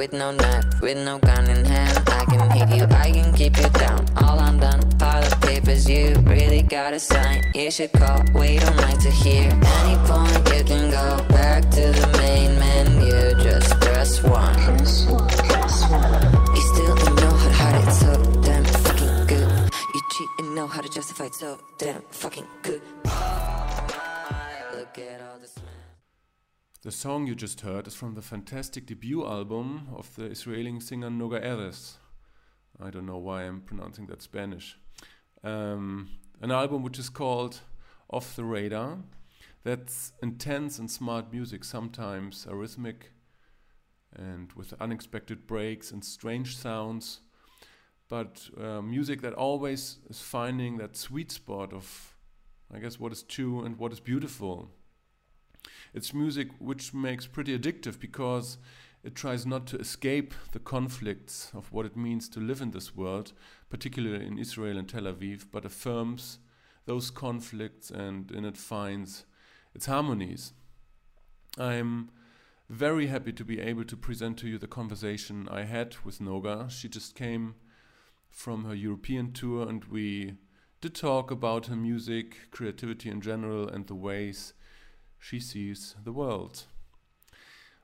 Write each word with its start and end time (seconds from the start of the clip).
with 0.00 0.14
no 0.14 0.30
knife, 0.30 0.64
with 0.80 0.96
no 0.96 1.18
gun 1.18 1.46
in 1.50 1.62
hand. 1.62 1.98
I 2.08 2.24
can 2.24 2.50
hit 2.56 2.68
you, 2.74 2.84
I 2.84 3.10
can 3.10 3.34
keep 3.34 3.54
you 3.58 3.68
down. 3.84 4.06
All 4.16 4.38
I'm 4.40 4.58
done, 4.58 4.80
pile 4.98 5.22
of 5.22 5.38
papers, 5.42 5.86
you 5.90 6.14
really 6.24 6.62
gotta 6.62 6.98
sign. 6.98 7.44
You 7.54 7.70
should 7.70 7.92
call, 7.92 8.24
we 8.34 8.58
don't 8.58 8.78
like 8.78 8.98
to 9.00 9.10
hear. 9.10 9.50
Any 9.80 9.96
point 10.08 10.32
you 10.54 10.64
can 10.64 10.90
go 10.90 11.06
back 11.28 11.68
to 11.76 11.84
the 12.00 12.06
main 12.16 12.58
menu, 12.58 13.12
just 13.44 13.78
press 13.82 14.22
one. 14.22 14.58
You 16.56 16.62
still 16.72 16.96
don't 16.96 17.16
know 17.16 17.34
how 17.42 17.48
to 17.48 17.56
hide 17.62 17.88
it, 17.88 17.92
so 17.92 18.10
damn 18.40 18.64
fucking 18.64 19.26
good. 19.26 19.70
You 19.94 20.00
cheat 20.12 20.30
and 20.38 20.54
know 20.54 20.66
how 20.66 20.80
to 20.80 20.88
justify 20.88 21.26
it, 21.26 21.34
so 21.34 21.58
damn 21.76 22.00
fucking 22.10 22.46
good. 22.62 22.80
The 26.82 26.90
song 26.90 27.26
you 27.26 27.34
just 27.34 27.60
heard 27.60 27.86
is 27.86 27.94
from 27.94 28.14
the 28.14 28.22
fantastic 28.22 28.86
debut 28.86 29.22
album 29.26 29.88
of 29.94 30.14
the 30.16 30.24
Israeli 30.24 30.80
singer 30.80 31.10
Noga 31.10 31.44
Erez. 31.44 31.98
I 32.82 32.88
don't 32.88 33.04
know 33.04 33.18
why 33.18 33.42
I'm 33.42 33.60
pronouncing 33.60 34.06
that 34.06 34.22
Spanish. 34.22 34.78
Um, 35.44 36.08
an 36.40 36.50
album 36.50 36.82
which 36.82 36.98
is 36.98 37.10
called 37.10 37.60
Off 38.08 38.34
the 38.34 38.44
Radar. 38.44 38.96
That's 39.62 40.12
intense 40.22 40.78
and 40.78 40.90
smart 40.90 41.30
music, 41.30 41.64
sometimes 41.64 42.46
arrhythmic 42.48 43.12
and 44.16 44.50
with 44.54 44.72
unexpected 44.80 45.46
breaks 45.46 45.90
and 45.90 46.02
strange 46.02 46.56
sounds, 46.56 47.20
but 48.08 48.48
uh, 48.58 48.80
music 48.80 49.20
that 49.20 49.34
always 49.34 49.98
is 50.08 50.22
finding 50.22 50.78
that 50.78 50.96
sweet 50.96 51.30
spot 51.30 51.74
of, 51.74 52.14
I 52.74 52.78
guess, 52.78 52.98
what 52.98 53.12
is 53.12 53.22
true 53.22 53.66
and 53.66 53.76
what 53.76 53.92
is 53.92 54.00
beautiful. 54.00 54.70
It's 55.92 56.14
music 56.14 56.48
which 56.58 56.94
makes 56.94 57.26
pretty 57.26 57.58
addictive 57.58 57.98
because 57.98 58.58
it 59.02 59.14
tries 59.14 59.46
not 59.46 59.66
to 59.68 59.78
escape 59.78 60.34
the 60.52 60.58
conflicts 60.58 61.50
of 61.54 61.72
what 61.72 61.86
it 61.86 61.96
means 61.96 62.28
to 62.30 62.40
live 62.40 62.60
in 62.60 62.70
this 62.70 62.94
world, 62.94 63.32
particularly 63.70 64.26
in 64.26 64.38
Israel 64.38 64.76
and 64.76 64.88
Tel 64.88 65.02
Aviv, 65.02 65.46
but 65.50 65.64
affirms 65.64 66.38
those 66.84 67.10
conflicts 67.10 67.90
and 67.90 68.30
in 68.30 68.44
it 68.44 68.56
finds 68.56 69.24
its 69.74 69.86
harmonies. 69.86 70.52
I'm 71.58 72.10
very 72.68 73.08
happy 73.08 73.32
to 73.32 73.44
be 73.44 73.60
able 73.60 73.84
to 73.84 73.96
present 73.96 74.38
to 74.38 74.48
you 74.48 74.58
the 74.58 74.68
conversation 74.68 75.48
I 75.50 75.62
had 75.64 75.96
with 76.04 76.20
Noga. 76.20 76.70
She 76.70 76.88
just 76.88 77.14
came 77.14 77.56
from 78.28 78.64
her 78.64 78.74
European 78.74 79.32
tour 79.32 79.68
and 79.68 79.84
we 79.86 80.34
did 80.80 80.94
talk 80.94 81.30
about 81.30 81.66
her 81.66 81.76
music, 81.76 82.50
creativity 82.50 83.10
in 83.10 83.20
general, 83.20 83.68
and 83.68 83.86
the 83.86 83.94
ways 83.94 84.54
she 85.20 85.38
sees 85.38 85.94
the 86.02 86.12
world. 86.12 86.64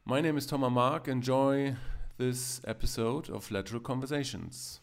My 0.04 0.20
name 0.20 0.38
is 0.38 0.46
Thomas 0.46 0.72
Mark. 0.72 1.06
Enjoy 1.06 1.76
this 2.16 2.62
episode 2.66 3.28
of 3.28 3.50
Lateral 3.50 3.80
Conversations. 3.80 4.80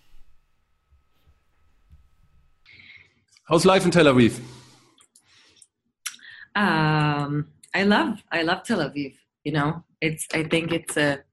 How's 3.45 3.65
life 3.65 3.83
in 3.85 3.91
Tel 3.91 4.05
Aviv? 4.05 4.39
Um, 6.55 7.47
I 7.73 7.83
love 7.83 8.23
I 8.31 8.43
love 8.43 8.63
Tel 8.63 8.79
Aviv. 8.79 9.15
You 9.43 9.53
know, 9.53 9.83
it's 9.99 10.27
I 10.33 10.43
think 10.43 10.71
it's 10.71 10.95
a 10.95 11.23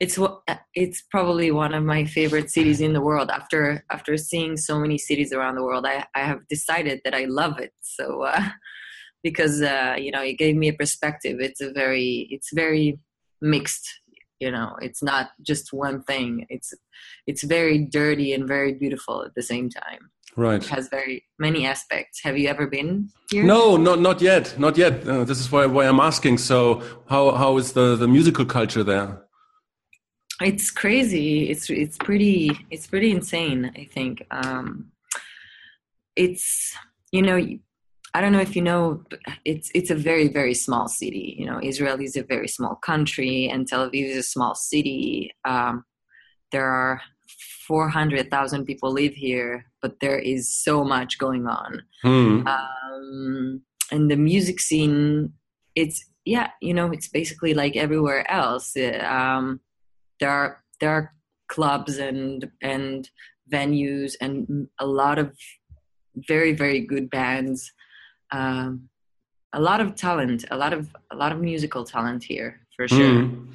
it's 0.00 0.16
what 0.16 0.40
it's 0.74 1.02
probably 1.02 1.50
one 1.50 1.74
of 1.74 1.84
my 1.84 2.06
favorite 2.06 2.50
cities 2.50 2.80
in 2.80 2.94
the 2.94 3.02
world. 3.02 3.30
After 3.30 3.84
after 3.90 4.16
seeing 4.16 4.56
so 4.56 4.80
many 4.80 4.96
cities 4.96 5.32
around 5.32 5.56
the 5.56 5.62
world, 5.62 5.84
I 5.86 6.06
I 6.14 6.20
have 6.20 6.48
decided 6.48 7.02
that 7.04 7.14
I 7.14 7.26
love 7.26 7.58
it. 7.58 7.72
So 7.82 8.22
uh, 8.22 8.48
because 9.22 9.62
uh, 9.62 9.96
you 9.98 10.10
know 10.10 10.22
it 10.22 10.34
gave 10.34 10.56
me 10.56 10.68
a 10.68 10.72
perspective. 10.72 11.40
It's 11.40 11.60
a 11.60 11.72
very 11.72 12.28
it's 12.30 12.50
very 12.52 12.98
mixed. 13.40 13.88
You 14.38 14.50
know, 14.50 14.76
it's 14.80 15.02
not 15.02 15.30
just 15.42 15.72
one 15.72 16.02
thing. 16.02 16.46
It's 16.48 16.72
it's 17.26 17.44
very 17.44 17.78
dirty 17.78 18.32
and 18.32 18.48
very 18.48 18.72
beautiful 18.72 19.22
at 19.22 19.34
the 19.34 19.42
same 19.42 19.68
time. 19.68 20.10
Right. 20.36 20.62
It 20.62 20.68
has 20.68 20.88
very 20.88 21.24
many 21.38 21.66
aspects. 21.66 22.22
Have 22.22 22.38
you 22.38 22.48
ever 22.48 22.66
been 22.66 23.10
here? 23.30 23.44
No, 23.44 23.76
not 23.76 24.00
not 24.00 24.20
yet, 24.20 24.58
not 24.58 24.78
yet. 24.78 25.06
Uh, 25.06 25.24
this 25.24 25.40
is 25.40 25.50
why 25.50 25.66
why 25.66 25.86
I'm 25.86 26.00
asking. 26.00 26.38
So, 26.38 26.82
how 27.08 27.32
how 27.32 27.58
is 27.58 27.72
the 27.72 27.96
the 27.96 28.08
musical 28.08 28.44
culture 28.44 28.84
there? 28.84 29.22
It's 30.40 30.70
crazy. 30.70 31.50
It's 31.50 31.68
it's 31.68 31.98
pretty 31.98 32.50
it's 32.70 32.86
pretty 32.86 33.10
insane. 33.10 33.72
I 33.76 33.84
think 33.84 34.24
um, 34.30 34.92
it's 36.16 36.74
you 37.12 37.22
know 37.22 37.36
I 38.12 38.20
don't 38.20 38.32
know 38.32 38.40
if 38.40 38.56
you 38.56 38.62
know 38.62 39.04
it's 39.44 39.70
it's 39.74 39.90
a 39.90 39.94
very 39.94 40.28
very 40.28 40.54
small 40.54 40.88
city. 40.88 41.36
You 41.38 41.46
know, 41.46 41.60
Israel 41.62 42.00
is 42.00 42.16
a 42.16 42.22
very 42.24 42.48
small 42.48 42.74
country, 42.74 43.48
and 43.48 43.66
Tel 43.66 43.88
Aviv 43.88 44.10
is 44.10 44.16
a 44.16 44.22
small 44.22 44.54
city. 44.54 45.32
Um, 45.44 45.84
there 46.52 46.66
are 46.66 47.00
400,000 47.70 48.64
people 48.64 48.92
live 48.92 49.14
here, 49.14 49.66
but 49.80 50.00
there 50.00 50.18
is 50.18 50.52
so 50.52 50.82
much 50.82 51.18
going 51.18 51.46
on. 51.46 51.82
Hmm. 52.02 52.44
Um, 52.44 53.62
and 53.92 54.10
the 54.10 54.16
music 54.16 54.58
scene, 54.58 55.34
it's, 55.76 56.04
yeah, 56.24 56.48
you 56.60 56.74
know, 56.74 56.90
it's 56.90 57.08
basically 57.08 57.54
like 57.54 57.76
everywhere 57.76 58.28
else. 58.28 58.76
Um, 58.76 59.60
there 60.18 60.30
are, 60.30 60.64
there 60.80 60.90
are 60.90 61.14
clubs 61.46 61.98
and, 61.98 62.50
and 62.60 63.08
venues 63.52 64.14
and 64.20 64.66
a 64.80 64.86
lot 64.86 65.20
of 65.20 65.36
very, 66.16 66.52
very 66.52 66.80
good 66.80 67.08
bands. 67.08 67.72
Um, 68.32 68.88
a 69.52 69.60
lot 69.60 69.80
of 69.80 69.94
talent, 69.94 70.44
a 70.50 70.56
lot 70.56 70.72
of, 70.72 70.94
a 71.10 71.16
lot 71.16 71.32
of 71.32 71.40
musical 71.40 71.84
talent 71.84 72.22
here 72.22 72.60
for 72.76 72.86
sure. 72.86 73.22
Hmm. 73.22 73.50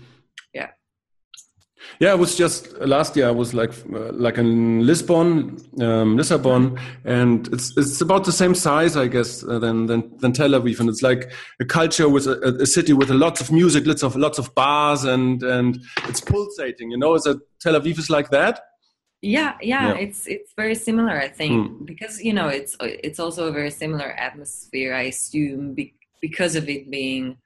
Yeah, 2.00 2.14
it 2.14 2.20
was 2.20 2.36
just 2.36 2.74
last 2.80 3.16
year. 3.16 3.28
I 3.28 3.32
was 3.32 3.54
like 3.54 3.72
uh, 3.94 4.12
like 4.12 4.38
in 4.38 4.86
Lisbon, 4.86 5.58
um, 5.80 6.18
Lisbon, 6.18 6.78
and 7.06 7.48
it's 7.54 7.76
it's 7.78 8.02
about 8.02 8.26
the 8.26 8.32
same 8.32 8.54
size, 8.54 8.98
I 8.98 9.08
guess, 9.08 9.44
uh, 9.44 9.60
than, 9.60 9.86
than 9.86 10.18
than 10.18 10.34
Tel 10.34 10.50
Aviv, 10.50 10.80
and 10.80 10.90
it's 10.90 11.02
like 11.02 11.32
a 11.62 11.66
culture 11.66 12.10
with 12.10 12.28
a, 12.28 12.58
a 12.60 12.66
city 12.66 12.94
with 12.94 13.10
lots 13.10 13.40
of 13.40 13.52
music, 13.52 13.86
lots 13.86 14.04
of 14.04 14.16
lots 14.16 14.40
of 14.40 14.54
bars, 14.56 15.06
and 15.06 15.42
and 15.44 15.80
it's 16.08 16.20
pulsating. 16.20 16.92
You 16.92 16.98
know, 16.98 17.16
is 17.16 17.24
that 17.24 17.40
Tel 17.62 17.80
Aviv 17.80 17.98
is 17.98 18.10
like 18.10 18.30
that? 18.32 18.60
Yeah, 19.26 19.54
yeah, 19.62 19.88
Yeah. 19.88 20.04
it's 20.06 20.28
it's 20.28 20.52
very 20.56 20.76
similar, 20.76 21.16
I 21.28 21.30
think, 21.40 21.54
Hmm. 21.54 21.86
because 21.92 22.22
you 22.28 22.34
know 22.38 22.48
it's 22.48 22.74
it's 23.08 23.20
also 23.20 23.42
a 23.48 23.52
very 23.60 23.72
similar 23.72 24.10
atmosphere, 24.28 24.94
I 24.94 25.04
assume, 25.14 25.74
be, 25.74 25.86
because 26.22 26.56
of 26.56 26.70
it 26.70 26.84
being 26.92 27.38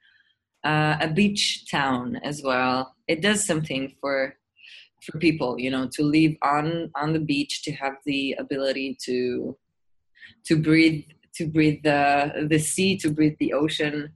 uh, 0.70 0.96
a 1.00 1.08
beach 1.08 1.64
town 1.70 2.16
as 2.30 2.42
well. 2.42 2.94
It 3.08 3.22
does 3.22 3.40
something 3.50 3.82
for 4.00 4.16
for 5.04 5.18
people, 5.18 5.58
you 5.58 5.70
know, 5.74 5.88
to 5.96 6.02
live 6.02 6.34
on 6.42 6.90
on 7.02 7.08
the 7.16 7.24
beach, 7.32 7.62
to 7.64 7.72
have 7.82 7.96
the 8.04 8.34
ability 8.44 8.98
to 9.06 9.56
to 10.46 10.54
breathe 10.66 11.04
to 11.36 11.46
breathe 11.46 11.80
the 11.82 12.46
the 12.52 12.58
sea, 12.58 12.96
to 12.98 13.08
breathe 13.16 13.38
the 13.40 13.52
ocean, 13.62 14.12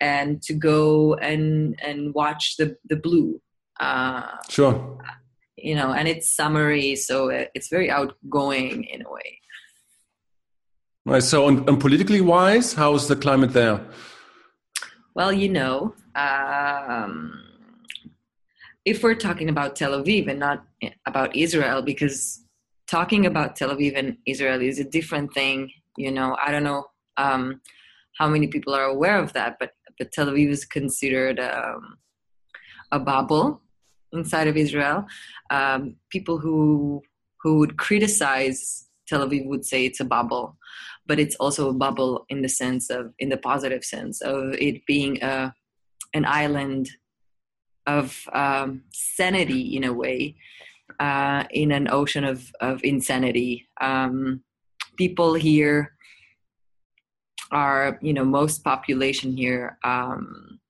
and 0.00 0.40
to 0.46 0.52
go 0.54 1.14
and 1.30 1.74
and 1.86 2.14
watch 2.14 2.56
the 2.58 2.76
the 2.90 2.96
blue. 3.06 3.40
Uh, 3.80 4.36
Sure. 4.48 4.74
You 5.62 5.74
know, 5.74 5.92
and 5.92 6.08
it's 6.08 6.30
summery, 6.30 6.96
so 6.96 7.28
it's 7.28 7.68
very 7.68 7.90
outgoing 7.90 8.84
in 8.84 9.04
a 9.04 9.10
way. 9.10 9.40
Right. 11.04 11.22
So, 11.22 11.48
and, 11.48 11.66
and 11.68 11.80
politically 11.80 12.20
wise, 12.20 12.74
how's 12.74 13.08
the 13.08 13.16
climate 13.16 13.52
there? 13.52 13.80
Well, 15.14 15.32
you 15.32 15.48
know, 15.48 15.94
um, 16.14 17.42
if 18.84 19.02
we're 19.02 19.14
talking 19.14 19.48
about 19.48 19.74
Tel 19.74 19.92
Aviv 19.92 20.28
and 20.28 20.38
not 20.38 20.64
about 21.06 21.34
Israel, 21.34 21.82
because 21.82 22.44
talking 22.86 23.26
about 23.26 23.56
Tel 23.56 23.70
Aviv 23.70 23.96
and 23.96 24.18
Israel 24.26 24.60
is 24.60 24.78
a 24.78 24.84
different 24.84 25.32
thing. 25.32 25.70
You 25.96 26.12
know, 26.12 26.36
I 26.44 26.52
don't 26.52 26.64
know 26.64 26.86
um, 27.16 27.60
how 28.18 28.28
many 28.28 28.46
people 28.46 28.74
are 28.74 28.84
aware 28.84 29.18
of 29.18 29.32
that, 29.32 29.56
but 29.58 29.72
but 29.98 30.12
Tel 30.12 30.26
Aviv 30.26 30.48
is 30.50 30.64
considered 30.64 31.40
um, 31.40 31.96
a 32.92 32.98
bubble 32.98 33.62
inside 34.12 34.48
of 34.48 34.56
Israel. 34.56 35.06
Um, 35.50 35.96
people 36.10 36.38
who 36.38 37.02
who 37.42 37.58
would 37.58 37.76
criticize 37.76 38.86
Tel 39.06 39.26
Aviv 39.26 39.46
would 39.46 39.64
say 39.64 39.84
it's 39.84 40.00
a 40.00 40.04
bubble, 40.04 40.56
but 41.06 41.18
it's 41.18 41.36
also 41.36 41.70
a 41.70 41.72
bubble 41.74 42.26
in 42.28 42.42
the 42.42 42.48
sense 42.48 42.90
of 42.90 43.14
in 43.18 43.28
the 43.28 43.36
positive 43.36 43.84
sense 43.84 44.20
of 44.20 44.54
it 44.54 44.84
being 44.86 45.22
a 45.22 45.54
an 46.14 46.24
island 46.24 46.88
of 47.86 48.24
um, 48.32 48.82
sanity 48.92 49.76
in 49.76 49.84
a 49.84 49.92
way 49.92 50.36
uh, 51.00 51.44
in 51.50 51.72
an 51.72 51.88
ocean 51.90 52.24
of 52.24 52.52
of 52.60 52.82
insanity. 52.84 53.68
Um, 53.80 54.42
people 54.96 55.34
here 55.34 55.94
are 57.50 57.98
you 58.02 58.12
know 58.12 58.24
most 58.24 58.62
population 58.64 59.36
here 59.36 59.78
um, 59.84 60.60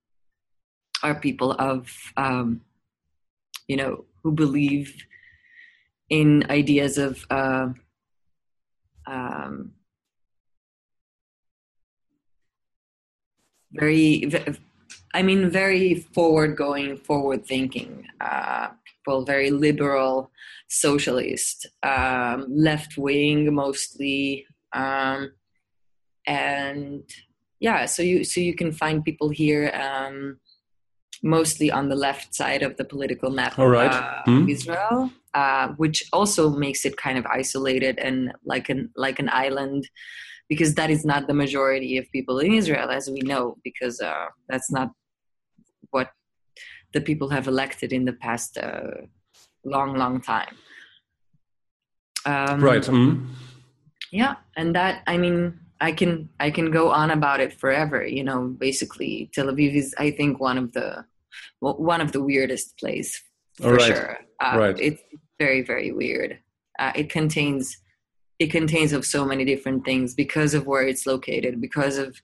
are 1.02 1.14
people 1.14 1.52
of 1.52 1.88
um, 2.17 2.61
you 3.69 3.76
know 3.76 4.05
who 4.23 4.32
believe 4.32 4.94
in 6.11 6.44
ideas 6.50 6.99
of 6.99 7.25
uh, 7.31 7.69
um, 9.06 9.73
very 13.73 14.29
i 15.15 15.23
mean, 15.23 15.50
very 15.50 15.94
forward 15.94 16.56
going, 16.56 16.97
forward 16.97 17.47
thinking 17.47 18.06
uh, 18.20 18.69
people, 18.85 19.25
very 19.25 19.50
liberal, 19.50 20.31
socialist, 20.69 21.67
um, 21.82 22.47
left 22.49 22.99
wing 22.99 23.53
mostly. 23.55 24.47
Um, 24.73 25.32
and 26.26 27.03
yeah, 27.61 27.87
so 27.87 28.03
you 28.03 28.25
so 28.25 28.41
you 28.41 28.55
can 28.55 28.73
find 28.73 29.05
people 29.05 29.31
here 29.31 29.73
um, 29.75 30.38
mostly 31.23 31.70
on 31.70 31.88
the 31.88 31.97
left 31.97 32.35
side 32.35 32.62
of 32.62 32.76
the 32.76 32.85
political 32.85 33.31
map 33.31 33.59
All 33.59 33.69
right. 33.69 33.93
uh, 33.93 34.23
Hmm. 34.25 34.43
of 34.43 34.49
Israel, 34.49 35.11
uh, 35.35 35.69
which 35.76 36.05
also 36.12 36.50
makes 36.50 36.85
it 36.85 36.97
kind 36.97 37.19
of 37.19 37.26
isolated 37.26 37.99
and 37.99 38.32
like 38.44 38.69
an 38.69 38.91
like 38.97 39.19
an 39.19 39.29
island, 39.32 39.88
because 40.49 40.75
that 40.75 40.91
is 40.91 41.05
not 41.05 41.26
the 41.26 41.35
majority 41.35 41.99
of 41.99 42.11
people 42.12 42.38
in 42.38 42.53
Israel, 42.53 42.91
as 42.91 43.11
we 43.11 43.20
know, 43.20 43.56
because 43.65 44.00
uh, 44.00 44.26
that's 44.49 44.70
not 44.70 44.88
what 45.91 46.11
the 46.93 47.00
people 47.00 47.29
have 47.31 47.47
elected 47.49 47.93
in 47.93 48.05
the 48.05 48.12
past 48.12 48.56
uh, 48.59 48.91
long, 49.64 49.97
long 49.97 50.21
time. 50.21 50.55
Um, 52.26 52.61
right. 52.61 52.82
Mm. 52.82 53.26
yeah 54.11 54.35
and 54.56 54.75
that 54.75 55.03
i 55.06 55.17
mean 55.17 55.59
i 55.81 55.93
can 55.93 56.29
i 56.41 56.51
can 56.51 56.71
go 56.71 56.91
on 56.91 57.11
about 57.11 57.41
it 57.41 57.53
forever 57.53 58.05
you 58.07 58.25
know 58.25 58.49
basically 58.67 59.31
tel 59.35 59.47
aviv 59.47 59.75
is 59.75 59.95
i 59.99 60.11
think 60.11 60.41
one 60.41 60.59
of 60.59 60.73
the 60.73 61.05
well, 61.61 61.77
one 61.77 62.01
of 62.01 62.13
the 62.13 62.23
weirdest 62.23 62.77
places 62.79 63.23
for 63.55 63.75
right. 63.75 63.83
sure 63.83 64.19
uh, 64.41 64.57
Right. 64.59 64.79
it's 64.81 65.03
very 65.39 65.63
very 65.63 65.93
weird 65.93 66.39
uh, 66.79 66.93
it 66.95 67.11
contains 67.11 67.77
it 68.39 68.51
contains 68.53 68.93
of 68.93 69.05
so 69.05 69.25
many 69.25 69.45
different 69.45 69.85
things 69.85 70.15
because 70.15 70.55
of 70.55 70.67
where 70.67 70.87
it's 70.87 71.07
located 71.07 71.61
because 71.61 71.99
of 71.99 72.21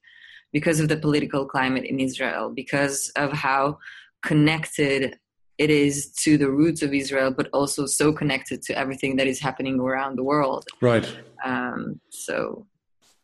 because 0.52 0.78
of 0.78 0.88
the 0.88 0.96
political 0.96 1.44
climate 1.46 1.84
in 1.84 1.98
israel 2.00 2.50
because 2.50 3.10
of 3.16 3.32
how 3.32 3.78
connected 4.22 5.18
it 5.58 5.70
is 5.70 6.10
to 6.24 6.36
the 6.36 6.50
roots 6.50 6.82
of 6.82 6.92
israel 6.92 7.30
but 7.30 7.48
also 7.52 7.86
so 7.86 8.12
connected 8.12 8.62
to 8.62 8.76
everything 8.78 9.16
that 9.16 9.26
is 9.26 9.40
happening 9.40 9.78
around 9.80 10.16
the 10.16 10.22
world 10.24 10.64
Right. 10.80 11.06
um, 11.44 12.00
so 12.10 12.66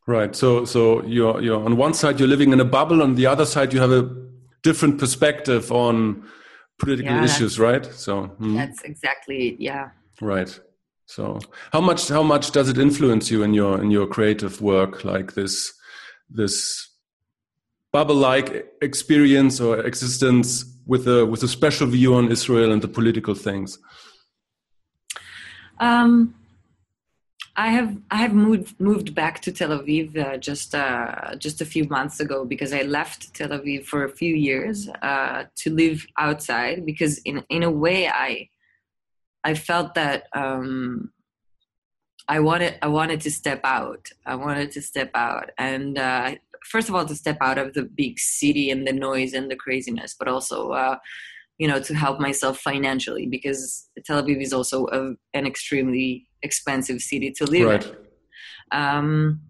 Right. 0.07 0.35
So 0.35 0.65
so 0.65 1.05
you're 1.05 1.41
you're 1.41 1.63
on 1.65 1.77
one 1.77 1.95
side 1.95 2.19
you're 2.19 2.29
living 2.29 2.53
in 2.53 2.61
a 2.61 2.65
bubble, 2.65 3.03
on 3.03 3.15
the 3.15 3.27
other 3.27 3.47
side 3.47 3.73
you 3.73 3.81
have 3.81 3.93
a 3.93 4.09
different 4.63 4.99
perspective 4.99 5.71
on 5.71 6.25
political 6.79 7.15
Yeah, 7.15 7.25
issues, 7.25 7.59
right? 7.61 7.85
So 7.87 8.29
mm, 8.41 8.57
that's 8.57 8.83
exactly 8.83 9.49
it. 9.49 9.61
Yeah. 9.61 9.91
right. 10.21 10.61
So 11.07 11.39
how 11.73 11.81
much 11.81 12.09
how 12.09 12.23
much 12.23 12.51
does 12.53 12.69
it 12.69 12.79
influence 12.79 13.31
you 13.31 13.43
in 13.43 13.55
your 13.55 13.81
in 13.83 13.91
your 13.91 14.07
creative 14.07 14.61
work, 14.61 15.05
like 15.05 15.35
this 15.35 15.73
this 16.29 16.89
bubble 17.93 18.15
like 18.15 18.67
experience 18.81 19.61
or 19.61 19.81
existence 19.81 20.65
with 20.87 21.07
a 21.07 21.27
with 21.27 21.43
a 21.43 21.49
special 21.49 21.87
view 21.87 22.15
on 22.15 22.31
Israel 22.31 22.73
and 22.73 22.83
the 22.83 22.89
political 22.89 23.35
things? 23.35 23.79
Um, 25.81 26.35
I 27.61 27.69
have 27.69 27.95
I 28.11 28.17
have 28.17 28.33
moved 28.33 28.81
moved 28.81 29.15
back 29.15 29.41
to 29.43 29.53
Tel 29.53 29.69
Aviv 29.79 30.17
uh, 30.17 30.39
just 30.39 30.75
uh, 30.75 31.37
just 31.37 31.61
a 31.61 31.67
few 31.67 31.85
months 31.97 32.19
ago 32.19 32.47
because 32.47 32.73
I 32.73 32.83
left 32.99 33.35
Tel 33.35 33.51
Aviv 33.51 33.85
for 33.85 34.03
a 34.05 34.09
few 34.21 34.35
years 34.35 34.89
uh, 35.03 35.45
to 35.57 35.69
live 35.83 36.07
outside 36.17 36.87
because 36.87 37.19
in 37.19 37.45
in 37.51 37.63
a 37.63 37.71
way 37.71 38.09
I 38.09 38.49
I 39.45 39.53
felt 39.53 39.93
that 39.95 40.25
um, 40.35 41.13
I 42.27 42.41
wanted 42.41 42.79
I 42.81 42.89
wanted 42.89 43.21
to 43.27 43.31
step 43.31 43.61
out. 43.63 44.09
I 44.25 44.37
wanted 44.37 44.71
to 44.77 44.81
step 44.81 45.11
out 45.15 45.51
and 45.59 45.99
uh, 45.99 46.37
first 46.65 46.89
of 46.89 46.95
all 46.95 47.05
to 47.05 47.15
step 47.15 47.37
out 47.43 47.59
of 47.59 47.75
the 47.75 47.83
big 47.83 48.19
city 48.19 48.71
and 48.71 48.87
the 48.87 48.95
noise 48.95 49.35
and 49.35 49.51
the 49.51 49.63
craziness 49.65 50.17
but 50.19 50.29
also 50.29 50.71
uh, 50.71 50.97
you 51.61 51.69
know 51.69 51.79
to 51.79 51.95
help 51.95 52.19
myself 52.19 52.59
financially 52.59 53.27
because 53.27 53.91
Tel 54.07 54.23
Aviv 54.23 54.41
is 54.41 54.55
also 54.55 54.87
a, 54.87 55.15
an 55.35 55.47
extremely 55.47 56.27
expensive 56.43 57.03
city 57.03 57.31
to 57.33 57.45
live 57.45 57.69
Right. 57.69 57.85
in. 57.85 57.97
Um, 58.73 59.41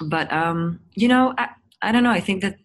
but 0.00 0.32
um, 0.32 0.80
you 0.94 1.06
know, 1.06 1.34
I, 1.36 1.50
I 1.82 1.92
don't 1.92 2.04
know. 2.04 2.10
I 2.10 2.20
think 2.20 2.40
that 2.40 2.56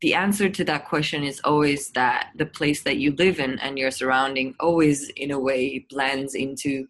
the 0.00 0.14
answer 0.14 0.48
to 0.48 0.64
that 0.64 0.88
question 0.88 1.22
is 1.22 1.38
always 1.44 1.90
that 1.90 2.30
the 2.34 2.46
place 2.46 2.82
that 2.84 2.96
you 2.96 3.14
live 3.16 3.38
in 3.38 3.58
and 3.58 3.78
your 3.78 3.90
surrounding 3.90 4.54
always, 4.58 5.10
in 5.10 5.30
a 5.30 5.38
way, 5.38 5.84
blends 5.90 6.34
into 6.34 6.86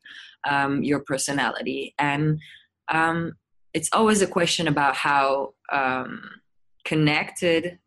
um, 0.48 0.84
your 0.84 1.00
personality, 1.00 1.94
and 1.98 2.38
um, 2.88 3.32
it's 3.74 3.90
always 3.92 4.22
a 4.22 4.26
question 4.28 4.68
about 4.68 4.94
how 4.94 5.54
um, 5.72 6.22
connected 6.84 7.78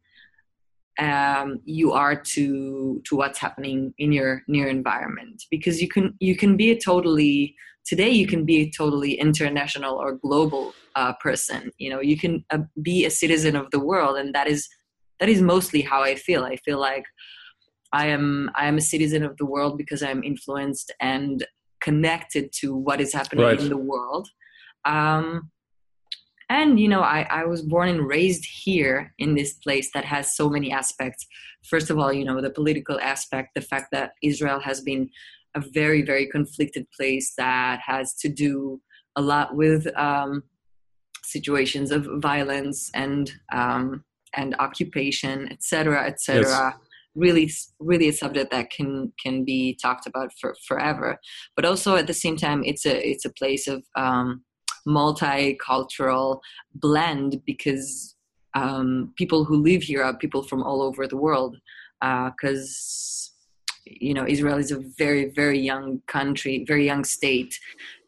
um, 1.00 1.60
you 1.66 1.92
are 1.92 2.16
to 2.16 3.02
to 3.06 3.16
what's 3.16 3.40
happening 3.40 3.94
in 3.98 4.12
your 4.12 4.44
near 4.48 4.68
environment. 4.68 5.44
Because 5.52 5.82
you 5.82 5.88
can 5.88 6.16
you 6.20 6.36
can 6.36 6.58
be 6.58 6.72
a 6.72 6.80
totally 6.80 7.56
today 7.86 8.10
you 8.10 8.28
can 8.28 8.46
be 8.46 8.62
a 8.62 8.72
totally 8.72 9.14
international 9.14 9.96
or 9.96 10.14
global 10.14 10.76
uh, 10.96 11.14
person. 11.22 11.72
You 11.78 11.90
know 11.90 12.02
you 12.02 12.18
can 12.18 12.46
uh, 12.50 12.60
be 12.82 13.06
a 13.06 13.10
citizen 13.10 13.56
of 13.56 13.72
the 13.72 13.80
world 13.80 14.18
and 14.18 14.34
that 14.34 14.48
is 14.48 14.68
that 15.20 15.30
is 15.30 15.42
mostly 15.42 15.82
how 15.82 16.04
i 16.04 16.16
feel. 16.16 16.44
I 16.44 16.58
feel 16.58 16.80
like 16.80 17.06
i 17.94 18.08
am 18.08 18.50
i 18.56 18.66
am 18.66 18.78
a 18.78 18.82
citizen 18.82 19.24
of 19.24 19.38
the 19.38 19.46
world 19.46 19.78
because 19.78 20.02
i'm 20.02 20.24
influenced 20.24 20.92
and 21.00 21.46
connected 21.82 22.52
to 22.52 22.76
what 22.76 23.00
is 23.00 23.14
happening 23.14 23.46
Right. 23.46 23.60
in 23.60 23.70
the 23.70 23.78
world. 23.78 24.28
Um, 24.86 25.52
and 26.50 26.80
you 26.80 26.88
know 26.88 27.02
I, 27.02 27.28
I 27.30 27.46
was 27.46 27.62
born 27.62 27.90
and 27.90 28.08
raised 28.08 28.46
here 28.46 29.14
in 29.18 29.36
this 29.36 29.54
place 29.54 29.90
that 29.94 30.06
has 30.06 30.36
so 30.36 30.50
many 30.50 30.72
aspects. 30.72 31.26
First 31.70 31.90
of 31.90 31.98
all 31.98 32.14
you 32.14 32.26
know 32.26 32.42
the 32.42 32.50
political 32.50 33.00
aspect 33.00 33.50
the 33.56 33.62
fact 33.62 33.88
that 33.92 34.12
israel 34.22 34.60
has 34.60 34.82
been 34.82 35.10
a 35.56 35.62
very 35.74 36.02
very 36.02 36.28
conflicted 36.28 36.86
place 36.96 37.34
that 37.38 37.80
has 37.86 38.14
to 38.16 38.30
do 38.30 38.82
a 39.16 39.22
lot 39.22 39.56
with 39.56 39.88
um, 39.98 40.44
situations 41.24 41.92
of 41.92 42.08
violence 42.18 42.92
and 42.94 43.32
um, 43.52 44.04
and 44.36 44.56
occupation 44.60 45.52
etc 45.52 46.06
etc 46.06 46.76
really 47.16 47.50
really 47.80 48.10
a 48.10 48.14
subject 48.14 48.52
that 48.52 48.70
can 48.70 49.12
can 49.22 49.44
be 49.44 49.78
talked 49.82 50.06
about 50.06 50.32
for 50.40 50.56
forever. 50.68 51.18
But 51.56 51.66
also 51.66 51.96
at 51.96 52.08
the 52.08 52.14
same 52.14 52.38
time 52.38 52.64
it's 52.64 52.86
a 52.86 53.10
it's 53.10 53.26
a 53.26 53.34
place 53.34 53.68
of 53.68 53.84
um, 53.96 54.44
multicultural 54.88 56.40
blend 56.76 57.42
because 57.46 58.16
um, 58.54 59.14
people 59.18 59.44
who 59.44 59.58
live 59.58 59.84
here 59.84 60.04
are 60.04 60.18
people 60.18 60.44
from 60.44 60.64
all 60.64 60.82
over 60.82 61.08
the 61.08 61.18
world 61.18 61.58
because 62.02 63.32
you 63.86 64.14
know 64.14 64.26
Israel 64.28 64.58
is 64.58 64.72
a 64.72 64.82
very 64.98 65.30
very 65.30 65.60
young 65.60 66.02
country, 66.08 66.64
very 66.68 66.86
young 66.86 67.04
state. 67.04 67.60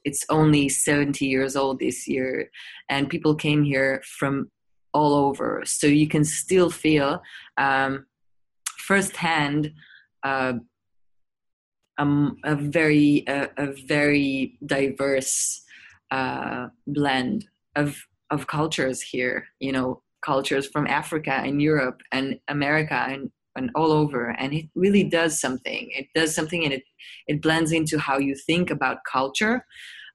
It's 0.06 0.24
only 0.30 0.70
70 0.70 1.26
years 1.26 1.56
old 1.56 1.80
this 1.80 2.08
year, 2.08 2.50
and 2.90 3.10
people 3.10 3.36
came 3.36 3.64
here 3.64 4.02
from 4.18 4.50
all 4.94 5.14
over, 5.14 5.64
so 5.66 5.86
you 5.86 6.08
can 6.08 6.24
still 6.24 6.70
feel 6.70 7.22
um, 7.58 8.06
firsthand. 8.78 9.74
Uh, 10.24 10.54
um, 12.00 12.38
a 12.44 12.56
very 12.56 13.24
a 13.28 13.74
very 13.88 14.58
diverse 14.64 15.64
uh, 16.12 16.68
blend 16.86 17.46
of 17.76 17.98
of 18.30 18.48
cultures 18.48 19.02
here. 19.02 19.48
You 19.60 19.72
know, 19.72 20.02
cultures 20.26 20.68
from 20.68 20.88
Africa 20.88 21.32
and 21.34 21.62
Europe 21.62 22.02
and 22.12 22.40
America 22.48 23.06
and 23.10 23.32
and 23.56 23.72
all 23.76 23.92
over. 23.92 24.30
And 24.40 24.54
it 24.54 24.66
really 24.76 25.04
does 25.04 25.40
something. 25.40 25.90
It 25.92 26.08
does 26.14 26.36
something, 26.36 26.64
and 26.64 26.74
it 26.74 26.84
it 27.28 27.42
blends 27.42 27.72
into 27.72 27.98
how 28.00 28.18
you 28.18 28.36
think 28.36 28.70
about 28.70 29.00
culture. 29.12 29.66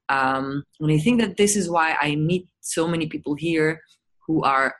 Um, 0.09 0.63
and 0.79 0.91
I 0.91 0.97
think 0.97 1.21
that 1.21 1.37
this 1.37 1.55
is 1.55 1.69
why 1.69 1.95
I 1.99 2.15
meet 2.15 2.47
so 2.61 2.87
many 2.87 3.07
people 3.07 3.35
here 3.35 3.81
who 4.27 4.43
are 4.43 4.75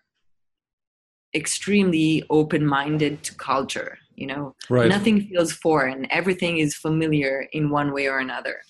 extremely 1.36 2.24
open-minded 2.30 3.24
to 3.24 3.36
culture. 3.36 3.98
You 4.16 4.28
know, 4.28 4.56
Right. 4.70 4.88
nothing 4.90 5.28
feels 5.28 5.52
foreign. 5.52 6.06
Everything 6.12 6.60
is 6.60 6.76
familiar 6.76 7.48
in 7.52 7.70
one 7.70 7.92
way 7.94 8.08
or 8.08 8.20
another. 8.20 8.62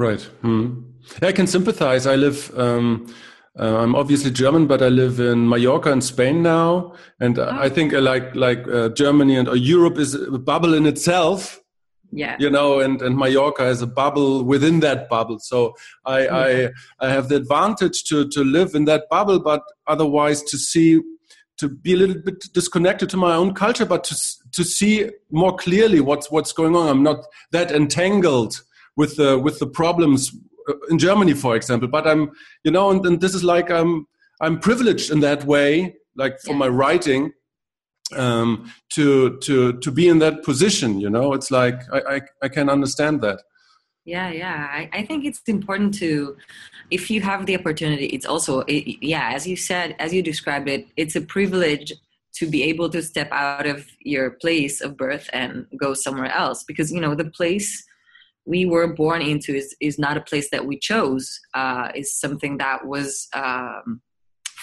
Right. 0.00 0.22
Hmm. 0.40 0.84
I 1.20 1.30
can 1.32 1.46
sympathize. 1.46 2.06
I 2.06 2.16
live. 2.16 2.58
Um, 2.58 3.14
uh, 3.58 3.82
I'm 3.82 3.94
obviously 3.94 4.30
German, 4.30 4.66
but 4.66 4.80
I 4.80 4.88
live 4.88 5.20
in 5.20 5.46
Mallorca 5.46 5.90
in 5.92 6.00
Spain 6.00 6.42
now, 6.42 6.94
and 7.20 7.38
uh, 7.38 7.54
I 7.60 7.68
think 7.68 7.92
uh, 7.92 8.00
like 8.00 8.34
like 8.34 8.66
uh, 8.66 8.88
Germany 8.88 9.36
and 9.36 9.46
uh, 9.46 9.52
Europe 9.52 9.98
is 9.98 10.14
a 10.14 10.38
bubble 10.38 10.72
in 10.72 10.86
itself. 10.86 11.60
Yeah. 12.12 12.36
You 12.38 12.48
know, 12.48 12.80
and 12.80 13.02
and 13.02 13.14
Mallorca 13.14 13.66
is 13.66 13.82
a 13.82 13.86
bubble 13.86 14.42
within 14.42 14.80
that 14.80 15.10
bubble. 15.10 15.38
So 15.38 15.74
I 16.06 16.28
I 16.28 16.70
I 17.00 17.10
have 17.10 17.28
the 17.28 17.36
advantage 17.36 18.04
to 18.04 18.26
to 18.30 18.42
live 18.42 18.74
in 18.74 18.86
that 18.86 19.04
bubble, 19.10 19.38
but 19.38 19.60
otherwise 19.86 20.42
to 20.44 20.56
see 20.56 21.02
to 21.58 21.68
be 21.68 21.92
a 21.92 21.96
little 21.96 22.22
bit 22.22 22.42
disconnected 22.54 23.10
to 23.10 23.18
my 23.18 23.34
own 23.34 23.52
culture, 23.52 23.84
but 23.84 24.04
to 24.04 24.16
to 24.52 24.64
see 24.64 25.10
more 25.30 25.54
clearly 25.54 26.00
what's 26.00 26.30
what's 26.30 26.54
going 26.54 26.74
on. 26.74 26.88
I'm 26.88 27.02
not 27.02 27.26
that 27.52 27.70
entangled 27.70 28.62
with 28.96 29.16
the 29.16 29.38
with 29.38 29.58
the 29.58 29.66
problems 29.66 30.30
uh, 30.68 30.74
in 30.90 30.98
Germany, 30.98 31.34
for 31.34 31.56
example. 31.56 31.88
But 31.88 32.06
I'm, 32.06 32.30
you 32.64 32.70
know, 32.70 32.90
and, 32.90 33.04
and 33.06 33.20
this 33.20 33.34
is 33.34 33.44
like 33.44 33.70
I'm 33.70 34.06
I'm 34.40 34.58
privileged 34.58 35.10
in 35.10 35.20
that 35.20 35.44
way, 35.44 35.96
like 36.16 36.38
for 36.40 36.52
Yeah. 36.52 36.58
my 36.58 36.68
writing, 36.68 37.32
um, 38.16 38.70
to 38.94 39.38
to 39.38 39.74
to 39.78 39.90
be 39.90 40.08
in 40.08 40.18
that 40.20 40.42
position. 40.42 41.00
You 41.00 41.10
know, 41.10 41.32
it's 41.32 41.50
like 41.50 41.80
I 41.92 42.16
I, 42.16 42.20
I 42.42 42.48
can 42.48 42.68
understand 42.68 43.20
that. 43.22 43.40
Yeah, 44.06 44.30
yeah. 44.30 44.66
I, 44.70 44.88
I 44.92 45.06
think 45.06 45.24
it's 45.24 45.42
important 45.46 45.94
to, 45.98 46.34
if 46.90 47.10
you 47.10 47.20
have 47.20 47.44
the 47.44 47.54
opportunity, 47.56 48.06
it's 48.06 48.24
also, 48.24 48.60
it, 48.60 48.96
yeah, 49.02 49.30
as 49.34 49.46
you 49.46 49.56
said, 49.56 49.94
as 49.98 50.12
you 50.12 50.22
described 50.22 50.68
it, 50.68 50.88
it's 50.96 51.14
a 51.16 51.20
privilege 51.20 51.92
to 52.36 52.48
be 52.48 52.62
able 52.62 52.88
to 52.90 53.02
step 53.02 53.28
out 53.30 53.66
of 53.66 53.86
your 54.00 54.30
place 54.30 54.80
of 54.80 54.96
birth 54.96 55.28
and 55.34 55.66
go 55.76 55.92
somewhere 55.94 56.32
else 56.32 56.64
because 56.64 56.90
you 56.90 57.00
know 57.00 57.14
the 57.14 57.26
place 57.30 57.84
we 58.46 58.64
were 58.64 58.94
born 58.94 59.22
into 59.22 59.54
is, 59.54 59.74
is 59.80 59.98
not 59.98 60.16
a 60.16 60.20
place 60.22 60.50
that 60.50 60.66
we 60.66 60.78
chose 60.78 61.38
uh, 61.54 61.88
is 61.94 62.18
something 62.18 62.58
that 62.58 62.86
was 62.86 63.28
um, 63.34 64.00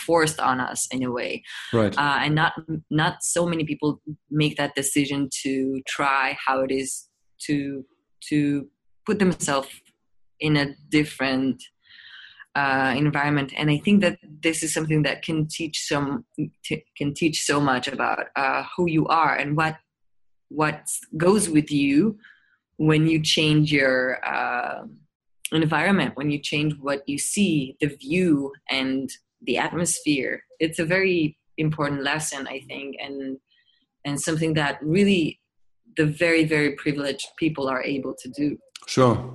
forced 0.06 0.40
on 0.40 0.60
us 0.60 0.88
in 0.92 1.04
a 1.04 1.12
way. 1.12 1.44
Right. 1.74 1.98
Uh, 1.98 2.20
and 2.22 2.36
not 2.36 2.54
not 2.90 3.24
so 3.24 3.46
many 3.46 3.64
people 3.64 4.02
make 4.30 4.58
that 4.58 4.76
decision 4.76 5.30
to 5.44 5.82
try 5.88 6.38
how 6.46 6.62
it 6.62 6.72
is 6.72 7.08
to 7.46 7.86
to 8.30 8.68
put 9.06 9.20
themselves 9.20 9.70
in 10.40 10.58
a 10.58 10.76
different 10.90 11.64
uh, 12.56 12.94
environment. 12.98 13.54
And 13.56 13.70
i 13.70 13.78
think 13.78 14.02
that 14.02 14.18
this 14.46 14.64
is 14.64 14.74
something 14.74 15.04
that 15.04 15.22
can 15.22 15.48
teach 15.48 15.78
some 15.88 16.26
t- 16.64 16.86
can 16.98 17.14
teach 17.14 17.44
so 17.44 17.60
much 17.60 17.88
about 17.88 18.26
uh, 18.36 18.64
who 18.76 18.90
you 18.90 19.08
are 19.08 19.36
and 19.36 19.56
what 19.56 19.78
what 20.50 20.80
goes 21.18 21.50
with 21.50 21.70
you 21.72 22.18
when 22.78 23.08
you 23.08 23.22
change 23.22 23.72
your 23.72 24.24
uh, 24.26 24.84
environment 25.52 26.16
when 26.16 26.30
you 26.30 26.40
change 26.40 26.74
what 26.80 27.08
you 27.08 27.18
see 27.18 27.76
the 27.80 27.88
view 27.88 28.52
and 28.70 29.10
the 29.44 29.58
atmosphere 29.58 30.44
it's 30.60 30.80
a 30.80 30.86
very 30.86 31.38
important 31.58 32.04
lesson 32.04 32.48
i 32.48 32.60
think 32.68 32.96
and 33.00 33.38
and 34.06 34.20
something 34.20 34.54
that 34.54 34.78
really 34.82 35.40
the 35.96 36.06
very 36.06 36.44
very 36.44 36.72
privileged 36.74 37.28
people 37.38 37.68
are 37.68 37.84
able 37.84 38.14
to 38.14 38.30
do 38.30 38.58
sure 38.88 39.34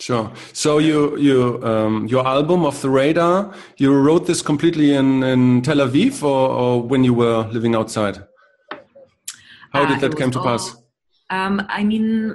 Sure. 0.00 0.32
So 0.54 0.78
you 0.78 1.18
you 1.18 1.62
um, 1.62 2.06
your 2.06 2.26
album 2.26 2.64
Off 2.64 2.80
the 2.80 2.88
Radar, 2.88 3.52
you 3.76 3.92
wrote 3.92 4.26
this 4.26 4.40
completely 4.40 4.94
in, 4.94 5.22
in 5.22 5.60
Tel 5.60 5.76
Aviv 5.76 6.22
or, 6.22 6.48
or 6.48 6.82
when 6.82 7.04
you 7.04 7.12
were 7.12 7.46
living 7.52 7.74
outside? 7.74 8.24
How 9.74 9.84
did 9.84 9.98
uh, 9.98 10.08
that 10.08 10.16
come 10.16 10.30
to 10.30 10.38
all, 10.38 10.44
pass? 10.44 10.74
Um, 11.28 11.66
I 11.68 11.84
mean, 11.84 12.34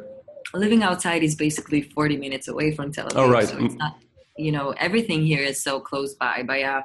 living 0.53 0.83
outside 0.83 1.23
is 1.23 1.35
basically 1.35 1.81
40 1.81 2.17
minutes 2.17 2.47
away 2.47 2.75
from 2.75 2.91
Tel 2.91 3.07
Aviv. 3.07 3.17
Oh, 3.17 3.29
right. 3.29 3.47
So 3.47 3.57
it's 3.63 3.75
not, 3.75 3.97
you 4.37 4.51
know, 4.51 4.73
everything 4.77 5.25
here 5.25 5.43
is 5.43 5.61
so 5.61 5.79
close 5.79 6.13
by. 6.13 6.43
But 6.45 6.59
yeah, 6.59 6.81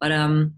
but 0.00 0.12
um, 0.12 0.54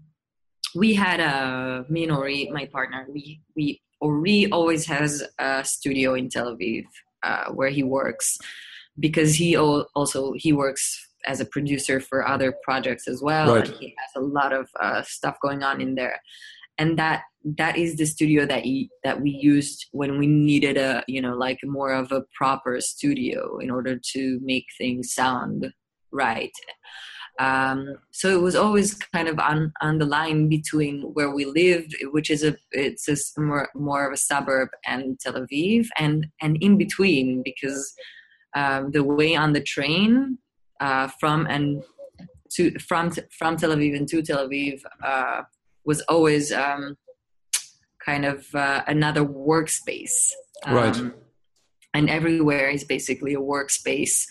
we 0.75 0.93
had 0.93 1.19
a 1.19 1.25
uh, 1.25 1.83
me 1.89 2.03
and 2.03 2.11
Ori, 2.11 2.49
my 2.51 2.65
partner. 2.65 3.07
We 3.11 3.41
we 3.55 3.81
Ori 4.01 4.49
always 4.51 4.85
has 4.87 5.23
a 5.39 5.63
studio 5.63 6.13
in 6.15 6.29
Tel 6.29 6.55
Aviv 6.55 6.85
uh, 7.23 7.45
where 7.51 7.69
he 7.69 7.83
works 7.83 8.37
because 8.99 9.35
he 9.35 9.57
also 9.57 10.33
he 10.33 10.53
works 10.53 11.09
as 11.25 11.39
a 11.39 11.45
producer 11.45 11.99
for 11.99 12.27
other 12.27 12.53
projects 12.63 13.07
as 13.07 13.21
well 13.21 13.55
right. 13.55 13.67
and 13.67 13.77
he 13.77 13.95
has 13.97 14.11
a 14.15 14.25
lot 14.25 14.53
of 14.53 14.69
uh, 14.79 15.01
stuff 15.01 15.35
going 15.41 15.63
on 15.63 15.81
in 15.81 15.95
there 15.95 16.21
and 16.77 16.97
that 16.99 17.23
that 17.57 17.77
is 17.77 17.95
the 17.95 18.05
studio 18.05 18.45
that 18.45 18.63
he, 18.63 18.89
that 19.03 19.21
we 19.21 19.29
used 19.29 19.85
when 19.91 20.17
we 20.17 20.27
needed 20.27 20.77
a 20.77 21.03
you 21.07 21.21
know 21.21 21.35
like 21.35 21.59
more 21.63 21.93
of 21.93 22.11
a 22.11 22.23
proper 22.35 22.81
studio 22.81 23.57
in 23.59 23.69
order 23.69 23.99
to 24.13 24.39
make 24.41 24.65
things 24.77 25.13
sound 25.13 25.71
right. 26.11 26.53
Um, 27.37 27.97
so 28.11 28.29
it 28.29 28.41
was 28.41 28.55
always 28.55 28.93
kind 28.93 29.27
of 29.27 29.37
on 29.39 29.73
on 29.81 29.97
the 29.97 30.05
line 30.05 30.47
between 30.47 31.01
where 31.01 31.31
we 31.31 31.43
lived 31.43 31.93
which 32.11 32.29
is 32.29 32.43
a 32.43 32.55
it's 32.71 33.09
a 33.09 33.41
more 33.41 33.69
more 33.75 34.07
of 34.07 34.13
a 34.13 34.17
suburb 34.17 34.69
and 34.85 35.19
tel 35.19 35.33
aviv 35.33 35.87
and 35.97 36.27
and 36.41 36.57
in 36.61 36.77
between 36.77 37.43
because 37.43 37.93
um, 38.55 38.91
the 38.91 39.03
way 39.03 39.35
on 39.35 39.51
the 39.51 39.61
train 39.61 40.37
uh, 40.79 41.09
from 41.19 41.45
and 41.47 41.83
to 42.51 42.77
from 42.79 43.11
from 43.37 43.57
Tel 43.57 43.71
Aviv 43.71 43.95
and 43.95 44.07
to 44.07 44.21
Tel 44.21 44.47
Aviv 44.47 44.81
uh, 45.03 45.41
was 45.85 46.01
always 46.01 46.51
um, 46.51 46.97
kind 48.03 48.25
of 48.25 48.45
uh, 48.53 48.81
another 48.87 49.23
workspace. 49.23 50.31
Um, 50.65 50.75
right. 50.75 50.97
And 51.93 52.09
everywhere 52.09 52.69
is 52.69 52.83
basically 52.83 53.33
a 53.33 53.39
workspace 53.39 54.25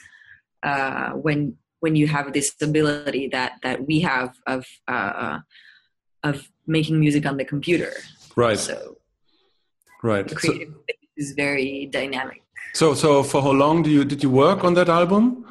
uh, 0.62 1.10
when 1.10 1.56
when 1.80 1.96
you 1.96 2.06
have 2.06 2.32
this 2.32 2.54
ability 2.62 3.28
that 3.28 3.52
that 3.62 3.86
we 3.86 4.00
have 4.00 4.34
of 4.46 4.66
uh, 4.88 5.38
of 6.22 6.48
making 6.66 7.00
music 7.00 7.26
on 7.26 7.36
the 7.36 7.44
computer. 7.44 7.92
Right. 8.36 8.58
So. 8.58 8.98
Right. 10.02 10.28
The 10.28 10.34
creative 10.34 10.74
so, 10.74 10.94
is 11.16 11.32
very 11.32 11.86
dynamic. 11.86 12.42
So, 12.74 12.92
so 12.94 13.22
for 13.22 13.40
how 13.40 13.52
long 13.52 13.82
do 13.82 13.90
you 13.90 14.04
did 14.04 14.22
you 14.22 14.30
work 14.30 14.64
on 14.64 14.74
that 14.74 14.88
album? 14.88 15.46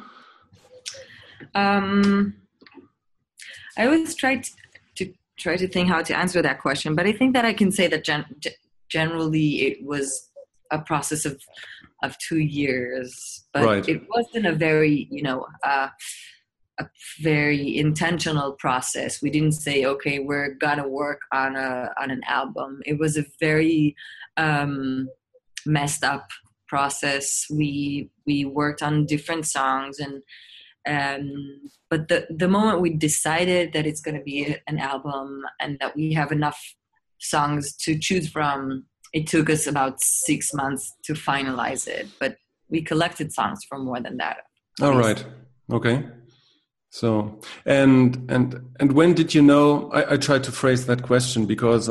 Um, 1.54 2.34
I 3.76 3.86
always 3.86 4.14
try 4.14 4.36
to, 4.36 4.42
to, 4.42 4.63
try 5.38 5.56
to 5.56 5.68
think 5.68 5.88
how 5.88 6.02
to 6.02 6.16
answer 6.16 6.42
that 6.42 6.60
question, 6.60 6.94
but 6.94 7.06
I 7.06 7.12
think 7.12 7.34
that 7.34 7.44
I 7.44 7.52
can 7.52 7.70
say 7.70 7.86
that 7.88 8.04
gen- 8.04 8.26
generally 8.88 9.62
it 9.62 9.84
was 9.84 10.30
a 10.70 10.78
process 10.80 11.24
of 11.24 11.40
of 12.02 12.16
two 12.18 12.38
years, 12.38 13.46
but 13.54 13.64
right. 13.64 13.88
it 13.88 14.02
wasn't 14.14 14.46
a 14.46 14.54
very 14.54 15.08
you 15.10 15.22
know 15.22 15.46
uh, 15.64 15.88
a 16.78 16.86
very 17.20 17.78
intentional 17.78 18.52
process. 18.52 19.22
We 19.22 19.30
didn't 19.30 19.52
say, 19.52 19.84
okay, 19.84 20.18
we're 20.18 20.54
gonna 20.54 20.88
work 20.88 21.20
on 21.32 21.56
a 21.56 21.92
on 22.00 22.10
an 22.10 22.22
album. 22.26 22.82
It 22.84 22.98
was 22.98 23.16
a 23.16 23.24
very 23.40 23.96
um, 24.36 25.08
messed 25.66 26.04
up 26.04 26.28
process. 26.68 27.46
We 27.50 28.10
we 28.26 28.44
worked 28.44 28.82
on 28.82 29.06
different 29.06 29.46
songs 29.46 29.98
and 29.98 30.22
um, 30.86 31.60
but 31.90 32.08
the 32.08 32.26
the 32.30 32.48
moment 32.48 32.80
we 32.80 32.90
decided 32.90 33.72
that 33.72 33.86
it's 33.86 34.00
going 34.00 34.16
to 34.16 34.22
be 34.22 34.56
an 34.66 34.78
album 34.78 35.42
and 35.60 35.78
that 35.80 35.96
we 35.96 36.12
have 36.12 36.32
enough 36.32 36.60
songs 37.18 37.74
to 37.76 37.98
choose 37.98 38.28
from, 38.28 38.84
it 39.12 39.26
took 39.26 39.48
us 39.48 39.66
about 39.66 40.00
six 40.00 40.52
months 40.52 40.94
to 41.04 41.14
finalize 41.14 41.86
it. 41.86 42.08
But 42.20 42.36
we 42.68 42.82
collected 42.82 43.32
songs 43.32 43.60
for 43.68 43.78
more 43.78 44.00
than 44.00 44.18
that. 44.18 44.38
All 44.82 44.96
right. 44.96 45.24
Okay. 45.72 46.04
So 46.90 47.40
and 47.64 48.30
and 48.30 48.60
and 48.78 48.92
when 48.92 49.14
did 49.14 49.34
you 49.34 49.42
know? 49.42 49.90
I, 49.90 50.14
I 50.14 50.16
tried 50.16 50.44
to 50.44 50.52
phrase 50.52 50.86
that 50.86 51.02
question 51.02 51.46
because 51.46 51.90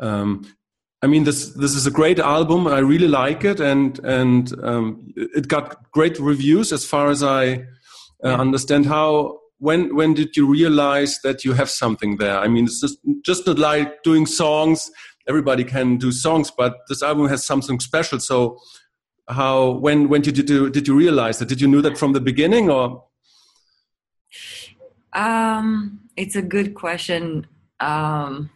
um, 0.00 0.46
I 1.04 1.06
mean, 1.06 1.24
this 1.24 1.50
this 1.50 1.74
is 1.74 1.86
a 1.86 1.90
great 1.90 2.18
album. 2.18 2.66
I 2.66 2.78
really 2.78 3.08
like 3.08 3.44
it, 3.44 3.60
and 3.60 3.98
and 4.04 4.50
um, 4.64 5.12
it 5.16 5.48
got 5.48 5.90
great 5.92 6.18
reviews 6.18 6.72
as 6.72 6.86
far 6.86 7.10
as 7.10 7.22
I 7.22 7.66
uh, 8.24 8.36
understand. 8.36 8.86
How 8.86 9.38
when 9.58 9.94
when 9.94 10.14
did 10.14 10.36
you 10.36 10.46
realize 10.46 11.20
that 11.22 11.44
you 11.44 11.52
have 11.52 11.70
something 11.70 12.16
there? 12.16 12.38
I 12.38 12.48
mean, 12.48 12.64
it's 12.64 12.80
just 12.80 12.98
just 13.24 13.46
not 13.46 13.58
like 13.58 14.02
doing 14.02 14.26
songs. 14.26 14.90
Everybody 15.28 15.64
can 15.64 15.96
do 15.96 16.12
songs, 16.12 16.50
but 16.50 16.74
this 16.88 17.02
album 17.02 17.28
has 17.28 17.44
something 17.44 17.80
special. 17.80 18.20
So, 18.20 18.58
how 19.28 19.72
when 19.72 20.08
when 20.08 20.22
did 20.22 20.36
you 20.36 20.44
do, 20.44 20.70
did 20.70 20.88
you 20.88 20.96
realize 20.96 21.38
that? 21.38 21.48
Did 21.48 21.60
you 21.60 21.68
know 21.68 21.80
that 21.80 21.98
from 21.98 22.12
the 22.12 22.20
beginning, 22.20 22.70
or? 22.70 23.04
Um, 25.12 26.00
it's 26.16 26.36
a 26.36 26.42
good 26.42 26.74
question. 26.74 27.46
Um, 27.80 28.50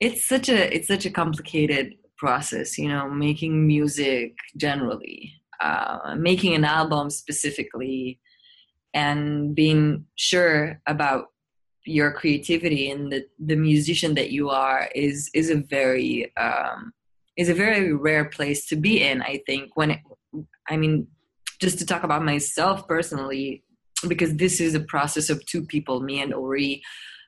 it's 0.00 0.26
such 0.26 0.48
a 0.48 0.74
it's 0.74 0.88
such 0.88 1.06
a 1.06 1.10
complicated 1.10 1.94
process 2.18 2.78
you 2.78 2.88
know 2.88 3.10
making 3.10 3.66
music 3.66 4.34
generally 4.56 5.32
uh, 5.60 6.14
making 6.18 6.54
an 6.54 6.64
album 6.64 7.10
specifically 7.10 8.20
and 8.94 9.54
being 9.54 10.06
sure 10.16 10.80
about 10.86 11.26
your 11.84 12.12
creativity 12.12 12.90
and 12.90 13.12
the, 13.12 13.24
the 13.38 13.56
musician 13.56 14.14
that 14.14 14.30
you 14.30 14.50
are 14.50 14.88
is 14.94 15.30
is 15.34 15.50
a 15.50 15.56
very 15.56 16.32
um, 16.36 16.92
is 17.36 17.48
a 17.48 17.54
very 17.54 17.92
rare 17.92 18.24
place 18.24 18.66
to 18.66 18.76
be 18.76 19.02
in 19.02 19.22
i 19.22 19.40
think 19.46 19.70
when 19.76 19.92
it, 19.92 20.00
i 20.68 20.76
mean 20.76 21.06
just 21.60 21.78
to 21.78 21.86
talk 21.86 22.02
about 22.02 22.24
myself 22.24 22.88
personally 22.88 23.62
because 24.08 24.34
this 24.34 24.60
is 24.60 24.74
a 24.74 24.80
process 24.80 25.30
of 25.30 25.44
two 25.46 25.64
people 25.64 26.00
me 26.00 26.20
and 26.20 26.34
ori 26.34 26.82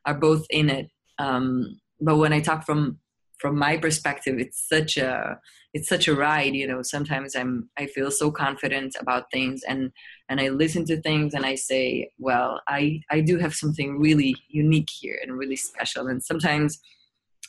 are 0.09 0.15
both 0.15 0.47
in 0.51 0.71
it. 0.71 0.91
Um, 1.19 1.81
but 2.01 2.17
when 2.17 2.33
I 2.33 2.41
talk 2.41 2.65
from 2.65 2.99
from 3.39 3.59
my 3.59 3.77
perspective, 3.77 4.39
it's 4.39 4.69
such 4.69 4.97
a 4.97 5.39
it's 5.75 5.89
such 5.89 6.09
a 6.09 6.15
ride. 6.15 6.55
You 6.55 6.67
know, 6.67 6.83
sometimes 6.83 7.37
I'm 7.37 7.71
I 7.77 7.87
feel 7.87 8.11
so 8.11 8.31
confident 8.31 8.97
about 9.01 9.31
things, 9.31 9.63
and 9.67 9.93
and 10.29 10.41
I 10.41 10.49
listen 10.49 10.85
to 10.87 11.01
things, 11.01 11.35
and 11.35 11.47
I 11.47 11.55
say, 11.55 12.11
well, 12.19 12.61
I 12.69 13.03
I 13.11 13.21
do 13.21 13.39
have 13.39 13.55
something 13.55 13.99
really 13.99 14.35
unique 14.49 14.91
here 14.91 15.19
and 15.23 15.39
really 15.39 15.57
special, 15.57 16.09
and 16.09 16.23
sometimes 16.23 16.79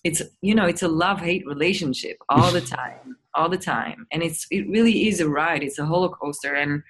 it's 0.03 0.21
you 0.41 0.55
know 0.55 0.65
it's 0.65 0.83
a 0.83 0.87
love 0.87 1.19
hate 1.19 1.45
relationship 1.45 2.17
all 2.29 2.51
the 2.51 2.61
time 2.61 3.17
all 3.35 3.49
the 3.49 3.57
time. 3.57 4.07
And 4.11 4.23
it's 4.23 4.47
it 4.51 4.67
really 4.69 5.07
is 5.07 5.19
a 5.19 5.29
ride 5.29 5.63
it's 5.63 5.79
a 5.79 5.83
roller 5.83 6.09
coaster. 6.09 6.55
And 6.55 6.83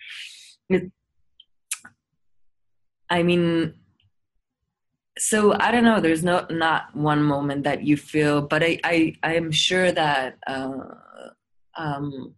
it, 0.70 0.91
i 3.10 3.24
mean 3.24 3.74
so 5.20 5.54
I 5.60 5.72
don't 5.72 5.84
know. 5.84 6.00
There's 6.00 6.24
no 6.24 6.46
not 6.50 6.96
one 6.96 7.22
moment 7.24 7.64
that 7.66 7.84
you 7.84 7.98
feel, 7.98 8.42
but 8.42 8.64
I 8.64 8.80
I 8.84 9.16
I 9.22 9.36
am 9.36 9.52
sure 9.52 9.92
that 9.92 10.38
uh, 10.48 10.80
um, 11.78 12.36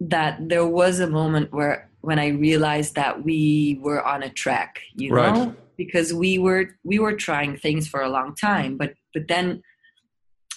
that 0.00 0.48
there 0.48 0.66
was 0.66 1.00
a 1.00 1.06
moment 1.06 1.52
where 1.52 1.90
when 2.00 2.18
I 2.18 2.28
realized 2.28 2.94
that 2.96 3.22
we 3.24 3.78
were 3.80 4.02
on 4.02 4.22
a 4.22 4.30
track, 4.30 4.80
you 4.94 5.12
Right. 5.12 5.32
know, 5.32 5.54
because 5.76 6.12
we 6.12 6.38
were 6.38 6.76
we 6.82 6.98
were 6.98 7.14
trying 7.14 7.56
things 7.56 7.86
for 7.86 8.02
a 8.02 8.08
long 8.08 8.34
time, 8.34 8.76
but 8.76 8.94
but 9.14 9.28
then 9.28 9.62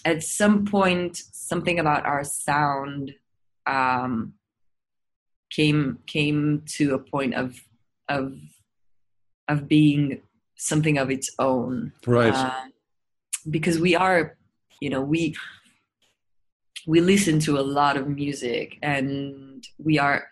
at 0.05 0.23
some 0.23 0.65
point 0.65 1.17
something 1.31 1.79
about 1.79 2.05
our 2.05 2.23
sound 2.23 3.13
um, 3.67 4.33
came 5.51 5.99
came 6.07 6.63
to 6.77 6.95
a 6.95 6.99
point 6.99 7.35
of 7.35 7.61
of 8.09 8.37
of 9.47 9.67
being 9.67 10.21
something 10.55 10.97
of 10.97 11.11
its 11.11 11.29
own. 11.39 11.91
Right. 12.05 12.33
uh, 12.33 12.53
because 13.49 13.79
we 13.79 13.95
are 13.95 14.37
you 14.79 14.89
know 14.89 15.01
we 15.01 15.35
we 16.87 16.99
listen 16.99 17.39
to 17.39 17.57
a 17.57 17.61
lot 17.61 17.97
of 17.97 18.07
music 18.07 18.77
and 18.81 19.65
we 19.77 19.97
are 19.99 20.27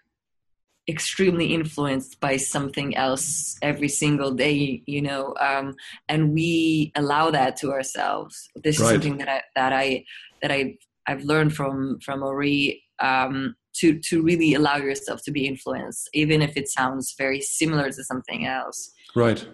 extremely 0.87 1.53
influenced 1.53 2.19
by 2.19 2.35
something 2.37 2.95
else 2.97 3.57
every 3.61 3.87
single 3.87 4.31
day 4.31 4.81
you 4.85 5.01
know 5.01 5.35
um, 5.39 5.75
and 6.09 6.33
we 6.33 6.91
allow 6.95 7.31
that 7.31 7.55
to 7.55 7.71
ourselves. 7.71 8.49
This 8.55 8.79
is 8.79 8.87
something 8.87 9.17
that 9.17 9.29
i 9.29 9.41
that 9.55 9.73
i 9.73 10.03
that 10.41 10.51
i 10.51 10.77
i've 11.07 11.23
learned 11.23 11.53
from 11.55 11.99
from 11.99 12.23
ori 12.23 12.83
um, 12.99 13.55
to 13.73 13.99
to 13.99 14.21
really 14.21 14.53
allow 14.53 14.77
yourself 14.77 15.21
to 15.23 15.31
be 15.31 15.45
influenced 15.47 16.09
even 16.13 16.41
if 16.41 16.57
it 16.57 16.67
sounds 16.67 17.15
very 17.17 17.41
similar 17.41 17.89
to 17.91 18.03
something 18.03 18.45
else 18.45 18.91
right. 19.15 19.47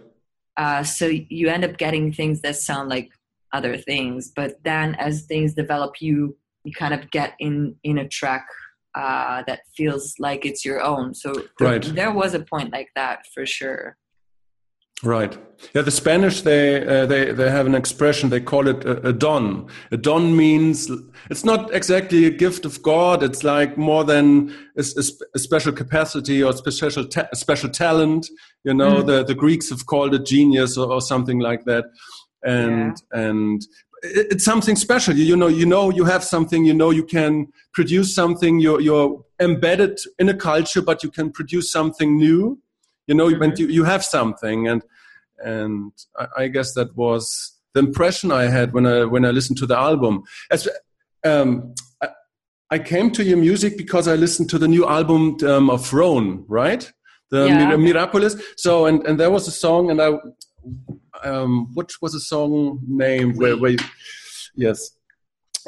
uh, 0.58 0.84
so 0.84 1.06
you 1.30 1.48
end 1.50 1.64
up 1.64 1.78
getting 1.78 2.12
things 2.12 2.42
that 2.42 2.56
sound 2.56 2.90
like 2.90 3.10
other 3.54 3.78
things 3.78 4.32
but 4.36 4.56
then 4.64 4.96
as 4.96 5.24
things 5.26 5.54
develop 5.54 6.02
you 6.02 6.36
you 6.64 6.74
kind 6.74 6.94
of 6.94 7.10
get 7.12 7.34
in 7.40 7.76
in 7.84 7.98
a 8.00 8.08
track 8.08 8.46
uh, 8.96 9.44
that 9.46 9.60
feels 9.76 10.16
like 10.20 10.46
it's 10.46 10.66
your 10.66 10.82
own 10.82 11.14
so 11.14 11.32
Right. 11.60 11.84
there 11.96 12.12
was 12.12 12.34
a 12.34 12.40
point 12.40 12.72
like 12.74 12.90
that 12.96 13.26
for 13.34 13.46
sure 13.46 13.96
Right. 15.04 15.38
Yeah, 15.74 15.82
the 15.84 15.92
Spanish 15.92 16.42
they 16.42 16.86
uh, 16.86 17.06
they 17.06 17.32
they 17.32 17.50
have 17.50 17.66
an 17.66 17.76
expression. 17.76 18.30
They 18.30 18.40
call 18.40 18.68
it 18.68 18.84
a, 18.86 19.10
a 19.10 19.14
don. 19.14 19.68
A 19.92 19.98
don 19.98 20.36
means 20.36 20.90
it's 21.30 21.44
not 21.46 21.74
exactly 21.74 22.26
a 22.26 22.30
gift 22.32 22.66
of 22.66 22.82
God. 22.84 23.24
It's 23.24 23.44
like 23.44 23.78
more 23.78 24.04
than 24.04 24.54
a, 24.78 24.82
a 24.82 25.04
a 25.36 25.40
special 25.40 25.72
capacity 25.72 26.44
or 26.44 26.54
special 26.54 27.06
ta- 27.08 27.28
special 27.34 27.70
talent. 27.70 28.28
You 28.64 28.74
know, 28.74 29.02
Mm. 29.02 29.06
the 29.08 29.24
the 29.24 29.36
Greeks 29.36 29.70
have 29.70 29.86
called 29.86 30.14
it 30.14 30.26
genius 30.26 30.78
or, 30.78 30.92
or 30.92 31.02
something 31.02 31.40
like 31.40 31.66
that. 31.66 31.86
And 32.44 32.96
and 33.12 33.62
it, 34.04 34.28
it's 34.32 34.46
something 34.46 34.76
special. 34.76 35.16
You, 35.16 35.26
you 35.26 35.36
know, 35.36 35.48
you 35.48 35.66
know, 35.66 35.90
you 35.92 36.06
have 36.06 36.24
something. 36.24 36.66
You 36.66 36.74
know, 36.74 36.92
you 36.92 37.04
can 37.04 37.48
produce 37.74 38.14
something. 38.14 38.60
You're 38.60 38.82
you're 38.82 39.24
embedded 39.40 40.00
in 40.20 40.30
a 40.30 40.36
culture, 40.36 40.82
but 40.84 41.04
you 41.04 41.12
can 41.12 41.32
produce 41.32 41.72
something 41.72 42.16
new 42.18 42.60
you 43.08 43.16
know 43.16 43.30
when 43.32 43.54
you, 43.58 43.68
you 43.68 43.84
have 43.86 44.04
something 44.04 44.68
and 44.68 44.84
and 45.44 45.92
I, 46.20 46.26
I 46.44 46.48
guess 46.48 46.74
that 46.74 46.96
was 46.96 47.54
the 47.74 47.80
impression 47.80 48.32
i 48.32 48.44
had 48.48 48.74
when 48.74 48.86
i 48.86 49.04
when 49.06 49.26
i 49.26 49.32
listened 49.32 49.58
to 49.60 49.66
the 49.66 49.78
album 49.78 50.24
as 50.52 50.68
um 51.24 51.74
I, 52.02 52.10
I 52.70 52.80
came 52.80 53.12
to 53.12 53.24
your 53.24 53.38
music 53.38 53.78
because 53.78 54.08
i 54.08 54.16
listened 54.16 54.50
to 54.52 54.60
the 54.60 54.68
new 54.68 54.88
album 54.88 55.38
um, 55.46 55.70
of 55.70 55.94
Rone, 55.94 56.46
right 56.48 56.92
the 57.32 57.48
Yeah. 57.48 57.68
Mir- 57.68 57.78
miraculous 57.78 58.36
so 58.58 58.86
and 58.86 59.06
and 59.08 59.20
there 59.20 59.32
was 59.32 59.48
a 59.48 59.52
song 59.52 59.90
and 59.92 60.02
i 60.02 60.10
um 61.24 61.70
what 61.74 61.92
was 62.02 62.14
the 62.14 62.20
song 62.20 62.80
name 62.88 63.34
where, 63.36 63.58
where 63.58 63.72
you- 63.72 63.90
yes 64.56 64.92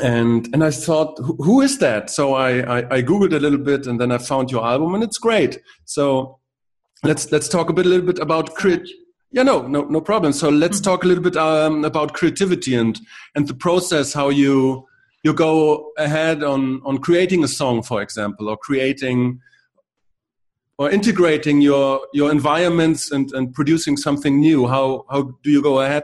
and 0.01 0.47
and 0.53 0.63
I 0.63 0.71
thought, 0.71 1.17
who, 1.19 1.35
who 1.43 1.59
is 1.61 1.79
that? 1.79 2.09
So 2.09 2.33
I, 2.33 2.59
I 2.77 2.77
I 2.97 3.01
googled 3.01 3.33
a 3.33 3.39
little 3.39 3.59
bit, 3.59 3.85
and 3.85 3.99
then 3.99 4.13
I 4.13 4.17
found 4.17 4.49
your 4.49 4.65
album, 4.65 4.95
and 4.95 5.03
it's 5.03 5.17
great. 5.17 5.59
So 5.83 6.38
let's 7.03 7.31
let's 7.31 7.47
talk 7.47 7.69
a 7.69 7.73
bit 7.73 7.85
a 7.85 7.89
little 7.89 8.05
bit 8.05 8.19
about 8.19 8.55
crit. 8.55 8.87
Yeah, 9.31 9.43
no, 9.43 9.67
no, 9.67 9.83
no 9.83 10.01
problem. 10.01 10.33
So 10.33 10.49
let's 10.49 10.81
talk 10.81 11.03
a 11.03 11.07
little 11.07 11.23
bit 11.23 11.37
um, 11.37 11.85
about 11.85 12.13
creativity 12.13 12.75
and 12.75 12.99
and 13.35 13.47
the 13.47 13.53
process, 13.53 14.13
how 14.13 14.29
you 14.29 14.87
you 15.23 15.33
go 15.33 15.91
ahead 15.97 16.43
on 16.43 16.81
on 16.85 16.97
creating 16.99 17.43
a 17.43 17.47
song, 17.47 17.83
for 17.83 18.01
example, 18.01 18.49
or 18.49 18.57
creating 18.57 19.39
or 20.77 20.89
integrating 20.89 21.61
your 21.61 22.01
your 22.13 22.31
environments 22.31 23.11
and 23.11 23.31
and 23.33 23.53
producing 23.53 23.97
something 23.97 24.39
new. 24.39 24.67
How 24.67 25.05
how 25.09 25.37
do 25.43 25.51
you 25.51 25.61
go 25.61 25.81
ahead? 25.81 26.03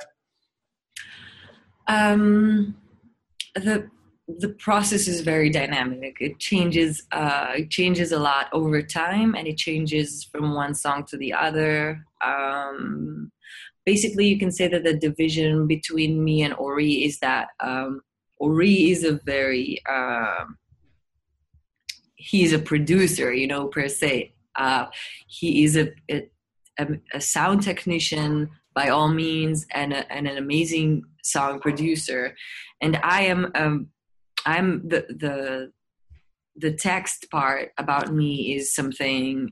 Um, 1.88 2.75
the 3.53 3.89
the 4.27 4.49
process 4.49 5.07
is 5.07 5.21
very 5.21 5.49
dynamic. 5.49 6.17
It 6.19 6.39
changes. 6.39 7.03
Uh, 7.11 7.53
it 7.57 7.69
changes 7.69 8.11
a 8.11 8.19
lot 8.19 8.47
over 8.53 8.81
time, 8.81 9.35
and 9.35 9.47
it 9.47 9.57
changes 9.57 10.23
from 10.23 10.55
one 10.55 10.73
song 10.73 11.05
to 11.09 11.17
the 11.17 11.33
other. 11.33 12.03
Um, 12.23 13.31
basically, 13.85 14.27
you 14.27 14.39
can 14.39 14.51
say 14.51 14.67
that 14.67 14.83
the 14.83 14.97
division 14.97 15.67
between 15.67 16.23
me 16.23 16.41
and 16.41 16.55
Ori 16.55 17.05
is 17.05 17.19
that 17.19 17.49
um, 17.59 18.01
Ori 18.38 18.89
is 18.89 19.03
a 19.03 19.19
very 19.25 19.81
um 19.88 20.57
he's 22.15 22.53
a 22.53 22.59
producer, 22.59 23.31
you 23.31 23.45
know, 23.45 23.67
per 23.67 23.88
se. 23.88 24.33
Uh, 24.55 24.88
he 25.27 25.63
is 25.63 25.77
a, 25.77 25.91
a 26.09 26.27
a 26.79 26.88
a 27.13 27.21
sound 27.21 27.61
technician 27.61 28.49
by 28.73 28.89
all 28.89 29.07
means 29.07 29.65
and, 29.71 29.93
a, 29.93 30.11
and 30.11 30.27
an 30.27 30.38
amazing 30.38 31.03
song 31.23 31.59
producer 31.59 32.35
and 32.81 32.99
i 33.03 33.21
am 33.21 33.51
um 33.55 33.88
i'm 34.45 34.88
the 34.88 35.05
the 35.10 35.71
the 36.58 36.71
text 36.71 37.27
part 37.31 37.71
about 37.77 38.13
me 38.13 38.55
is 38.55 38.73
something 38.73 39.51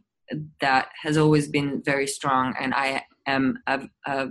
that 0.61 0.87
has 1.01 1.17
always 1.17 1.47
been 1.47 1.81
very 1.83 2.07
strong 2.07 2.53
and 2.59 2.73
i 2.73 3.03
am 3.27 3.57
a, 3.67 3.81
a, 4.05 4.29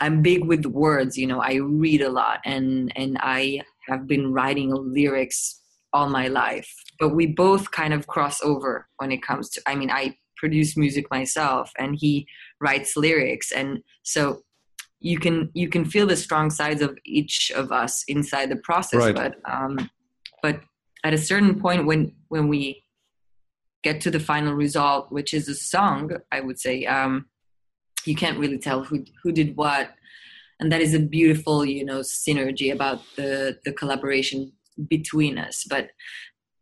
i'm 0.00 0.22
big 0.22 0.44
with 0.44 0.64
words 0.66 1.18
you 1.18 1.26
know 1.26 1.40
i 1.40 1.54
read 1.54 2.00
a 2.00 2.10
lot 2.10 2.40
and 2.44 2.92
and 2.96 3.18
i 3.20 3.60
have 3.88 4.06
been 4.06 4.32
writing 4.32 4.70
lyrics 4.70 5.58
all 5.92 6.08
my 6.08 6.28
life. 6.28 6.72
But 6.98 7.14
we 7.14 7.26
both 7.26 7.70
kind 7.70 7.94
of 7.94 8.06
cross 8.06 8.40
over 8.42 8.88
when 8.98 9.12
it 9.12 9.22
comes 9.22 9.48
to 9.50 9.62
i 9.66 9.74
mean 9.74 9.90
i 9.90 10.16
produce 10.36 10.76
music 10.76 11.06
myself 11.10 11.72
and 11.78 11.96
he 11.98 12.26
writes 12.60 12.96
lyrics 12.96 13.50
and 13.50 13.78
so 14.02 14.42
you 15.00 15.18
can 15.18 15.50
you 15.54 15.68
can 15.68 15.84
feel 15.84 16.06
the 16.06 16.16
strong 16.16 16.50
sides 16.50 16.82
of 16.82 16.98
each 17.04 17.50
of 17.54 17.70
us 17.72 18.04
inside 18.08 18.50
the 18.50 18.56
process 18.56 19.00
Right. 19.00 19.14
but 19.14 19.36
um 19.50 19.90
but 20.42 20.60
at 21.04 21.14
a 21.14 21.18
certain 21.18 21.60
point 21.60 21.86
when 21.86 22.12
when 22.28 22.48
we 22.48 22.84
get 23.84 24.00
to 24.00 24.10
the 24.10 24.20
final 24.20 24.54
result 24.54 25.12
which 25.12 25.32
is 25.32 25.48
a 25.48 25.54
song 25.54 26.10
i 26.32 26.40
would 26.40 26.58
say 26.58 26.84
um 26.86 27.26
you 28.08 28.14
can't 28.14 28.38
really 28.38 28.58
tell 28.58 28.84
who 28.84 29.04
who 29.22 29.32
did 29.32 29.56
what. 29.56 29.90
And 30.60 30.72
that 30.72 30.80
is 30.80 30.94
a 30.94 30.98
beautiful 30.98 31.64
you 31.64 31.84
know 31.84 32.00
synergy 32.00 32.72
about 32.72 33.00
the 33.16 33.58
the 33.64 33.72
collaboration 33.72 34.52
between 34.88 35.38
us. 35.38 35.64
But 35.68 35.90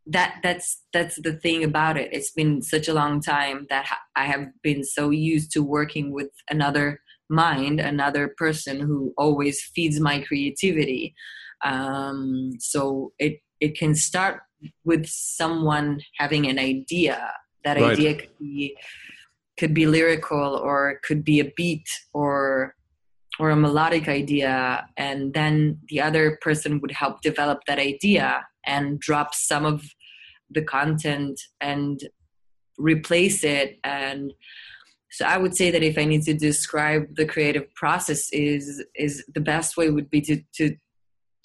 that 0.07 0.37
that's 0.43 0.83
that's 0.93 1.17
the 1.23 1.33
thing 1.33 1.65
about 1.65 1.97
it. 1.97 2.11
It's 2.13 2.31
been 2.31 2.63
such 2.63 2.89
a 2.89 2.95
long 2.95 3.21
time 3.21 3.67
that 3.71 3.87
i 4.15 4.25
have 4.25 4.47
been 4.63 4.85
so 4.85 5.11
used 5.11 5.51
to 5.53 5.63
working 5.63 6.13
with 6.13 6.31
another 6.51 7.01
mind 7.29 7.81
another 7.81 8.35
person 8.37 8.81
who 8.81 9.13
always 9.17 9.63
feeds 9.75 10.01
my 10.01 10.21
creativity. 10.21 11.15
Um, 11.65 12.53
so 12.59 13.13
it 13.19 13.41
it 13.61 13.77
can 13.79 13.95
start 13.95 14.43
with 14.85 15.07
someone 15.07 16.01
having 16.19 16.47
an 16.47 16.59
idea. 16.59 17.33
That 17.65 17.79
Right. 17.79 17.93
idea 17.93 18.15
could 18.15 18.39
be 18.39 18.77
could 19.59 19.75
be 19.75 19.87
lyrical 19.87 20.55
or 20.57 21.01
could 21.03 21.25
be 21.25 21.41
a 21.41 21.53
beat 21.57 21.89
or 22.13 22.75
or 23.39 23.51
a 23.51 23.57
melodic 23.57 24.09
idea. 24.09 24.87
And 24.97 25.35
then 25.35 25.81
the 25.89 26.01
other 26.01 26.39
person 26.41 26.81
would 26.81 26.93
help 26.93 27.21
develop 27.23 27.61
that 27.67 27.79
idea 27.79 28.47
and 28.67 28.99
drop 28.99 29.35
some 29.35 29.65
of 29.65 29.85
the 30.51 30.63
content 30.63 31.41
and 31.61 32.01
replace 32.79 33.45
it 33.45 33.79
and 33.85 34.33
so 35.17 35.25
i 35.25 35.37
would 35.39 35.57
say 35.57 35.71
that 35.71 35.83
if 35.83 35.97
i 35.97 36.05
need 36.05 36.23
to 36.23 36.35
describe 36.35 37.03
the 37.17 37.25
creative 37.27 37.73
process 37.75 38.29
is 38.33 38.85
is 38.95 39.25
the 39.35 39.41
best 39.41 39.77
way 39.77 39.91
would 39.91 40.11
be 40.11 40.21
to 40.21 40.43
to 40.55 40.77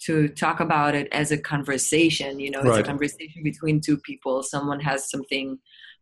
to 0.06 0.28
talk 0.30 0.60
about 0.60 0.94
it 0.96 1.08
as 1.12 1.32
a 1.32 1.38
conversation 1.38 2.40
you 2.40 2.52
know 2.52 2.60
it's 2.60 2.76
Right. 2.76 2.86
a 2.86 2.90
conversation 2.92 3.44
between 3.44 3.80
two 3.80 3.98
people 3.98 4.44
someone 4.44 4.82
has 4.82 5.10
something 5.10 5.58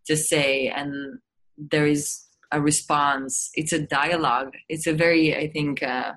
to 0.08 0.18
say 0.18 0.68
and 0.70 1.20
there 1.58 1.86
is 1.86 2.26
a 2.52 2.60
response 2.60 3.52
it's 3.54 3.74
a 3.74 3.86
dialogue 3.86 4.54
it's 4.68 4.88
a 4.88 4.94
very 4.94 5.36
i 5.36 5.48
think 5.52 5.84
uh, 5.84 6.14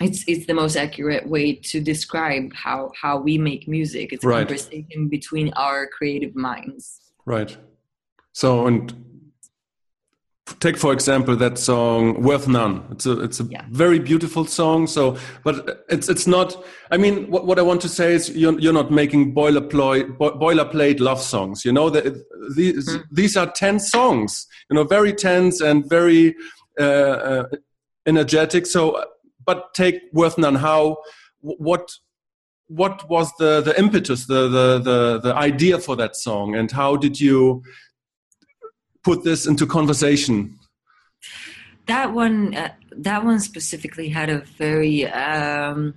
it's 0.00 0.24
it's 0.26 0.46
the 0.46 0.54
most 0.54 0.76
accurate 0.76 1.28
way 1.28 1.54
to 1.54 1.80
describe 1.80 2.54
how 2.54 2.90
how 3.02 3.18
we 3.18 3.36
make 3.36 3.68
music 3.68 4.12
it's 4.12 4.24
a 4.24 4.28
Right. 4.28 4.48
conversation 4.48 5.08
between 5.08 5.52
our 5.54 5.86
creative 5.86 6.34
minds 6.34 7.00
Right. 7.26 7.56
So 8.32 8.66
and 8.68 8.94
take 10.60 10.76
for 10.76 10.92
example 10.92 11.36
that 11.36 11.58
song 11.58 12.22
"Worth 12.22 12.48
None." 12.48 12.84
It's 12.90 13.06
a 13.06 13.20
it's 13.22 13.40
a 13.40 13.44
yeah. 13.44 13.64
very 13.70 13.98
beautiful 13.98 14.46
song. 14.46 14.86
So, 14.86 15.16
but 15.44 15.84
it's 15.88 16.08
it's 16.08 16.26
not. 16.26 16.64
I 16.90 16.96
mean, 16.96 17.28
what, 17.30 17.46
what 17.46 17.58
I 17.58 17.62
want 17.62 17.80
to 17.82 17.88
say 17.88 18.14
is 18.14 18.30
you're 18.30 18.58
you're 18.58 18.72
not 18.72 18.90
making 18.90 19.34
boilerplate 19.34 20.16
boilerplate 20.18 21.00
love 21.00 21.20
songs. 21.20 21.64
You 21.64 21.72
know 21.72 21.90
that 21.90 22.04
these 22.56 22.88
mm. 22.88 23.02
these 23.10 23.36
are 23.36 23.50
tense 23.50 23.90
songs. 23.90 24.46
You 24.70 24.76
know, 24.76 24.84
very 24.84 25.12
tense 25.12 25.60
and 25.60 25.88
very 25.88 26.34
uh, 26.78 26.82
uh, 26.82 27.44
energetic. 28.06 28.66
So, 28.66 29.04
but 29.44 29.74
take 29.74 30.00
"Worth 30.12 30.38
None." 30.38 30.56
How 30.56 30.98
what 31.40 31.90
what 32.68 33.08
was 33.08 33.32
the 33.38 33.60
the 33.60 33.78
impetus, 33.78 34.26
the 34.26 34.48
the 34.48 34.78
the 34.78 35.20
the 35.20 35.34
idea 35.34 35.78
for 35.78 35.96
that 35.96 36.16
song, 36.16 36.54
and 36.54 36.70
how 36.70 36.96
did 36.96 37.20
you 37.20 37.62
put 39.06 39.22
this 39.22 39.46
into 39.46 39.66
conversation? 39.66 40.58
That 41.86 42.12
one, 42.12 42.56
uh, 42.56 42.72
that 43.08 43.24
one 43.24 43.38
specifically 43.38 44.08
had 44.08 44.28
a 44.28 44.38
very, 44.58 45.06
um, 45.06 45.94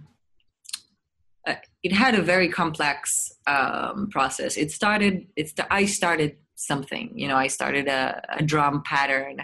uh, 1.47 1.55
it 1.81 1.91
had 1.91 2.13
a 2.13 2.21
very 2.21 2.49
complex 2.49 3.31
um, 3.47 4.09
process. 4.11 4.57
It 4.57 4.69
started, 4.71 5.25
it's 5.35 5.53
the, 5.53 5.65
I 5.73 5.85
started 5.85 6.37
something, 6.53 7.11
you 7.15 7.27
know, 7.27 7.35
I 7.35 7.47
started 7.47 7.87
a, 7.87 8.21
a 8.37 8.43
drum 8.43 8.83
pattern, 8.85 9.37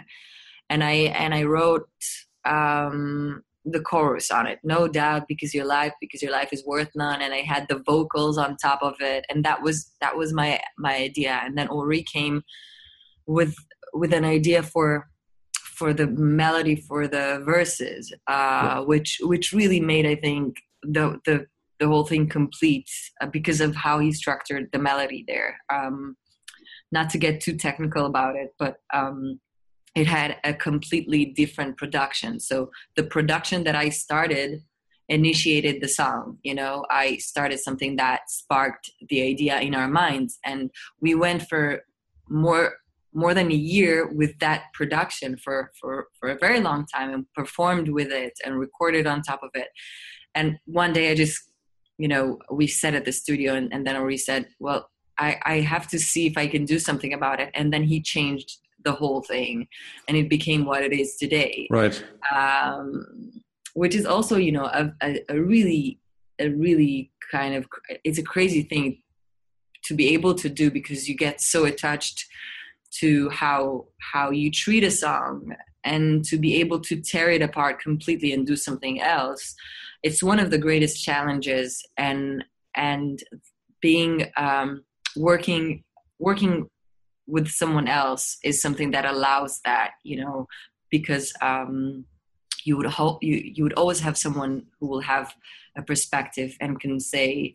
and 0.70 0.84
I 0.84 0.94
and 1.24 1.34
I 1.34 1.42
wrote 1.42 1.88
um, 2.44 3.42
the 3.64 3.80
chorus 3.80 4.30
on 4.30 4.46
it 4.46 4.60
no 4.62 4.86
doubt 4.86 5.24
because 5.26 5.52
your 5.52 5.64
life 5.64 5.92
because 6.00 6.22
your 6.22 6.30
life 6.30 6.50
is 6.52 6.64
worth 6.64 6.92
none 6.94 7.20
and 7.20 7.34
i 7.34 7.42
had 7.52 7.66
the 7.68 7.82
vocals 7.84 8.38
on 8.38 8.56
top 8.56 8.80
of 8.80 8.94
it 9.00 9.24
and 9.28 9.44
that 9.44 9.60
was 9.60 9.90
that 10.00 10.16
was 10.16 10.32
my 10.32 10.60
my 10.78 10.94
idea 10.94 11.40
and 11.42 11.58
then 11.58 11.66
ori 11.66 12.04
came 12.04 12.44
with 13.26 13.54
with 13.92 14.12
an 14.12 14.24
idea 14.24 14.62
for 14.62 15.08
for 15.62 15.92
the 15.92 16.06
melody 16.06 16.76
for 16.76 17.06
the 17.06 17.42
verses 17.44 18.12
uh, 18.28 18.82
which 18.84 19.18
which 19.22 19.52
really 19.52 19.80
made 19.80 20.06
i 20.06 20.14
think 20.14 20.56
the 20.82 21.18
the 21.24 21.46
the 21.78 21.86
whole 21.86 22.06
thing 22.06 22.26
complete 22.26 22.88
uh, 23.20 23.26
because 23.26 23.60
of 23.60 23.76
how 23.76 23.98
he 23.98 24.10
structured 24.10 24.68
the 24.72 24.78
melody 24.78 25.24
there 25.28 25.58
um, 25.72 26.16
not 26.90 27.10
to 27.10 27.18
get 27.18 27.40
too 27.40 27.56
technical 27.56 28.06
about 28.06 28.36
it 28.36 28.54
but 28.58 28.76
um, 28.94 29.38
it 29.96 30.06
had 30.06 30.36
a 30.44 30.52
completely 30.52 31.24
different 31.24 31.78
production. 31.78 32.38
So 32.38 32.70
the 32.96 33.02
production 33.02 33.64
that 33.64 33.74
I 33.74 33.88
started 33.88 34.60
initiated 35.08 35.80
the 35.80 35.88
song. 35.88 36.38
You 36.42 36.54
know, 36.54 36.84
I 36.90 37.16
started 37.16 37.60
something 37.60 37.96
that 37.96 38.28
sparked 38.28 38.90
the 39.08 39.22
idea 39.22 39.58
in 39.60 39.74
our 39.74 39.88
minds, 39.88 40.38
and 40.44 40.70
we 41.00 41.14
went 41.14 41.48
for 41.48 41.82
more 42.28 42.74
more 43.16 43.34
than 43.34 43.50
a 43.50 43.54
year 43.54 44.06
with 44.06 44.38
that 44.38 44.64
production 44.74 45.36
for 45.36 45.72
for 45.80 46.08
for 46.18 46.28
a 46.28 46.38
very 46.38 46.60
long 46.60 46.86
time 46.94 47.12
and 47.14 47.24
performed 47.34 47.88
with 47.88 48.10
it 48.12 48.34
and 48.44 48.58
recorded 48.58 49.06
on 49.06 49.22
top 49.22 49.42
of 49.42 49.50
it. 49.54 49.68
And 50.34 50.58
one 50.66 50.92
day 50.92 51.10
I 51.10 51.14
just 51.14 51.40
you 51.98 52.08
know 52.08 52.38
we 52.50 52.66
sat 52.66 52.94
at 52.94 53.04
the 53.04 53.12
studio 53.12 53.54
and, 53.54 53.72
and 53.72 53.86
then 53.86 53.96
Ori 53.96 54.18
said, 54.18 54.46
well. 54.60 54.90
I, 55.18 55.40
I 55.46 55.60
have 55.60 55.88
to 55.92 55.98
see 55.98 56.26
if 56.26 56.36
I 56.36 56.46
can 56.46 56.66
do 56.66 56.78
something 56.78 57.14
about 57.14 57.40
it. 57.40 57.50
And 57.54 57.72
then 57.72 57.84
he 57.84 58.02
changed 58.02 58.58
the 58.86 58.92
whole 58.92 59.20
thing 59.20 59.66
and 60.08 60.16
it 60.16 60.30
became 60.30 60.64
what 60.64 60.82
it 60.82 60.92
is 60.92 61.16
today 61.16 61.66
right 61.70 62.02
um, 62.34 63.04
which 63.74 63.94
is 63.94 64.06
also 64.06 64.36
you 64.36 64.52
know 64.52 64.66
a, 64.66 64.90
a, 65.02 65.20
a, 65.28 65.38
really 65.38 65.98
a 66.38 66.48
really 66.48 67.12
kind 67.30 67.54
of 67.54 67.66
it's 68.04 68.18
a 68.18 68.22
crazy 68.22 68.62
thing 68.62 69.02
to 69.84 69.94
be 69.94 70.14
able 70.14 70.34
to 70.34 70.48
do 70.48 70.70
because 70.70 71.08
you 71.08 71.16
get 71.16 71.40
so 71.40 71.64
attached 71.64 72.24
to 73.00 73.28
how 73.30 73.86
how 74.00 74.30
you 74.30 74.50
treat 74.50 74.84
a 74.84 74.90
song 74.90 75.54
and 75.84 76.24
to 76.24 76.36
be 76.36 76.56
able 76.56 76.80
to 76.80 77.00
tear 77.00 77.30
it 77.30 77.42
apart 77.42 77.80
completely 77.80 78.32
and 78.32 78.46
do 78.46 78.56
something 78.56 79.00
else 79.00 79.54
it's 80.06 80.22
one 80.22 80.38
of 80.38 80.50
the 80.50 80.58
greatest 80.58 81.02
challenges. 81.02 81.84
And 81.96 82.44
and 82.76 83.18
being 83.80 84.30
um, 84.36 84.84
working 85.16 85.82
working 86.18 86.68
with 87.26 87.48
someone 87.48 87.88
else 87.88 88.38
is 88.44 88.62
something 88.62 88.92
that 88.92 89.04
allows 89.04 89.60
that 89.64 89.92
you 90.04 90.18
know 90.22 90.46
because 90.90 91.32
um, 91.42 92.04
you 92.64 92.76
would 92.76 92.86
hope 92.86 93.22
you 93.22 93.36
you 93.54 93.64
would 93.64 93.72
always 93.74 94.00
have 94.00 94.16
someone 94.16 94.66
who 94.78 94.86
will 94.86 95.00
have 95.00 95.34
a 95.76 95.82
perspective 95.82 96.56
and 96.60 96.80
can 96.80 97.00
say 97.00 97.54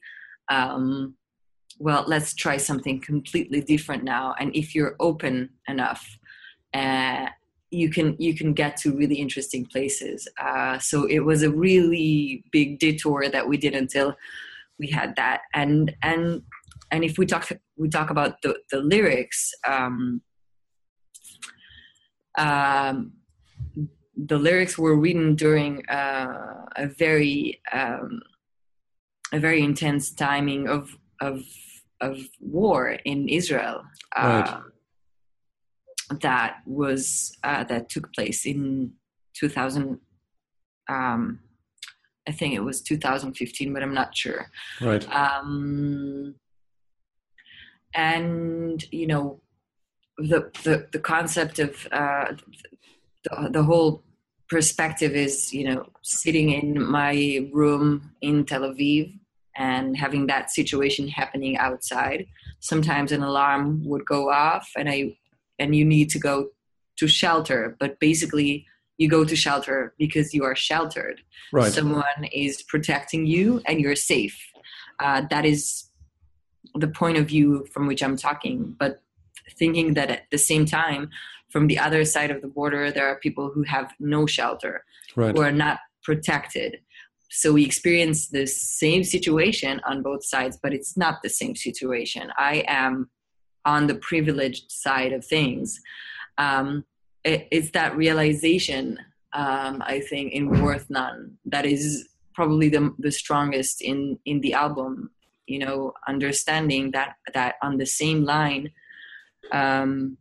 um, 0.49 1.15
well 1.79 2.03
let's 2.07 2.33
try 2.33 2.57
something 2.57 2.99
completely 2.99 3.61
different 3.61 4.03
now. 4.03 4.35
And 4.39 4.55
if 4.55 4.75
you're 4.75 4.95
open 4.99 5.49
enough 5.67 6.17
uh, 6.73 7.27
you 7.71 7.89
can 7.89 8.15
you 8.19 8.35
can 8.35 8.53
get 8.53 8.75
to 8.77 8.95
really 8.95 9.15
interesting 9.15 9.65
places. 9.65 10.27
Uh, 10.37 10.77
so 10.77 11.05
it 11.05 11.19
was 11.19 11.41
a 11.41 11.49
really 11.49 12.43
big 12.51 12.79
detour 12.79 13.29
that 13.29 13.47
we 13.47 13.57
did 13.57 13.73
until 13.73 14.15
we 14.77 14.87
had 14.87 15.15
that. 15.15 15.41
And 15.53 15.95
and 16.03 16.43
and 16.91 17.03
if 17.03 17.17
we 17.17 17.25
talk 17.25 17.49
we 17.77 17.87
talk 17.87 18.09
about 18.09 18.41
the, 18.41 18.57
the 18.69 18.79
lyrics 18.79 19.53
um, 19.65 20.21
um, 22.37 23.13
the 24.15 24.37
lyrics 24.37 24.77
were 24.77 24.95
written 24.95 25.35
during 25.35 25.85
uh, 25.87 26.65
a 26.75 26.87
very 26.87 27.61
um, 27.71 28.21
a 29.31 29.39
very 29.39 29.63
intense 29.63 30.11
timing 30.11 30.67
of 30.67 30.97
of 31.21 31.43
of 32.01 32.17
war 32.39 32.97
in 33.05 33.29
Israel 33.29 33.83
uh, 34.17 34.59
right. 36.11 36.19
that 36.21 36.57
was 36.65 37.37
uh, 37.43 37.63
that 37.65 37.89
took 37.89 38.11
place 38.13 38.45
in 38.45 38.91
2000 39.35 39.99
um, 40.89 41.39
I 42.27 42.31
think 42.31 42.53
it 42.53 42.63
was 42.63 42.81
2015 42.81 43.73
but 43.73 43.83
I'm 43.83 43.93
not 43.93 44.17
sure 44.17 44.47
right 44.81 45.07
um, 45.15 46.35
and 47.93 48.83
you 48.91 49.07
know 49.07 49.41
the 50.17 50.51
the, 50.63 50.87
the 50.91 50.99
concept 50.99 51.59
of 51.59 51.87
uh, 51.91 52.33
the, 53.23 53.49
the 53.51 53.63
whole 53.63 54.03
perspective 54.49 55.15
is 55.15 55.53
you 55.53 55.63
know 55.63 55.85
sitting 56.01 56.51
in 56.51 56.81
my 56.83 57.47
room 57.53 58.11
in 58.21 58.45
tel 58.45 58.61
aviv 58.61 59.17
and 59.57 59.97
having 59.97 60.27
that 60.27 60.49
situation 60.49 61.07
happening 61.07 61.57
outside 61.57 62.25
sometimes 62.59 63.11
an 63.11 63.21
alarm 63.21 63.83
would 63.85 64.05
go 64.05 64.29
off 64.29 64.69
and 64.77 64.89
i 64.89 65.15
and 65.61 65.75
you 65.75 65.85
need 65.85 66.09
to 66.09 66.19
go 66.19 66.49
to 66.97 67.07
shelter. 67.07 67.77
But 67.79 67.99
basically 67.99 68.65
you 68.97 69.07
go 69.09 69.23
to 69.23 69.35
shelter 69.35 69.93
because 69.97 70.33
you 70.33 70.43
are 70.43 70.55
sheltered. 70.55 71.21
Right. 71.53 71.71
Someone 71.71 72.25
is 72.31 72.63
protecting 72.63 73.25
you 73.25 73.61
and 73.67 73.79
you're 73.79 73.95
safe. 73.95 74.37
Uh, 74.99 75.23
that 75.29 75.45
is 75.45 75.89
the 76.75 76.87
point 76.87 77.17
of 77.17 77.27
view 77.27 77.65
from 77.73 77.87
which 77.87 78.03
I'm 78.03 78.17
talking, 78.17 78.75
but 78.79 79.01
thinking 79.57 79.93
that 79.95 80.11
at 80.11 80.23
the 80.31 80.37
same 80.37 80.65
time, 80.65 81.09
from 81.49 81.67
the 81.67 81.79
other 81.79 82.05
side 82.05 82.31
of 82.31 82.41
the 82.41 82.47
border, 82.47 82.91
there 82.91 83.07
are 83.07 83.19
people 83.19 83.51
who 83.53 83.63
have 83.63 83.91
no 83.99 84.25
shelter, 84.25 84.85
right. 85.15 85.35
who 85.35 85.41
are 85.41 85.51
not 85.51 85.79
protected. 86.03 86.77
So 87.31 87.53
we 87.53 87.63
experience 87.63 88.27
the 88.27 88.45
same 88.45 89.03
situation 89.03 89.79
on 89.87 90.03
both 90.03 90.23
sides, 90.23 90.59
but 90.61 90.73
it's 90.73 90.97
not 90.97 91.23
the 91.23 91.29
same 91.29 91.55
situation. 91.55 92.31
I 92.37 92.63
am 92.67 93.09
on 93.65 93.87
the 93.87 93.95
privileged 93.95 94.71
side 94.71 95.13
of 95.13 95.25
things. 95.25 95.79
Um, 96.37 96.83
it, 97.23 97.47
it's 97.51 97.71
that 97.71 97.95
realization, 97.95 98.99
um, 99.33 99.81
I 99.85 100.01
think, 100.01 100.33
in 100.33 100.61
Worth 100.61 100.89
None 100.89 101.37
that 101.45 101.65
is 101.65 102.09
probably 102.33 102.69
the, 102.69 102.93
the 102.99 103.11
strongest 103.11 103.81
in, 103.81 104.19
in 104.25 104.41
the 104.41 104.53
album 104.53 105.11
you 105.47 105.59
know 105.59 105.93
understanding 106.07 106.91
that 106.91 107.15
that 107.33 107.55
on 107.61 107.77
the 107.77 107.85
same 107.85 108.23
line 108.23 108.71
um 109.51 110.17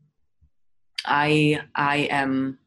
i 1.04 1.60
i 1.74 1.98
am 2.10 2.58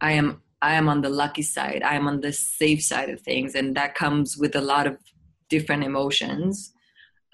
i 0.00 0.12
am 0.12 0.40
i 0.70 0.72
am 0.80 0.88
on 0.88 1.00
the 1.02 1.14
lucky 1.22 1.46
side. 1.56 1.82
I 1.82 1.94
am 2.00 2.06
on 2.08 2.20
the 2.20 2.32
safe 2.32 2.82
side 2.90 3.10
of 3.10 3.20
things 3.20 3.54
and 3.54 3.76
that 3.78 3.94
comes 3.94 4.28
with 4.42 4.54
a 4.56 4.66
lot 4.72 4.86
of 4.90 4.96
different 5.54 5.84
emotions. 5.90 6.72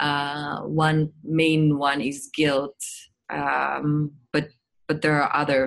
Uh 0.09 0.57
one 0.87 1.01
main 1.23 1.63
one 1.91 2.01
is 2.11 2.19
guilt 2.41 2.81
um 3.41 4.13
but 4.35 4.47
but 4.89 5.03
there 5.03 5.17
are 5.23 5.33
other 5.43 5.63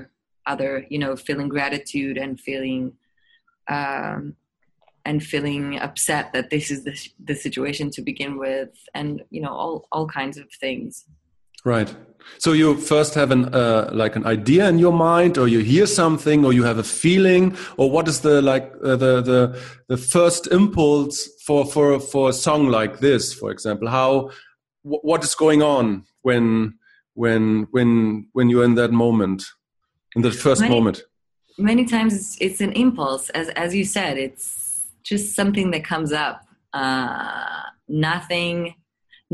other 0.53 0.71
you 0.93 0.99
know 1.03 1.13
feeling 1.27 1.49
gratitude 1.55 2.17
and 2.23 2.39
feeling 2.47 2.83
um 3.75 4.35
and 5.05 5.17
feeling 5.31 5.65
upset 5.87 6.25
that 6.33 6.49
this 6.49 6.71
is 6.73 6.79
the, 6.87 6.95
the 7.29 7.35
situation 7.45 7.87
to 7.95 8.01
begin 8.01 8.33
with 8.45 8.73
and 8.97 9.09
you 9.35 9.41
know 9.43 9.53
all 9.61 9.75
all 9.93 10.07
kinds 10.19 10.37
of 10.41 10.47
things. 10.63 11.05
Right 11.73 11.89
so 12.37 12.51
you 12.53 12.75
first 12.75 13.13
have 13.15 13.31
an 13.31 13.53
uh, 13.53 13.89
like 13.93 14.15
an 14.15 14.25
idea 14.25 14.67
in 14.69 14.79
your 14.79 14.93
mind 14.93 15.37
or 15.37 15.47
you 15.47 15.59
hear 15.59 15.85
something 15.85 16.45
or 16.45 16.53
you 16.53 16.63
have 16.63 16.77
a 16.77 16.83
feeling 16.83 17.55
or 17.77 17.89
what 17.89 18.07
is 18.07 18.19
the 18.21 18.41
like 18.41 18.71
uh, 18.83 18.95
the 18.95 19.21
the 19.21 19.59
the 19.87 19.97
first 19.97 20.47
impulse 20.47 21.29
for 21.45 21.65
for 21.65 21.99
for 21.99 22.29
a 22.29 22.33
song 22.33 22.67
like 22.67 22.99
this 22.99 23.33
for 23.33 23.51
example 23.51 23.87
how 23.87 24.29
what 24.83 25.23
is 25.23 25.35
going 25.35 25.61
on 25.61 26.03
when 26.21 26.73
when 27.13 27.67
when 27.71 28.27
when 28.33 28.49
you're 28.49 28.65
in 28.65 28.75
that 28.75 28.91
moment 28.91 29.43
in 30.15 30.21
that 30.21 30.33
first 30.33 30.61
Many- 30.61 30.75
moment? 30.75 31.03
many 31.57 31.85
times 31.85 32.13
it's, 32.13 32.37
it's 32.41 32.61
an 32.61 32.71
impulse 32.73 33.29
as 33.31 33.49
as 33.49 33.73
you 33.75 33.85
said 33.85 34.17
it's 34.17 34.83
just 35.03 35.35
something 35.35 35.71
that 35.71 35.83
comes 35.83 36.11
up 36.11 36.45
uh 36.73 37.61
nothing 37.87 38.73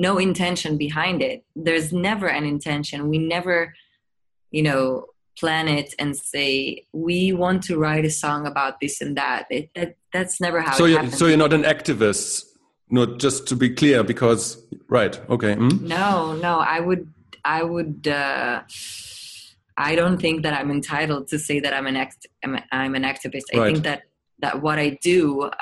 no 0.07 0.11
intention 0.29 0.71
behind 0.85 1.17
it 1.29 1.39
there's 1.67 1.89
never 2.09 2.27
an 2.39 2.45
intention 2.55 2.97
we 3.13 3.17
never 3.35 3.57
you 4.57 4.63
know 4.67 4.83
plan 5.41 5.65
it 5.79 5.89
and 6.01 6.11
say 6.33 6.83
we 7.07 7.19
want 7.43 7.59
to 7.69 7.73
write 7.83 8.05
a 8.11 8.13
song 8.23 8.41
about 8.51 8.73
this 8.81 8.95
and 9.03 9.13
that 9.21 9.41
it, 9.57 9.65
that 9.75 9.89
that's 10.13 10.35
never 10.45 10.59
how 10.65 10.73
So 10.81 10.85
it 10.85 10.89
you 10.91 10.95
happens 10.97 11.17
so 11.19 11.25
you're 11.29 11.43
not 11.47 11.53
an 11.61 11.63
activist. 11.75 12.45
Not 12.91 13.19
just 13.25 13.39
to 13.49 13.55
be 13.63 13.69
clear, 13.79 13.99
because 14.03 14.43
right, 14.97 15.15
okay. 15.35 15.53
hmm? 15.61 15.75
no 15.97 16.33
no 16.47 16.53
i 16.75 16.79
would 16.87 17.03
i 17.57 17.61
would 17.71 18.07
uh 18.07 18.55
i 19.89 19.91
don't 19.99 20.19
think 20.25 20.37
that 20.45 20.53
i'm 20.59 20.71
entitled 20.79 21.23
to 21.31 21.37
say 21.47 21.57
that 21.63 21.73
i'm 21.77 21.87
an 21.91 21.97
act 22.05 22.19
i'm, 22.43 22.53
I'm 22.71 22.95
an 22.99 23.05
activist 23.13 23.47
i 23.53 23.57
Right. 23.57 23.67
think 23.69 23.83
that 23.89 23.99
that 24.43 24.55
what 24.65 24.77
i 24.85 24.87
do 25.11 25.19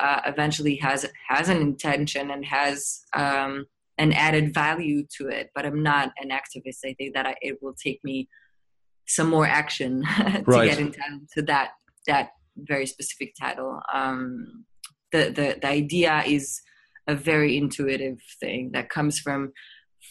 uh, 0.07 0.21
eventually 0.33 0.75
has 0.87 0.99
has 1.33 1.45
an 1.53 1.59
intention 1.69 2.23
and 2.33 2.41
has 2.59 2.77
um 3.23 3.53
an 3.97 4.13
added 4.13 4.53
value 4.53 5.03
to 5.17 5.27
it 5.27 5.49
but 5.55 5.65
i'm 5.65 5.81
not 5.83 6.11
an 6.21 6.29
activist. 6.29 6.79
I 6.85 6.93
think 6.93 7.13
that 7.15 7.25
I, 7.25 7.35
it 7.41 7.57
will 7.61 7.73
take 7.73 7.99
me 8.03 8.27
some 9.07 9.29
more 9.29 9.47
action 9.47 10.03
to 10.17 10.43
Right. 10.45 10.69
get 10.69 10.79
entitled 10.79 11.29
to 11.35 11.41
that 11.43 11.71
that 12.07 12.29
very 12.57 12.85
specific 12.85 13.33
title. 13.39 13.79
Um 13.93 14.65
the 15.11 15.23
the, 15.37 15.57
the 15.61 15.67
idea 15.67 16.23
is 16.25 16.61
a 17.07 17.15
very 17.15 17.57
intuitive 17.57 18.19
thing 18.39 18.71
that 18.73 18.89
comes 18.89 19.19
from 19.19 19.51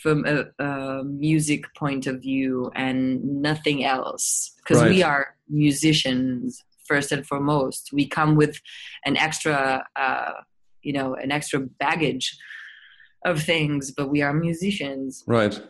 from 0.02 0.24
a, 0.26 0.44
a 0.64 1.04
music 1.04 1.62
point 1.74 2.06
of 2.06 2.20
view 2.20 2.70
and 2.74 3.22
nothing 3.42 3.84
else. 3.84 4.54
Because 4.58 4.82
we 4.82 5.02
are 5.02 5.34
musicians 5.48 6.62
first 6.86 7.12
and 7.12 7.26
foremost. 7.26 7.90
We 7.92 8.06
come 8.08 8.36
with 8.36 8.60
an 9.04 9.16
extra 9.16 9.84
uh, 9.96 10.32
you 10.82 10.92
know 10.92 11.14
an 11.14 11.30
extra 11.32 11.60
baggage 11.60 12.36
of 13.24 13.42
things 13.42 13.90
but 13.90 14.10
we 14.10 14.22
are 14.22 14.32
musicians 14.32 15.24
Right, 15.26 15.60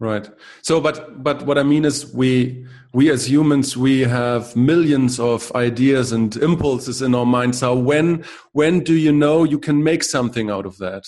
right. 0.00 0.28
So, 0.62 0.80
but 0.80 1.22
but 1.22 1.42
what 1.46 1.58
I 1.58 1.62
mean 1.62 1.84
is, 1.84 2.12
we 2.12 2.66
we 2.92 3.10
as 3.10 3.28
humans 3.28 3.76
we 3.76 4.00
have 4.00 4.54
millions 4.56 5.20
of 5.20 5.52
ideas 5.54 6.12
and 6.12 6.34
impulses 6.36 7.02
in 7.02 7.14
our 7.14 7.26
minds. 7.26 7.58
So 7.58 7.74
when 7.74 8.24
when 8.52 8.80
do 8.80 8.94
you 8.94 9.12
know 9.12 9.44
you 9.44 9.58
can 9.58 9.82
make 9.82 10.02
something 10.02 10.50
out 10.50 10.66
of 10.66 10.78
that? 10.78 11.04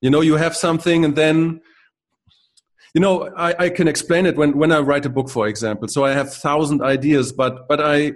You 0.00 0.10
know, 0.10 0.20
you 0.20 0.36
have 0.36 0.56
something, 0.56 1.04
and 1.04 1.16
then 1.16 1.60
you 2.94 3.00
know 3.00 3.32
I, 3.36 3.54
I 3.66 3.68
can 3.70 3.88
explain 3.88 4.26
it 4.26 4.36
when 4.36 4.56
when 4.56 4.72
I 4.72 4.80
write 4.80 5.06
a 5.06 5.10
book, 5.10 5.30
for 5.30 5.48
example. 5.48 5.88
So 5.88 6.04
I 6.04 6.12
have 6.12 6.32
thousand 6.32 6.82
ideas, 6.82 7.32
but 7.32 7.68
but 7.68 7.80
I 7.80 8.14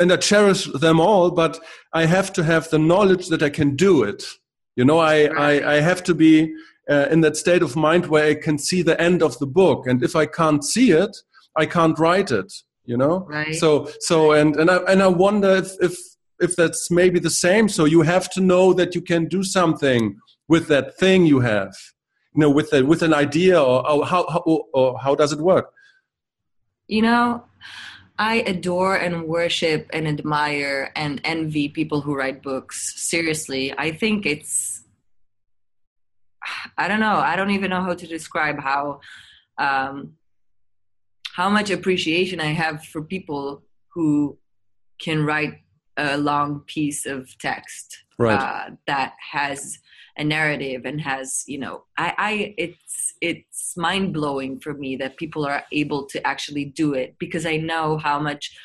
and 0.00 0.12
I 0.12 0.16
cherish 0.16 0.64
them 0.64 1.00
all, 1.00 1.30
but 1.30 1.60
I 1.92 2.06
have 2.06 2.32
to 2.34 2.44
have 2.44 2.68
the 2.68 2.78
knowledge 2.78 3.28
that 3.28 3.42
I 3.42 3.50
can 3.50 3.76
do 3.76 4.02
it. 4.02 4.24
You 4.78 4.84
know, 4.84 4.98
I, 5.00 5.26
Right. 5.26 5.62
I, 5.64 5.74
I 5.74 5.80
have 5.80 6.02
to 6.04 6.14
be 6.14 6.54
uh, 6.88 7.06
in 7.10 7.20
that 7.22 7.36
state 7.36 7.62
of 7.62 7.74
mind 7.74 8.06
where 8.06 8.26
I 8.30 8.34
can 8.46 8.58
see 8.58 8.80
the 8.82 8.98
end 9.08 9.22
of 9.22 9.36
the 9.40 9.46
book. 9.60 9.88
And 9.88 10.04
if 10.08 10.14
I 10.14 10.26
can't 10.26 10.64
see 10.64 10.92
it, 10.92 11.14
I 11.56 11.66
can't 11.66 11.98
write 11.98 12.30
it, 12.30 12.50
you 12.84 12.96
know? 12.96 13.26
Right. 13.28 13.56
So, 13.56 13.90
so, 14.08 14.32
and, 14.32 14.54
and 14.54 14.70
I, 14.70 14.76
and 14.90 15.02
I 15.02 15.08
wonder 15.08 15.50
if, 15.62 15.70
if, 15.80 15.98
if 16.38 16.54
that's 16.54 16.92
maybe 16.92 17.18
the 17.18 17.36
same. 17.46 17.68
So 17.68 17.86
you 17.86 18.02
have 18.02 18.30
to 18.34 18.40
know 18.40 18.72
that 18.74 18.94
you 18.94 19.02
can 19.02 19.26
do 19.26 19.42
something 19.42 20.16
with 20.46 20.68
that 20.68 20.96
thing 20.96 21.26
you 21.26 21.40
have, 21.40 21.74
you 22.34 22.42
know, 22.42 22.50
with, 22.50 22.72
a, 22.72 22.84
with 22.84 23.02
an 23.02 23.12
idea 23.12 23.60
or, 23.60 23.78
or 23.90 24.06
how, 24.06 24.28
how, 24.28 24.40
or 24.72 24.98
how 25.00 25.16
does 25.16 25.32
it 25.32 25.40
work? 25.40 25.72
you 26.88 27.02
know 27.02 27.44
i 28.18 28.36
adore 28.46 28.96
and 28.96 29.24
worship 29.24 29.88
and 29.92 30.06
admire 30.08 30.92
and 30.96 31.20
envy 31.24 31.68
people 31.68 32.00
who 32.00 32.14
write 32.14 32.42
books 32.42 32.94
seriously 32.96 33.72
i 33.78 33.90
think 33.90 34.26
it's 34.26 34.82
i 36.76 36.88
don't 36.88 37.00
know 37.00 37.16
i 37.16 37.36
don't 37.36 37.50
even 37.50 37.70
know 37.70 37.82
how 37.82 37.94
to 37.94 38.06
describe 38.06 38.58
how 38.60 39.00
um 39.58 40.12
how 41.34 41.48
much 41.48 41.70
appreciation 41.70 42.40
i 42.40 42.52
have 42.52 42.84
for 42.84 43.02
people 43.02 43.62
who 43.94 44.36
can 45.00 45.24
write 45.24 45.54
a 45.96 46.16
long 46.16 46.60
piece 46.66 47.06
of 47.06 47.36
text 47.38 48.04
Right. 48.18 48.34
uh, 48.40 48.70
that 48.88 49.12
has 49.32 49.78
a 50.18 50.24
narrative 50.24 50.84
and 50.84 51.00
has 51.00 51.44
you 51.46 51.58
know 51.58 51.84
i 51.96 52.12
i 52.18 52.54
it's 52.58 53.14
it's 53.20 53.76
mind 53.76 54.12
blowing 54.12 54.58
for 54.58 54.74
me 54.74 54.96
that 54.96 55.16
people 55.16 55.46
are 55.46 55.62
able 55.72 56.06
to 56.06 56.24
actually 56.26 56.64
do 56.64 56.94
it 56.94 57.14
because 57.18 57.46
i 57.46 57.56
know 57.56 57.96
how 57.96 58.18
much 58.18 58.56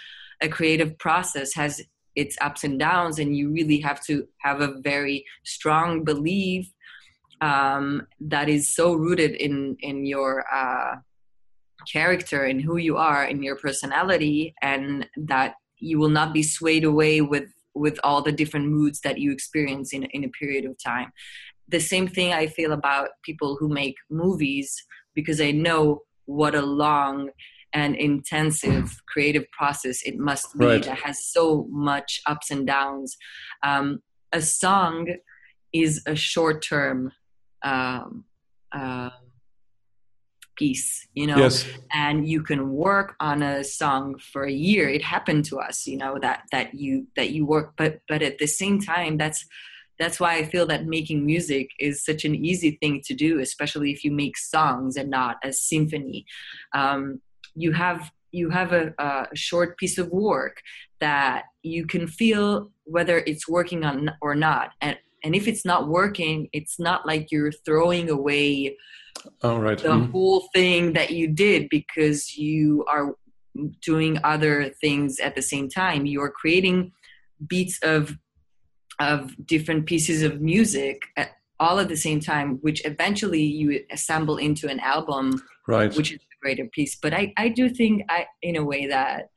a 0.42 0.50
creative 0.50 0.98
process 0.98 1.54
has 1.54 1.82
its 2.16 2.38
ups 2.42 2.64
and 2.64 2.80
downs 2.80 3.20
and 3.20 3.36
you 3.38 3.52
really 3.52 3.80
have 3.80 4.04
to 4.04 4.28
have 4.40 4.62
a 4.62 4.80
very 4.82 5.26
strong 5.44 6.04
belief 6.04 6.72
um, 7.42 8.08
that 8.20 8.50
is 8.50 8.74
so 8.74 8.94
rooted 8.94 9.32
in 9.32 9.76
in 9.82 10.06
your 10.06 10.46
uh, 10.54 10.96
character 11.92 12.46
and 12.46 12.62
who 12.62 12.78
you 12.78 12.98
are 12.98 13.26
in 13.26 13.44
your 13.44 13.58
personality 13.58 14.54
and 14.62 15.08
that 15.18 15.56
you 15.78 16.00
will 16.00 16.10
not 16.10 16.34
be 16.34 16.44
swayed 16.44 16.84
away 16.84 17.20
with 17.22 17.50
with 17.76 18.00
all 18.04 18.22
the 18.22 18.32
different 18.32 18.68
moods 18.68 19.02
that 19.02 19.18
you 19.20 19.32
experience 19.32 19.94
in, 19.94 20.04
in 20.06 20.24
a 20.24 20.30
period 20.30 20.66
of 20.66 20.76
time. 20.84 21.12
The 21.70 21.80
same 21.80 22.08
thing 22.08 22.34
i 22.34 22.46
feel 22.48 22.72
about 22.74 23.10
people 23.24 23.56
who 23.60 23.68
make 23.70 23.96
movies 24.10 24.70
because 25.16 25.40
i 25.42 25.52
know 25.52 26.02
what 26.26 26.56
a 26.56 26.62
long 26.62 27.30
and 27.74 27.96
intensive 27.96 29.02
creative 29.08 29.50
process 29.52 30.02
it 30.04 30.18
must 30.18 30.58
be 30.58 30.66
Right. 30.66 30.84
that 30.84 31.00
has 31.00 31.26
so 31.26 31.68
much 31.72 32.22
ups 32.28 32.52
and 32.52 32.68
downs. 32.68 33.18
Um, 33.64 34.02
a 34.32 34.42
song 34.42 35.08
is 35.74 36.04
a 36.06 36.16
short 36.16 36.64
term 36.64 37.12
um, 37.64 38.26
uh, 38.72 39.10
piece 40.64 41.08
you 41.20 41.28
know? 41.28 41.40
Yes. 41.44 41.66
and 41.92 42.18
you 42.34 42.42
can 42.50 42.62
work 42.88 43.10
on 43.20 43.38
a 43.44 43.64
song 43.64 44.04
for 44.32 44.44
a 44.46 44.58
year. 44.70 44.86
It 44.98 45.04
happened 45.16 45.44
to 45.50 45.56
us 45.68 45.78
you 45.92 45.98
know 46.04 46.14
that 46.26 46.40
that 46.54 46.68
you 46.84 46.92
that 47.18 47.30
you 47.36 47.42
work 47.54 47.68
but 47.82 47.92
but 48.12 48.22
at 48.30 48.38
the 48.40 48.48
same 48.62 48.78
time 48.94 49.14
that's 49.24 49.42
that's 50.00 50.20
why 50.22 50.34
i 50.40 50.44
feel 50.54 50.66
that 50.72 50.82
making 50.98 51.20
music 51.34 51.66
is 51.88 52.06
such 52.10 52.22
an 52.26 52.36
easy 52.50 52.72
thing 52.82 52.96
to 53.08 53.14
do 53.26 53.32
especially 53.48 53.90
if 53.96 54.00
you 54.06 54.12
make 54.24 54.36
songs 54.38 54.92
and 55.00 55.10
not 55.10 55.36
a 55.44 55.52
symphony. 55.54 56.26
Um, 56.74 57.02
you 57.56 57.72
have 57.84 58.12
you 58.32 58.50
have 58.50 58.74
a, 58.74 58.94
a 58.98 59.36
short 59.36 59.78
piece 59.78 59.98
of 60.00 60.10
work 60.10 60.56
that 61.00 61.44
you 61.62 61.86
can 61.86 62.08
feel 62.08 62.72
whether 62.96 63.20
it's 63.20 63.48
working 63.48 63.84
on 63.90 64.12
or 64.22 64.34
not. 64.36 64.72
And 64.82 64.98
and 65.24 65.36
if 65.36 65.48
it's 65.48 65.66
not 65.66 65.88
working 65.88 66.50
it's 66.52 66.78
not 66.80 67.06
like 67.06 67.32
you're 67.32 67.52
throwing 67.66 68.10
away 68.10 68.76
All 69.42 69.60
right. 69.60 69.78
the 69.78 69.90
Mhm. 69.90 70.12
whole 70.12 70.42
thing 70.54 70.94
that 70.94 71.12
you 71.12 71.28
did 71.28 71.70
because 71.70 72.36
you 72.38 72.84
are 72.88 73.16
doing 73.82 74.18
other 74.24 74.70
things 74.82 75.20
at 75.20 75.36
the 75.36 75.42
same 75.42 75.70
time 75.70 76.06
you're 76.08 76.32
creating 76.32 76.92
beats 77.48 77.78
of 77.84 78.18
of 79.00 79.36
different 79.46 79.86
pieces 79.86 80.24
of 80.24 80.42
music 80.42 80.98
at, 81.18 81.30
all 81.60 81.80
at 81.80 81.88
the 81.88 81.96
same 82.08 82.20
time 82.20 82.58
which 82.62 82.84
eventually 82.86 83.44
you 83.44 83.84
assemble 83.92 84.38
into 84.38 84.68
an 84.68 84.80
album 84.80 85.26
Right. 85.68 85.96
which 85.96 86.12
is 86.12 86.20
a 86.20 86.38
greater 86.42 86.66
piece 86.66 86.96
but 87.04 87.14
i 87.14 87.32
i 87.38 87.48
do 87.48 87.70
think 87.70 88.04
i 88.10 88.26
in 88.42 88.56
a 88.56 88.64
way 88.72 88.88
that 88.88 89.30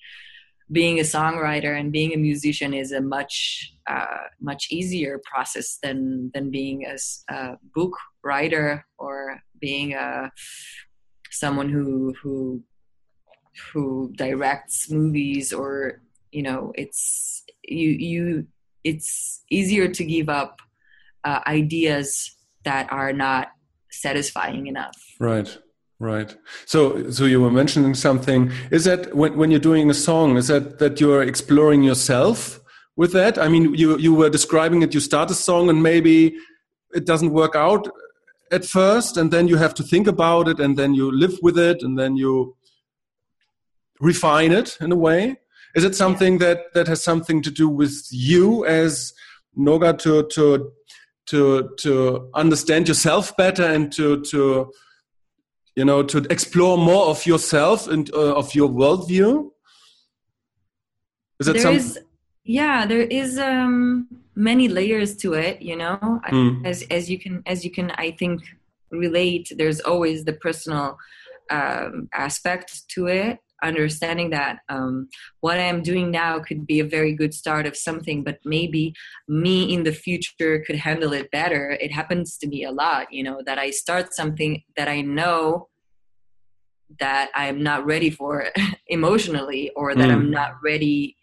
being 0.72 0.98
a 0.98 1.02
songwriter 1.02 1.78
and 1.78 1.92
being 1.92 2.12
a 2.12 2.16
musician 2.16 2.74
is 2.74 2.90
a 2.90 3.00
much 3.00 3.72
uh, 3.88 4.24
much 4.40 4.66
easier 4.70 5.20
process 5.30 5.78
than 5.82 6.30
than 6.34 6.50
being 6.50 6.78
a, 6.86 6.96
a 7.32 7.56
book 7.74 7.94
writer 8.26 8.84
or 8.98 9.40
being 9.60 9.94
a 9.94 10.30
someone 11.30 11.68
who 11.68 12.14
who 12.20 12.62
who 13.72 14.12
directs 14.16 14.90
movies 14.90 15.52
or 15.52 16.02
you 16.32 16.42
know 16.42 16.72
it's 16.74 17.44
you 17.64 17.90
you 17.90 18.46
it's 18.84 19.42
easier 19.50 19.88
to 19.88 20.04
give 20.04 20.28
up 20.28 20.60
uh, 21.24 21.40
ideas 21.46 22.36
that 22.64 22.90
are 22.92 23.12
not 23.12 23.48
satisfying 23.90 24.66
enough 24.66 24.96
Right, 25.18 25.58
right. 25.98 26.36
So, 26.66 27.10
so 27.10 27.24
you 27.24 27.40
were 27.40 27.50
mentioning 27.50 27.94
something. 27.94 28.52
Is 28.70 28.84
that 28.84 29.14
when, 29.14 29.36
when 29.36 29.50
you're 29.50 29.60
doing 29.60 29.88
a 29.90 29.94
song? 29.94 30.36
Is 30.36 30.48
that 30.48 30.78
that 30.78 31.00
you're 31.00 31.22
exploring 31.22 31.82
yourself 31.82 32.60
with 32.96 33.12
that? 33.12 33.38
I 33.38 33.48
mean, 33.48 33.74
you 33.74 33.96
you 33.98 34.14
were 34.14 34.30
describing 34.30 34.82
it. 34.82 34.92
You 34.92 35.00
start 35.00 35.30
a 35.30 35.34
song 35.34 35.70
and 35.70 35.82
maybe 35.82 36.36
it 36.92 37.06
doesn't 37.06 37.32
work 37.32 37.56
out 37.56 37.88
at 38.52 38.64
first, 38.64 39.16
and 39.16 39.30
then 39.30 39.48
you 39.48 39.56
have 39.56 39.74
to 39.74 39.82
think 39.82 40.06
about 40.06 40.48
it, 40.48 40.60
and 40.60 40.76
then 40.76 40.94
you 40.94 41.10
live 41.10 41.38
with 41.42 41.58
it, 41.58 41.82
and 41.82 41.98
then 41.98 42.16
you 42.16 42.56
refine 44.00 44.52
it 44.52 44.76
in 44.80 44.92
a 44.92 44.96
way. 44.96 45.36
Is 45.74 45.84
it 45.84 45.94
something 45.94 46.38
that 46.38 46.72
that 46.74 46.88
has 46.88 47.02
something 47.02 47.42
to 47.42 47.50
do 47.50 47.68
with 47.68 48.06
you 48.10 48.64
as 48.66 49.12
Noga 49.58 49.98
to 49.98 50.26
to 50.34 50.72
to 51.26 51.70
to 51.78 52.30
understand 52.34 52.88
yourself 52.88 53.36
better 53.36 53.64
and 53.64 53.92
to 53.92 54.22
to 54.22 54.72
you 55.74 55.84
know 55.84 56.02
to 56.02 56.18
explore 56.30 56.78
more 56.78 57.06
of 57.06 57.26
yourself 57.26 57.88
and 57.88 58.12
uh, 58.14 58.34
of 58.34 58.54
your 58.54 58.68
worldview 58.68 59.50
is 61.40 61.46
that 61.46 61.60
some 61.60 62.04
yeah 62.46 62.86
there 62.86 63.02
is 63.02 63.38
um 63.38 64.06
many 64.34 64.68
layers 64.68 65.16
to 65.16 65.34
it 65.34 65.60
you 65.60 65.76
know 65.76 65.98
mm. 66.30 66.64
as 66.64 66.82
as 66.90 67.10
you 67.10 67.18
can 67.18 67.42
as 67.46 67.64
you 67.64 67.70
can 67.70 67.90
i 67.92 68.10
think 68.10 68.40
relate 68.90 69.52
there's 69.56 69.80
always 69.80 70.24
the 70.24 70.32
personal 70.32 70.96
um, 71.50 72.08
aspect 72.14 72.88
to 72.88 73.06
it 73.06 73.38
understanding 73.62 74.30
that 74.30 74.58
um, 74.68 75.08
what 75.40 75.58
i'm 75.58 75.82
doing 75.82 76.10
now 76.10 76.38
could 76.38 76.66
be 76.66 76.78
a 76.78 76.84
very 76.84 77.14
good 77.14 77.34
start 77.34 77.66
of 77.66 77.76
something 77.76 78.22
but 78.22 78.38
maybe 78.44 78.94
me 79.28 79.72
in 79.72 79.82
the 79.82 79.92
future 79.92 80.62
could 80.66 80.76
handle 80.76 81.12
it 81.12 81.30
better 81.30 81.70
it 81.80 81.90
happens 81.90 82.36
to 82.38 82.46
me 82.46 82.64
a 82.64 82.70
lot 82.70 83.12
you 83.12 83.24
know 83.24 83.42
that 83.44 83.58
i 83.58 83.70
start 83.70 84.14
something 84.14 84.62
that 84.76 84.88
i 84.88 85.00
know 85.00 85.68
that 87.00 87.30
i'm 87.34 87.62
not 87.62 87.84
ready 87.84 88.10
for 88.10 88.46
emotionally 88.88 89.70
or 89.74 89.94
that 89.94 90.08
mm. 90.08 90.12
i'm 90.12 90.30
not 90.30 90.52
ready 90.62 91.16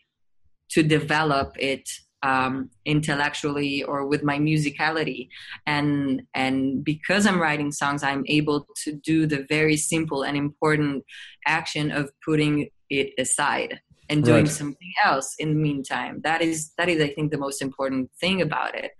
to 0.73 0.83
develop 0.83 1.55
it 1.59 1.89
um, 2.23 2.69
intellectually 2.85 3.83
or 3.83 4.07
with 4.07 4.23
my 4.23 4.39
musicality. 4.39 5.27
And 5.67 6.23
and 6.33 6.83
because 6.83 7.25
i'm 7.27 7.41
writing 7.41 7.71
songs 7.71 8.01
i'm 8.01 8.23
able 8.27 8.65
to 8.83 8.93
do 8.93 9.27
the 9.27 9.45
very 9.49 9.77
simple 9.77 10.23
and 10.23 10.37
important 10.37 11.03
action 11.45 11.91
of 11.91 12.11
putting 12.25 12.69
it 12.89 13.13
aside 13.17 13.81
and 14.09 14.23
doing 14.23 14.45
right. 14.45 14.53
something 14.53 14.93
else 15.03 15.33
in 15.39 15.49
the 15.49 15.55
meantime. 15.55 16.21
That 16.23 16.41
is 16.41 16.71
that 16.77 16.89
is 16.89 17.01
i 17.01 17.09
think 17.09 17.31
the 17.31 17.37
most 17.37 17.61
important 17.61 18.11
thing 18.19 18.41
about 18.41 18.75
it. 18.75 18.91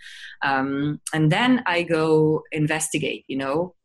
Um, 0.44 1.00
and 1.14 1.32
then 1.32 1.64
i 1.66 1.84
go 1.84 2.44
investigate 2.52 3.24
you 3.28 3.38
know 3.38 3.76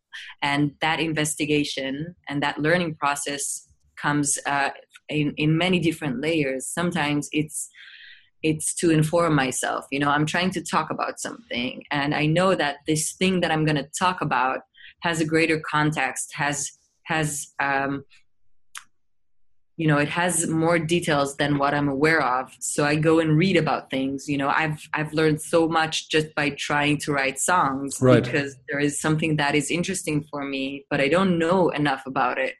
and 0.42 0.72
that 0.80 1.00
investigation 1.00 2.16
and 2.28 2.42
that 2.42 2.58
learning 2.58 2.96
process 2.96 3.68
comes 3.96 4.38
uh, 4.46 4.70
in, 5.08 5.34
in 5.36 5.56
many 5.56 5.78
different 5.78 6.20
layers 6.20 6.66
sometimes 6.66 7.28
it's 7.32 7.68
it's 8.42 8.74
to 8.74 8.90
inform 8.90 9.34
myself 9.34 9.86
you 9.90 9.98
know 9.98 10.10
i'm 10.10 10.26
trying 10.26 10.50
to 10.50 10.62
talk 10.62 10.90
about 10.90 11.18
something 11.18 11.82
and 11.90 12.14
i 12.14 12.26
know 12.26 12.54
that 12.54 12.76
this 12.86 13.12
thing 13.12 13.40
that 13.40 13.50
i'm 13.50 13.64
going 13.64 13.76
to 13.76 13.88
talk 13.98 14.20
about 14.20 14.60
has 15.00 15.20
a 15.20 15.24
greater 15.24 15.60
context 15.60 16.32
has 16.34 16.72
has 17.04 17.54
um, 17.60 18.04
you 19.78 19.86
know 19.86 19.96
it 19.96 20.08
has 20.08 20.46
more 20.48 20.78
details 20.78 21.36
than 21.36 21.56
what 21.56 21.72
i'm 21.72 21.88
aware 21.88 22.20
of 22.20 22.54
so 22.58 22.84
i 22.84 22.94
go 22.96 23.20
and 23.20 23.38
read 23.38 23.56
about 23.56 23.90
things 23.90 24.28
you 24.28 24.36
know 24.36 24.48
i've 24.48 24.88
i've 24.92 25.12
learned 25.12 25.40
so 25.40 25.68
much 25.68 26.10
just 26.10 26.34
by 26.34 26.50
trying 26.50 26.98
to 26.98 27.12
write 27.12 27.38
songs 27.38 27.96
right. 28.02 28.24
because 28.24 28.56
there 28.68 28.80
is 28.80 29.00
something 29.00 29.36
that 29.36 29.54
is 29.54 29.70
interesting 29.70 30.24
for 30.30 30.44
me 30.44 30.84
but 30.90 31.00
i 31.00 31.08
don't 31.08 31.38
know 31.38 31.70
enough 31.70 32.02
about 32.06 32.38
it 32.38 32.58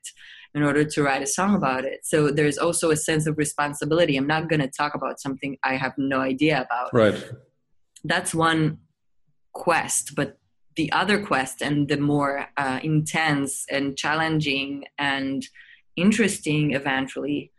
in 0.59 0.65
order 0.65 0.85
to 0.85 1.03
write 1.05 1.23
a 1.23 1.27
song 1.27 1.55
about 1.55 1.85
it. 1.85 2.01
So 2.03 2.33
there's 2.33 2.59
also 2.59 2.91
a 2.91 2.97
sense 2.97 3.29
of 3.29 3.39
responsibility. 3.39 4.17
I'm 4.17 4.27
not 4.27 4.49
going 4.49 4.61
to 4.61 4.73
talk 4.81 4.93
about 4.97 5.21
something 5.21 5.57
I 5.63 5.77
have 5.77 5.95
no 5.97 6.21
idea 6.21 6.67
about. 6.67 6.93
Right. 6.93 7.19
That's 8.03 8.35
one 8.35 8.79
quest, 9.53 10.17
but 10.17 10.39
the 10.75 10.91
other 10.91 11.25
quest 11.25 11.63
and 11.63 11.89
the 11.89 11.97
more 11.97 12.47
uh, 12.57 12.81
intense 12.83 13.65
and 13.71 13.97
challenging 13.97 14.85
and 14.99 15.47
interesting 15.95 16.73
eventually 16.73 17.53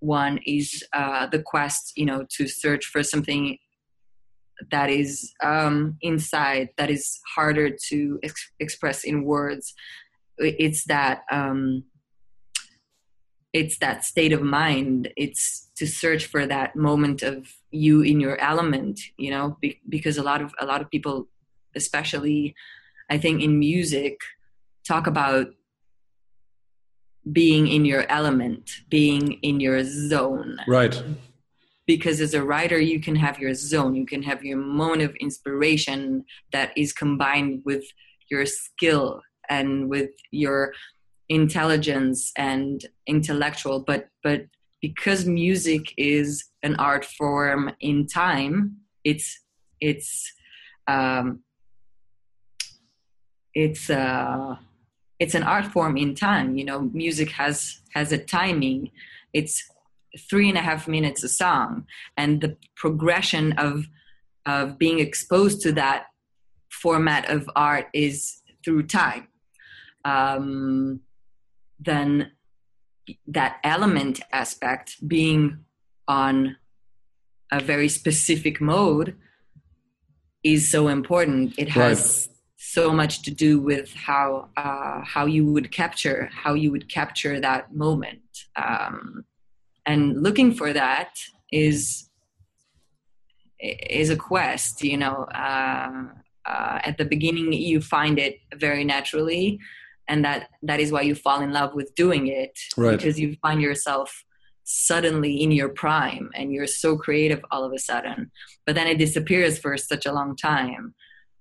one 0.00 0.40
is 0.44 0.82
uh, 0.92 1.26
the 1.26 1.42
quest 1.42 1.92
you 1.96 2.06
know 2.06 2.24
to 2.36 2.46
search 2.46 2.84
for 2.86 3.02
something 3.02 3.58
that 4.70 4.88
is 4.88 5.32
um, 5.42 5.96
inside 6.00 6.68
that 6.78 6.90
is 6.90 7.18
harder 7.34 7.68
to 7.88 8.20
ex- 8.22 8.52
express 8.60 9.02
in 9.02 9.24
words 9.24 9.74
it's 10.38 10.84
that 10.84 11.22
um, 11.30 11.84
it's 13.52 13.78
that 13.78 14.04
state 14.04 14.32
of 14.32 14.42
mind. 14.42 15.12
It's 15.16 15.70
to 15.76 15.86
search 15.86 16.26
for 16.26 16.46
that 16.46 16.76
moment 16.76 17.22
of 17.22 17.48
you 17.70 18.02
in 18.02 18.20
your 18.20 18.38
element 18.40 19.00
you 19.16 19.30
know 19.30 19.56
be, 19.60 19.80
because 19.88 20.18
a 20.18 20.22
lot 20.22 20.42
of 20.42 20.52
a 20.60 20.66
lot 20.66 20.82
of 20.82 20.90
people 20.90 21.26
especially 21.74 22.54
i 23.08 23.16
think 23.16 23.40
in 23.40 23.58
music 23.58 24.18
talk 24.86 25.06
about 25.06 25.46
being 27.32 27.66
in 27.66 27.84
your 27.84 28.04
element 28.10 28.70
being 28.88 29.34
in 29.42 29.60
your 29.60 29.84
zone. 29.84 30.56
Right. 30.66 31.02
Because 31.86 32.20
as 32.20 32.34
a 32.34 32.42
writer 32.42 32.80
you 32.80 33.00
can 33.00 33.16
have 33.16 33.38
your 33.38 33.54
zone. 33.54 33.94
You 33.94 34.06
can 34.06 34.22
have 34.22 34.44
your 34.44 34.58
moment 34.58 35.02
of 35.02 35.14
inspiration 35.16 36.24
that 36.52 36.72
is 36.76 36.92
combined 36.92 37.62
with 37.64 37.84
your 38.30 38.46
skill 38.46 39.22
and 39.48 39.88
with 39.88 40.10
your 40.30 40.72
intelligence 41.30 42.32
and 42.36 42.84
intellectual 43.06 43.80
but 43.80 44.08
but 44.22 44.42
because 44.82 45.24
music 45.24 45.94
is 45.96 46.44
an 46.62 46.74
art 46.76 47.04
form 47.04 47.72
in 47.80 48.06
time 48.06 48.76
it's 49.04 49.40
it's 49.80 50.32
um 50.86 51.40
it's 53.54 53.90
uh 53.90 54.56
it's 55.18 55.34
an 55.34 55.42
art 55.42 55.66
form 55.66 55.96
in 55.96 56.14
time. 56.14 56.56
You 56.56 56.64
know 56.64 56.90
music 56.92 57.30
has 57.32 57.80
has 57.94 58.12
a 58.12 58.18
timing. 58.18 58.90
It's 59.32 59.62
three 60.28 60.48
and 60.48 60.58
a 60.58 60.62
half 60.62 60.88
minutes 60.88 61.22
a 61.22 61.28
song. 61.28 61.86
And 62.16 62.40
the 62.40 62.56
progression 62.76 63.52
of 63.52 63.86
of 64.46 64.78
being 64.78 64.98
exposed 64.98 65.60
to 65.62 65.72
that 65.72 66.06
format 66.70 67.28
of 67.28 67.48
art 67.54 67.88
is 67.92 68.42
through 68.64 68.84
time. 68.84 69.28
Um 70.04 71.00
then 71.80 72.32
that 73.26 73.58
element 73.64 74.20
aspect 74.32 74.96
being 75.06 75.64
on 76.06 76.56
a 77.50 77.60
very 77.60 77.88
specific 77.88 78.60
mode 78.60 79.16
is 80.42 80.70
so 80.70 80.88
important. 80.88 81.54
It 81.58 81.68
has 81.70 82.28
right. 82.28 82.36
so 82.56 82.92
much 82.92 83.22
to 83.22 83.30
do 83.30 83.60
with 83.60 83.92
how 83.94 84.48
uh, 84.56 85.02
how 85.04 85.26
you 85.26 85.44
would 85.46 85.72
capture 85.72 86.30
how 86.32 86.54
you 86.54 86.70
would 86.70 86.88
capture 86.88 87.40
that 87.40 87.74
moment, 87.74 88.22
um, 88.56 89.24
and 89.86 90.22
looking 90.22 90.54
for 90.54 90.72
that 90.72 91.18
is 91.52 92.08
is 93.58 94.10
a 94.10 94.16
quest. 94.16 94.82
You 94.82 94.96
know, 94.96 95.24
uh, 95.34 96.04
uh, 96.46 96.78
at 96.84 96.96
the 96.96 97.04
beginning 97.04 97.52
you 97.52 97.80
find 97.80 98.18
it 98.18 98.38
very 98.54 98.84
naturally, 98.84 99.58
and 100.10 100.24
that 100.24 100.48
that 100.62 100.80
is 100.80 100.90
why 100.92 101.02
you 101.02 101.14
fall 101.14 101.40
in 101.40 101.52
love 101.52 101.72
with 101.72 101.94
doing 101.94 102.26
it 102.26 102.58
right. 102.76 102.98
because 102.98 103.18
you 103.18 103.36
find 103.40 103.62
yourself 103.62 104.24
suddenly 104.64 105.42
in 105.42 105.50
your 105.52 105.68
prime 105.68 106.30
and 106.34 106.52
you're 106.52 106.66
so 106.66 106.96
creative 106.96 107.40
all 107.50 107.64
of 107.64 107.72
a 107.72 107.78
sudden. 107.78 108.30
But 108.66 108.74
then 108.74 108.86
it 108.86 108.98
disappears 108.98 109.58
for 109.58 109.76
such 109.76 110.06
a 110.06 110.12
long 110.12 110.36
time 110.36 110.94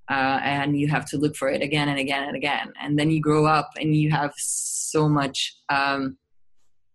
uh, 0.09 0.39
and 0.43 0.79
you 0.79 0.87
have 0.87 1.05
to 1.07 1.17
look 1.17 1.35
for 1.35 1.49
it 1.49 1.61
again 1.61 1.89
and 1.89 1.99
again 1.99 2.27
and 2.27 2.35
again. 2.35 2.71
And 2.81 2.97
then 2.97 3.09
you 3.09 3.19
grow 3.19 3.45
up 3.45 3.69
and 3.79 3.95
you 3.95 4.11
have 4.11 4.33
so 4.37 5.09
much 5.09 5.55
um, 5.69 6.17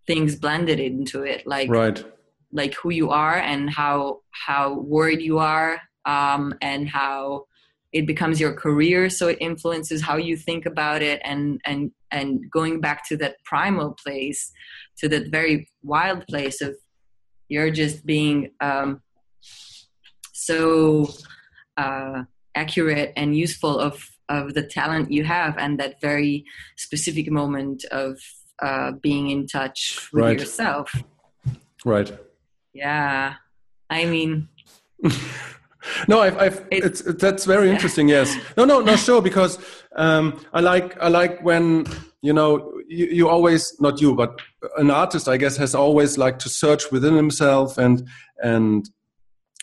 things 0.06 0.37
blended 0.37 0.78
into 0.80 1.22
it 1.22 1.46
like 1.46 1.68
right. 1.70 2.04
like 2.52 2.74
who 2.74 2.90
you 2.90 3.10
are 3.10 3.37
and 3.37 3.68
how 3.68 4.20
how 4.30 4.74
worried 4.74 5.22
you 5.22 5.38
are 5.38 5.80
um, 6.04 6.54
and 6.60 6.88
how 6.88 7.46
it 7.94 8.07
becomes 8.07 8.40
your 8.40 8.52
career 8.52 9.09
so 9.09 9.28
it 9.28 9.38
influences 9.40 10.02
how 10.02 10.16
you 10.16 10.37
think 10.37 10.66
about 10.66 11.00
it 11.00 11.20
and 11.24 11.61
and 11.64 11.92
and 12.11 12.50
going 12.50 12.80
back 12.80 13.09
to 13.09 13.16
that 13.16 13.37
primal 13.44 13.96
place 14.04 14.52
to 14.98 15.09
that 15.09 15.28
very 15.28 15.68
wild 15.83 16.26
place 16.26 16.61
of 16.61 16.76
you're 17.48 17.70
just 17.70 18.04
being 18.04 18.50
um, 18.61 19.00
so 20.33 21.09
uh, 21.76 22.24
accurate 22.54 23.12
and 23.16 23.36
useful 23.36 23.78
of 23.78 24.11
of 24.28 24.55
the 24.55 24.62
talent 24.62 25.11
you 25.11 25.22
have 25.24 25.57
and 25.59 25.78
that 25.78 26.01
very 26.01 26.45
specific 26.76 27.30
moment 27.30 27.84
of 27.90 28.18
uh, 28.62 28.92
being 29.03 29.30
in 29.30 29.47
touch 29.47 30.09
with 30.12 30.24
right. 30.24 30.38
yourself. 30.38 30.95
Right. 31.84 32.11
Yeah. 32.72 33.34
I 33.90 34.07
mean 34.07 34.49
no, 36.09 36.20
I've, 36.20 36.39
I've 36.39 36.66
it's, 36.70 37.01
it's, 37.03 37.20
that's 37.20 37.45
very 37.45 37.70
interesting. 37.70 38.09
Yes, 38.09 38.37
no, 38.57 38.64
no, 38.64 38.80
no, 38.80 38.97
sure. 38.97 39.22
Because 39.22 39.59
um, 39.97 40.41
I 40.53 40.61
like, 40.61 41.01
I 41.01 41.09
like 41.09 41.43
when 41.43 41.87
you 42.24 42.32
know, 42.32 42.80
you, 42.89 43.07
you 43.07 43.28
always 43.28 43.78
not 43.80 44.01
you, 44.01 44.14
but 44.14 44.41
an 44.78 44.91
artist, 44.91 45.28
I 45.28 45.37
guess, 45.37 45.59
has 45.59 45.74
always 45.74 46.16
like 46.16 46.39
to 46.39 46.49
search 46.49 46.91
within 46.91 47.14
himself 47.14 47.76
and 47.76 48.09
and 48.43 48.89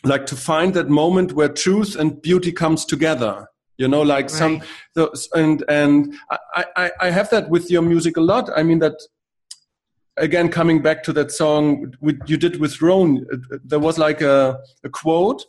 like 0.03 0.26
to 0.28 0.36
find 0.36 0.74
that 0.76 0.88
moment 0.88 1.34
where 1.34 1.49
truth 1.49 1.95
and 1.95 2.22
beauty 2.22 2.51
comes 2.51 2.86
together. 2.86 3.47
You 3.78 3.88
know, 3.88 4.03
like 4.03 4.26
right. 4.26 4.32
some 4.32 4.61
those, 4.93 5.28
and 5.34 5.63
and 5.67 6.13
I, 6.30 6.65
I 6.76 6.91
I 6.99 7.09
have 7.09 7.32
that 7.32 7.49
with 7.49 7.72
your 7.72 7.82
music 7.82 8.17
a 8.17 8.22
lot. 8.22 8.49
I 8.55 8.61
mean 8.61 8.78
that 8.80 9.01
again 10.17 10.49
coming 10.49 10.84
back 10.84 11.01
to 11.03 11.13
that 11.13 11.32
song 11.32 11.95
you 12.28 12.38
did 12.38 12.59
with 12.59 12.80
Rone, 12.80 13.26
there 13.63 13.80
was 13.80 13.97
like 13.97 14.22
a, 14.22 14.59
a 14.84 14.89
quote 14.89 15.45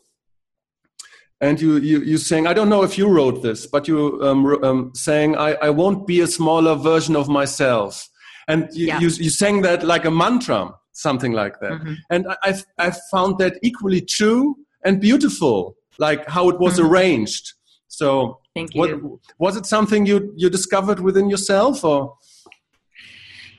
and 1.43 1.61
you 1.61 1.77
you 1.79 2.01
you 2.01 2.17
saying 2.17 2.47
I 2.47 2.55
don't 2.55 2.69
know 2.69 2.85
if 2.85 2.97
you 2.97 3.09
wrote 3.09 3.43
this, 3.43 3.67
but 3.67 3.87
you 3.89 3.99
um, 4.23 4.47
um, 4.65 4.93
saying 4.95 5.37
I 5.37 5.51
I 5.69 5.71
won't 5.71 6.07
be 6.07 6.21
a 6.21 6.27
smaller 6.27 6.75
version 6.77 7.17
of 7.17 7.29
myself, 7.29 8.09
and 8.49 8.69
you 8.73 8.87
Yeah. 8.87 9.01
you, 9.01 9.09
you 9.09 9.31
sang 9.31 9.63
that 9.63 9.83
like 9.83 10.05
a 10.07 10.11
mantra, 10.11 10.61
something 10.93 11.33
like 11.33 11.59
that, 11.61 11.73
Mhm. 11.73 11.97
and 12.11 12.27
I 12.29 12.55
I've, 12.79 12.99
found 13.11 13.39
that 13.39 13.55
equally 13.63 14.01
true 14.01 14.57
and 14.85 15.01
beautiful, 15.01 15.77
like 15.99 16.23
how 16.29 16.49
it 16.49 16.59
was 16.61 16.79
Mhm. 16.79 16.85
arranged. 16.87 17.45
So 17.89 18.39
Thank 18.55 18.75
you. 18.75 18.81
what 18.81 18.91
was 19.39 19.57
it 19.57 19.67
something 19.67 20.07
you 20.07 20.33
you 20.37 20.49
discovered 20.51 21.01
within 21.01 21.29
yourself 21.29 21.85
or 21.85 22.15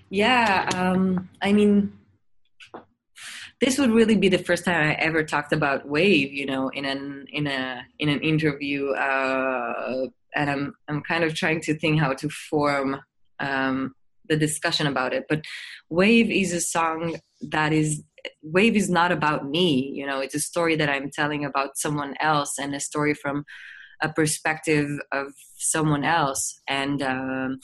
Yeah, 0.10 0.70
um, 0.76 1.28
I 1.42 1.52
mean, 1.54 1.92
this 3.64 3.80
would 3.80 3.92
really 3.92 4.18
be 4.18 4.28
the 4.28 4.38
first 4.38 4.66
time 4.66 4.90
I 4.90 4.94
ever 4.96 5.24
talked 5.24 5.54
about 5.54 5.88
wave, 5.88 6.34
you 6.34 6.46
know, 6.46 6.68
in 6.70 6.84
an 6.84 7.26
in 7.32 7.48
a 7.48 7.82
in 7.98 8.10
an 8.10 8.20
interview, 8.20 8.90
uh, 8.90 10.08
and 10.36 10.50
I'm 10.50 10.74
I'm 10.90 11.02
kind 11.02 11.24
of 11.24 11.34
trying 11.34 11.62
to 11.62 11.74
think 11.74 12.02
how 12.02 12.14
to 12.14 12.28
form 12.30 13.00
um, 13.40 13.96
the 14.28 14.36
discussion 14.36 14.86
about 14.86 15.14
it. 15.14 15.26
But 15.30 15.46
wave 15.90 16.30
is 16.30 16.52
a 16.52 16.60
song 16.60 17.16
that 17.42 17.72
is 17.72 18.04
wave 18.42 18.76
is 18.76 18.90
not 18.90 19.14
about 19.14 19.50
me, 19.50 19.94
you 19.96 20.06
know. 20.06 20.20
It's 20.20 20.36
a 20.36 20.40
story 20.40 20.76
that 20.76 20.90
I'm 20.90 21.10
telling 21.10 21.46
about 21.46 21.78
someone 21.78 22.16
else, 22.20 22.60
and 22.60 22.76
a 22.76 22.82
story 22.82 23.14
from 23.14 23.46
a 24.02 24.12
perspective 24.12 24.90
of 25.14 25.28
someone 25.58 26.04
else, 26.04 26.60
and 26.68 27.02
um, 27.02 27.60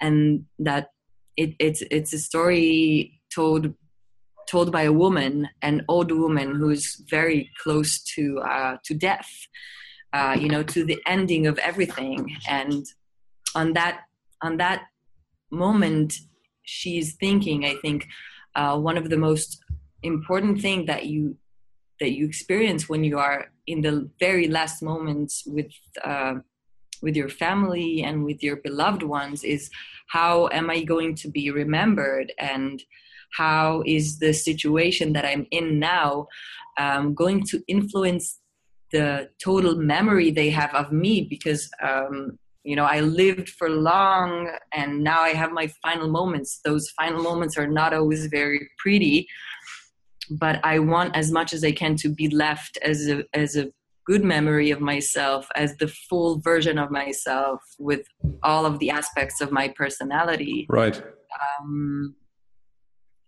and 0.00 0.46
that 0.58 0.88
it, 1.36 1.54
it's 1.60 1.84
it's 1.88 2.12
a 2.12 2.18
story 2.18 3.20
told 3.32 3.74
told 4.46 4.70
by 4.72 4.82
a 4.82 4.92
woman, 4.92 5.48
an 5.62 5.84
old 5.88 6.10
woman 6.10 6.54
who's 6.54 7.02
very 7.10 7.50
close 7.62 8.02
to 8.14 8.38
uh, 8.40 8.76
to 8.84 8.94
death, 8.94 9.28
uh, 10.12 10.36
you 10.38 10.48
know, 10.48 10.62
to 10.62 10.84
the 10.84 11.00
ending 11.06 11.46
of 11.46 11.58
everything, 11.58 12.36
and 12.48 12.86
on 13.54 13.72
that 13.74 14.02
on 14.42 14.56
that 14.58 14.82
moment, 15.50 16.14
she's 16.62 17.14
thinking. 17.16 17.64
I 17.64 17.74
think 17.76 18.06
uh, 18.54 18.78
one 18.78 18.96
of 18.96 19.10
the 19.10 19.16
most 19.16 19.62
important 20.02 20.60
thing 20.60 20.86
that 20.86 21.06
you 21.06 21.36
that 22.00 22.12
you 22.12 22.26
experience 22.26 22.88
when 22.88 23.04
you 23.04 23.18
are 23.18 23.50
in 23.66 23.80
the 23.80 24.08
very 24.20 24.48
last 24.48 24.82
moments 24.82 25.42
with 25.46 25.72
uh, 26.04 26.34
with 27.02 27.16
your 27.16 27.28
family 27.28 28.02
and 28.02 28.24
with 28.24 28.42
your 28.42 28.56
beloved 28.56 29.02
ones 29.02 29.44
is 29.44 29.70
how 30.08 30.48
am 30.48 30.70
I 30.70 30.82
going 30.82 31.14
to 31.16 31.28
be 31.28 31.50
remembered 31.50 32.32
and 32.38 32.82
how 33.36 33.82
is 33.86 34.18
the 34.18 34.32
situation 34.32 35.12
that 35.12 35.24
I'm 35.24 35.46
in 35.50 35.78
now 35.78 36.26
um, 36.78 37.14
going 37.14 37.44
to 37.44 37.62
influence 37.68 38.40
the 38.92 39.28
total 39.42 39.76
memory 39.76 40.30
they 40.30 40.50
have 40.50 40.74
of 40.74 40.92
me 40.92 41.26
because 41.28 41.68
um, 41.82 42.38
you 42.64 42.76
know 42.76 42.84
I 42.84 43.00
lived 43.00 43.48
for 43.50 43.68
long 43.68 44.50
and 44.72 45.02
now 45.02 45.20
I 45.20 45.30
have 45.30 45.52
my 45.52 45.68
final 45.82 46.08
moments. 46.08 46.60
Those 46.64 46.90
final 46.90 47.22
moments 47.22 47.56
are 47.58 47.66
not 47.66 47.92
always 47.92 48.26
very 48.26 48.68
pretty, 48.78 49.26
but 50.30 50.60
I 50.64 50.78
want 50.78 51.16
as 51.16 51.30
much 51.30 51.52
as 51.52 51.64
I 51.64 51.72
can 51.72 51.96
to 51.96 52.08
be 52.08 52.28
left 52.28 52.78
as 52.82 53.08
a 53.08 53.24
as 53.34 53.56
a 53.56 53.70
good 54.06 54.24
memory 54.24 54.70
of 54.70 54.80
myself 54.80 55.48
as 55.56 55.76
the 55.76 55.88
full 55.88 56.38
version 56.40 56.78
of 56.78 56.90
myself 56.90 57.60
with 57.78 58.06
all 58.44 58.64
of 58.64 58.78
the 58.78 58.88
aspects 58.88 59.40
of 59.40 59.50
my 59.50 59.66
personality 59.68 60.64
right? 60.68 61.02
um, 61.60 62.14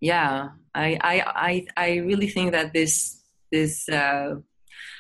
yeah 0.01 0.49
I, 0.75 0.99
I 1.03 1.23
i 1.35 1.67
i 1.77 1.97
really 1.97 2.29
think 2.29 2.53
that 2.53 2.73
this 2.73 3.23
this 3.51 3.89
uh, 3.89 4.37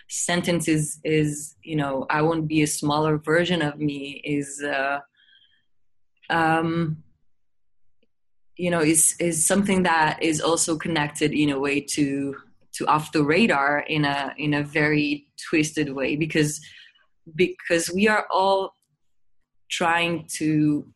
sentence 0.09 0.69
is 0.69 0.99
is 1.05 1.57
you 1.63 1.77
know 1.77 2.07
i 2.11 2.23
won't 2.23 2.49
be 2.49 2.63
a 2.63 2.67
smaller 2.67 3.19
version 3.19 3.63
of 3.63 3.79
me 3.79 4.21
is 4.25 4.63
uh, 4.63 4.99
um 6.31 7.03
you 8.57 8.71
know 8.71 8.81
is 8.81 9.15
is 9.21 9.47
something 9.47 9.85
that 9.85 10.23
is 10.23 10.41
also 10.41 10.77
connected 10.77 11.33
in 11.33 11.51
a 11.51 11.59
way 11.59 11.81
to 11.81 12.35
to 12.73 12.87
off 12.87 13.13
the 13.13 13.23
radar 13.23 13.81
in 13.81 14.05
a 14.05 14.35
in 14.37 14.55
a 14.55 14.63
very 14.63 15.27
twisted 15.49 15.95
way 15.95 16.17
because 16.17 16.61
because 17.35 17.91
we 17.95 18.09
are 18.09 18.27
all 18.31 18.75
trying 19.71 20.27
to 20.27 20.87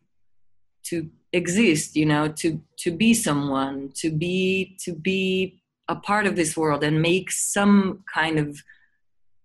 to 0.84 1.08
exist 1.32 1.96
you 1.96 2.04
know 2.04 2.28
to 2.28 2.60
to 2.76 2.90
be 2.90 3.14
someone 3.14 3.90
to 3.94 4.10
be 4.10 4.76
to 4.84 4.92
be 4.94 5.58
a 5.88 5.96
part 5.96 6.26
of 6.26 6.36
this 6.36 6.56
world 6.56 6.84
and 6.84 7.00
make 7.00 7.30
some 7.30 8.04
kind 8.12 8.38
of 8.38 8.62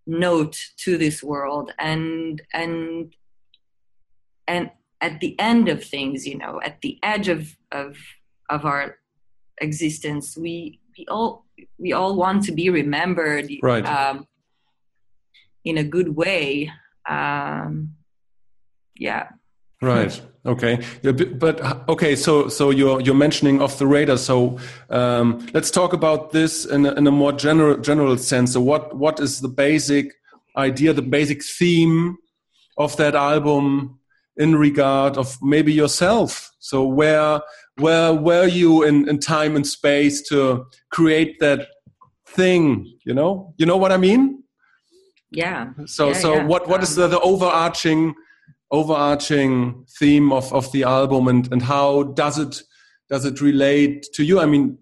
note 0.06 0.58
to 0.78 0.98
this 0.98 1.24
world 1.24 1.72
and 1.80 2.42
and 2.54 3.16
and 4.48 4.72
at 5.02 5.20
the 5.20 5.38
end 5.40 5.68
of 5.70 5.84
things 5.84 6.26
you 6.28 6.38
know 6.38 6.60
at 6.64 6.82
the 6.82 6.98
edge 7.04 7.28
of 7.28 7.56
of 7.72 7.98
of 8.50 8.66
our 8.66 8.98
existence 9.60 10.38
we 10.38 10.80
we 10.98 11.06
all 11.08 11.46
we 11.78 11.94
all 11.94 12.16
want 12.16 12.44
to 12.44 12.52
be 12.52 12.70
remembered 12.70 13.50
Right. 13.62 13.86
um, 13.86 14.28
in 15.66 15.78
a 15.78 15.84
good 15.84 16.16
way 16.16 16.72
um, 17.10 17.94
yeah 18.96 19.30
Right. 19.82 20.22
Okay. 20.46 20.80
But 21.04 21.62
uh, 21.62 21.84
okay. 21.90 22.16
So 22.16 22.48
so 22.48 22.72
you're 22.72 23.02
you're 23.02 23.16
mentioning 23.16 23.62
off 23.62 23.78
the 23.78 23.86
radar. 23.86 24.18
So 24.18 24.58
um, 24.90 25.46
let's 25.54 25.70
talk 25.70 25.94
about 25.94 26.32
this 26.32 26.66
in 26.66 26.86
a, 26.86 26.94
in 26.94 27.06
a 27.06 27.12
more 27.12 27.32
general 27.32 27.78
general 27.78 28.18
sense. 28.18 28.54
So 28.54 28.62
what 28.62 28.96
what 28.96 29.20
is 29.20 29.42
the 29.42 29.50
basic 29.50 30.14
idea, 30.56 30.94
the 30.94 31.02
basic 31.02 31.44
theme 31.44 32.18
of 32.78 32.96
that 32.98 33.14
album 33.14 34.00
in 34.38 34.56
regard 34.56 35.18
of 35.18 35.38
maybe 35.42 35.74
yourself? 35.74 36.52
So 36.60 36.84
where 36.86 37.42
where 37.76 38.14
were 38.14 38.48
you 38.48 38.84
in, 38.84 39.08
in 39.08 39.20
time 39.20 39.56
and 39.56 39.68
space 39.68 40.22
to 40.30 40.66
create 40.90 41.40
that 41.40 41.68
thing? 42.26 42.98
You 43.06 43.14
know. 43.14 43.54
You 43.58 43.66
know 43.68 43.78
what 43.78 43.92
I 43.92 43.98
mean? 43.98 44.44
yeah 45.30 45.72
So 45.86 46.08
Yeah, 46.08 46.14
so 46.14 46.36
yeah. 46.36 46.46
what 46.46 46.68
what 46.68 46.82
is 46.84 46.98
Um, 46.98 47.04
the, 47.04 47.20
the 47.20 47.20
overarching 47.20 48.16
overarching 48.72 49.86
theme 50.00 50.32
of, 50.32 50.52
of 50.54 50.72
the 50.72 50.84
album 50.84 51.28
and, 51.28 51.52
and 51.52 51.62
how 51.62 52.04
does 52.04 52.38
it 52.38 52.62
does 53.10 53.24
it 53.24 53.40
relate 53.40 54.06
to 54.14 54.24
you? 54.24 54.40
I 54.40 54.46
mean 54.46 54.78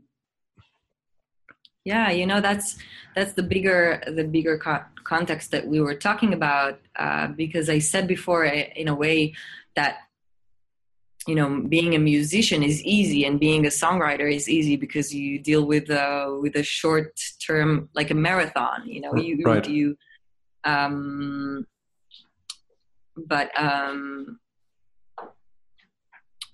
yeah 1.85 2.09
you 2.09 2.25
know 2.25 2.41
that's 2.41 2.77
that's 3.15 3.33
the 3.33 3.43
bigger 3.43 4.01
the 4.07 4.23
bigger 4.23 4.57
co- 4.57 4.83
context 5.03 5.51
that 5.51 5.65
we 5.67 5.79
were 5.79 5.95
talking 5.95 6.33
about 6.33 6.79
uh, 6.97 7.27
because 7.27 7.69
i 7.69 7.79
said 7.79 8.07
before 8.07 8.45
uh, 8.45 8.63
in 8.75 8.87
a 8.87 8.95
way 8.95 9.33
that 9.75 9.99
you 11.27 11.35
know 11.35 11.61
being 11.69 11.95
a 11.95 11.99
musician 11.99 12.61
is 12.63 12.83
easy 12.83 13.23
and 13.23 13.39
being 13.39 13.65
a 13.65 13.69
songwriter 13.69 14.31
is 14.31 14.49
easy 14.49 14.75
because 14.75 15.13
you 15.13 15.39
deal 15.39 15.65
with 15.65 15.89
uh, 15.89 16.29
with 16.41 16.55
a 16.55 16.63
short 16.63 17.17
term 17.39 17.87
like 17.93 18.11
a 18.11 18.15
marathon 18.15 18.81
you 18.85 18.99
know 18.99 19.15
you 19.15 19.37
Right. 19.45 19.67
you 19.67 19.95
um 20.63 21.65
but 23.17 23.49
um 23.59 24.39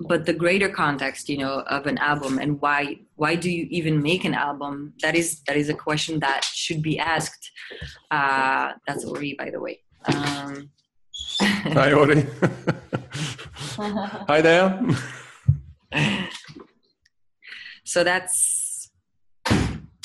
but 0.08 0.26
the 0.26 0.34
greater 0.34 0.70
context 0.70 1.30
you 1.30 1.38
know 1.38 1.62
of 1.68 1.86
an 1.86 1.98
album 1.98 2.40
and 2.40 2.60
why 2.62 3.00
why 3.16 3.36
do 3.36 3.50
you 3.52 3.68
even 3.70 4.02
make 4.02 4.26
an 4.26 4.34
album 4.34 4.94
that 5.02 5.16
is 5.16 5.42
that 5.48 5.58
is 5.58 5.70
a 5.70 5.74
question 5.74 6.20
that 6.20 6.44
should 6.44 6.82
be 6.82 6.98
asked 6.98 7.52
uh 8.12 8.72
that's 8.88 9.06
ori 9.06 9.36
by 9.38 9.50
the 9.50 9.60
way 9.60 9.80
um 10.06 10.70
hi 11.40 11.94
Ori. 11.94 12.26
hi 14.28 14.42
there. 14.42 14.80
so 17.84 18.04
that's 18.04 18.51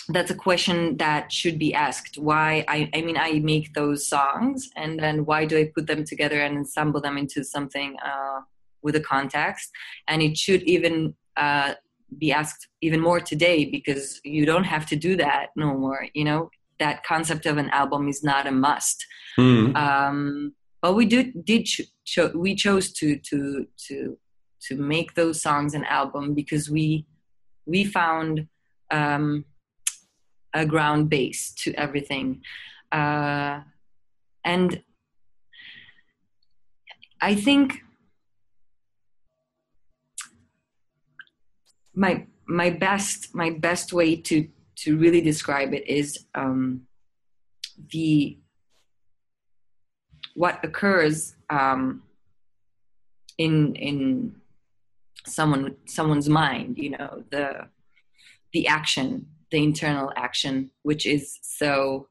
that's 0.08 0.30
a 0.30 0.34
question 0.34 0.96
that 0.98 1.32
should 1.32 1.58
be 1.58 1.74
asked. 1.74 2.18
Why 2.18 2.64
I, 2.68 2.90
I 2.94 3.02
mean 3.02 3.16
i 3.16 3.40
make 3.40 3.74
those 3.74 4.06
songs 4.06 4.70
and 4.76 4.98
then 4.98 5.24
why 5.24 5.44
do 5.44 5.58
i 5.58 5.70
put 5.74 5.86
them 5.86 6.04
together 6.04 6.40
and 6.40 6.64
assemble 6.64 7.00
them 7.00 7.18
into 7.18 7.44
something 7.44 7.96
uh, 8.04 8.40
with 8.82 8.96
a 8.96 9.00
context? 9.00 9.70
And 10.08 10.22
it 10.22 10.36
should 10.36 10.62
even 10.62 11.14
uh, 11.36 11.74
be 12.18 12.32
asked 12.32 12.68
even 12.82 13.00
more 13.00 13.20
today 13.20 13.64
because 13.64 14.20
you 14.24 14.46
don't 14.46 14.64
have 14.64 14.86
to 14.86 14.96
do 14.96 15.16
that 15.16 15.48
no 15.56 15.76
more 15.76 16.06
you 16.14 16.24
know? 16.24 16.50
That 16.78 17.04
concept 17.04 17.46
of 17.46 17.56
an 17.56 17.70
album 17.70 18.06
is 18.06 18.22
not 18.22 18.46
a 18.46 18.52
must. 18.52 19.06
Hmm. 19.36 19.74
um, 19.76 20.52
but 20.82 20.94
we 20.94 21.06
do 21.06 21.32
did 21.32 21.64
cho- 21.64 21.84
cho- 22.04 22.32
we 22.34 22.54
chose 22.54 22.92
to 22.92 23.16
to 23.30 23.66
to 23.88 24.18
to 24.66 24.76
make 24.76 25.14
those 25.14 25.42
songs 25.42 25.74
an 25.74 25.84
album 25.84 26.34
because 26.34 26.70
we 26.70 27.06
we 27.66 27.84
found 27.84 28.46
um, 28.90 29.44
a 30.54 30.64
ground 30.64 31.08
base 31.10 31.52
to 31.54 31.72
everything. 31.74 32.42
Uh, 32.92 33.60
and 34.46 34.80
i 37.20 37.34
think 37.34 37.82
my 41.94 42.24
my 42.46 42.70
best 42.70 43.34
my 43.34 43.50
best 43.50 43.92
way 43.92 44.16
to 44.16 44.48
to 44.76 44.96
really 44.98 45.20
describe 45.20 45.72
it 45.74 45.86
is 45.88 46.26
um, 46.34 46.82
the 47.92 48.38
what 50.34 50.62
occurs 50.62 51.34
um, 51.48 52.02
in 53.38 53.74
in 53.74 54.36
someone 55.26 55.74
someone's 55.86 56.28
mind 56.28 56.78
you 56.78 56.90
know 56.90 57.24
the 57.30 57.66
the 58.52 58.68
action 58.68 59.26
the 59.50 59.62
internal 59.62 60.12
action 60.16 60.70
which 60.82 61.06
is 61.06 61.38
so 61.42 62.08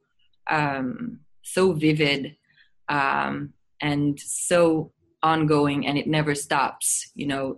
um, 0.49 1.19
so 1.43 1.73
vivid 1.73 2.35
um, 2.87 3.53
and 3.81 4.19
so 4.19 4.91
ongoing 5.23 5.87
and 5.87 5.97
it 5.97 6.07
never 6.07 6.35
stops 6.35 7.11
you 7.15 7.27
know 7.27 7.55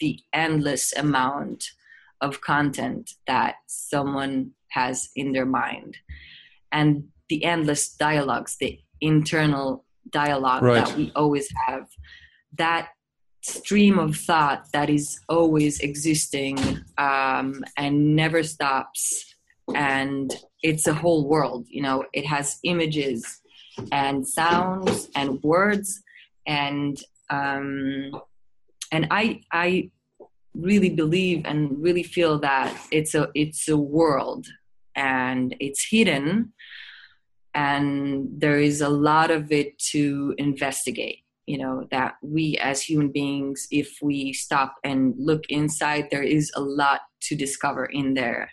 the 0.00 0.18
endless 0.32 0.92
amount 0.94 1.64
of 2.20 2.40
content 2.40 3.10
that 3.26 3.56
someone 3.66 4.52
has 4.70 5.10
in 5.14 5.32
their 5.32 5.46
mind 5.46 5.96
and 6.72 7.04
the 7.28 7.44
endless 7.44 7.92
dialogues 7.94 8.56
the 8.58 8.78
internal 9.00 9.84
dialogue 10.10 10.62
right. 10.62 10.86
that 10.86 10.96
we 10.96 11.12
always 11.14 11.48
have 11.66 11.86
that 12.56 12.88
stream 13.46 13.98
of 13.98 14.16
thought 14.16 14.66
that 14.72 14.90
is 14.90 15.20
always 15.28 15.80
existing 15.80 16.58
um, 16.98 17.64
and 17.76 18.16
never 18.16 18.42
stops. 18.42 19.34
And 19.74 20.32
it's 20.66 20.86
a 20.88 20.94
whole 20.94 21.28
world 21.28 21.64
you 21.68 21.80
know 21.80 22.04
it 22.12 22.26
has 22.26 22.58
images 22.64 23.40
and 23.92 24.26
sounds 24.26 25.08
and 25.14 25.40
words 25.42 26.02
and 26.46 27.00
um, 27.30 28.10
and 28.90 29.06
i 29.10 29.40
i 29.52 29.90
really 30.54 30.90
believe 30.90 31.42
and 31.44 31.80
really 31.80 32.02
feel 32.02 32.38
that 32.38 32.74
it's 32.90 33.14
a 33.14 33.28
it's 33.34 33.68
a 33.68 33.76
world 33.76 34.46
and 34.94 35.54
it's 35.60 35.86
hidden 35.88 36.52
and 37.54 38.28
there 38.38 38.58
is 38.58 38.80
a 38.80 38.88
lot 38.88 39.30
of 39.30 39.52
it 39.52 39.78
to 39.78 40.34
investigate 40.38 41.20
you 41.46 41.58
know 41.58 41.86
that 41.90 42.14
we 42.22 42.58
as 42.58 42.82
human 42.82 43.10
beings 43.10 43.66
if 43.70 43.98
we 44.02 44.32
stop 44.32 44.74
and 44.84 45.14
look 45.16 45.44
inside 45.48 46.08
there 46.10 46.22
is 46.22 46.50
a 46.54 46.60
lot 46.60 47.02
to 47.20 47.36
discover 47.36 47.86
in 47.86 48.14
there. 48.14 48.50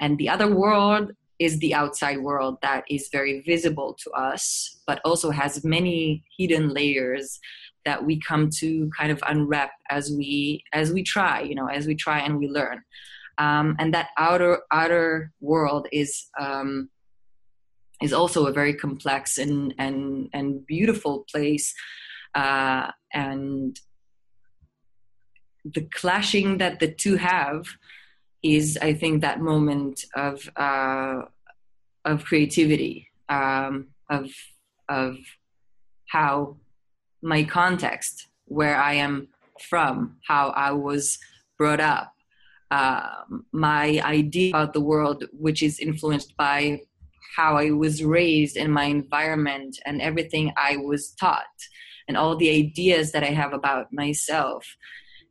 And 0.00 0.18
the 0.18 0.28
other 0.28 0.54
world 0.54 1.12
is 1.38 1.58
the 1.58 1.74
outside 1.74 2.18
world 2.18 2.58
that 2.62 2.84
is 2.90 3.08
very 3.12 3.40
visible 3.42 3.96
to 4.02 4.10
us 4.10 4.80
but 4.86 5.00
also 5.04 5.30
has 5.30 5.64
many 5.64 6.24
hidden 6.36 6.70
layers 6.70 7.38
that 7.84 8.04
we 8.04 8.18
come 8.20 8.50
to 8.50 8.90
kind 8.96 9.12
of 9.12 9.22
unwrap 9.28 9.70
as 9.90 10.10
we 10.10 10.62
as 10.72 10.92
we 10.92 11.02
try 11.02 11.40
you 11.40 11.54
know 11.54 11.68
as 11.68 11.86
we 11.86 11.94
try 11.94 12.18
and 12.18 12.38
we 12.38 12.48
learn. 12.48 12.82
Um, 13.38 13.76
and 13.78 13.92
that 13.94 14.08
outer 14.18 14.62
outer 14.72 15.30
world 15.40 15.88
is 15.92 16.26
um, 16.40 16.88
is 18.02 18.12
also 18.12 18.46
a 18.46 18.52
very 18.52 18.74
complex 18.74 19.38
and 19.38 19.74
and 19.78 20.28
and 20.32 20.66
beautiful 20.66 21.24
place 21.30 21.74
uh, 22.36 22.90
and 23.12 23.80
the 25.64 25.80
clashing 25.92 26.58
that 26.58 26.78
the 26.78 26.92
two 26.92 27.16
have 27.16 27.66
is 28.42 28.78
i 28.82 28.92
think 28.92 29.22
that 29.22 29.40
moment 29.40 30.04
of 30.14 30.48
uh, 30.56 31.22
of 32.04 32.24
creativity 32.24 33.08
um, 33.28 33.88
of 34.08 34.30
of 34.88 35.16
how 36.08 36.56
my 37.22 37.42
context 37.42 38.28
where 38.44 38.76
i 38.76 38.92
am 38.92 39.28
from 39.68 40.16
how 40.28 40.50
i 40.50 40.70
was 40.70 41.18
brought 41.58 41.80
up 41.80 42.12
uh, 42.70 43.22
my 43.52 44.00
idea 44.04 44.50
about 44.50 44.72
the 44.74 44.80
world 44.80 45.24
which 45.32 45.62
is 45.62 45.80
influenced 45.80 46.36
by 46.36 46.80
how 47.36 47.56
i 47.56 47.70
was 47.70 48.04
raised 48.04 48.56
in 48.56 48.70
my 48.70 48.84
environment 48.84 49.78
and 49.86 50.00
everything 50.00 50.52
i 50.56 50.76
was 50.76 51.10
taught 51.12 51.58
and 52.08 52.16
all 52.16 52.36
the 52.36 52.50
ideas 52.50 53.12
that 53.12 53.22
I 53.22 53.30
have 53.30 53.52
about 53.52 53.92
myself 53.92 54.64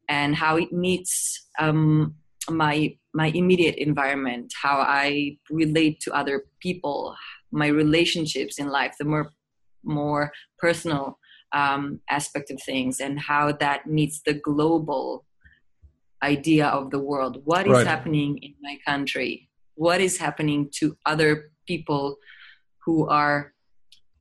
and 0.10 0.36
how 0.36 0.58
it 0.58 0.72
meets 0.72 1.48
um, 1.60 2.16
my 2.50 2.96
my 3.14 3.28
immediate 3.28 3.76
environment, 3.76 4.54
how 4.62 4.78
I 4.80 5.38
relate 5.50 6.00
to 6.02 6.14
other 6.14 6.46
people, 6.60 7.16
my 7.52 7.68
relationships 7.68 8.60
in 8.60 8.68
life, 8.68 8.96
the 9.00 9.06
more 9.06 9.32
more 9.84 10.32
personal 10.60 11.18
um, 11.54 12.02
aspect 12.10 12.52
of 12.52 12.62
things, 12.62 13.00
and 13.00 13.20
how 13.20 13.52
that 13.54 13.88
meets 13.88 14.22
the 14.26 14.34
global 14.34 15.26
idea 16.22 16.68
of 16.68 16.92
the 16.92 17.00
world. 17.00 17.42
What 17.46 17.66
is 17.68 17.74
Right. 17.74 17.88
happening 17.88 18.38
in 18.40 18.54
my 18.62 18.78
country? 18.86 19.50
What 19.76 20.02
is 20.02 20.18
happening 20.18 20.70
to 20.80 20.98
other 21.06 21.52
people 21.68 22.18
who 22.86 23.08
are 23.08 23.55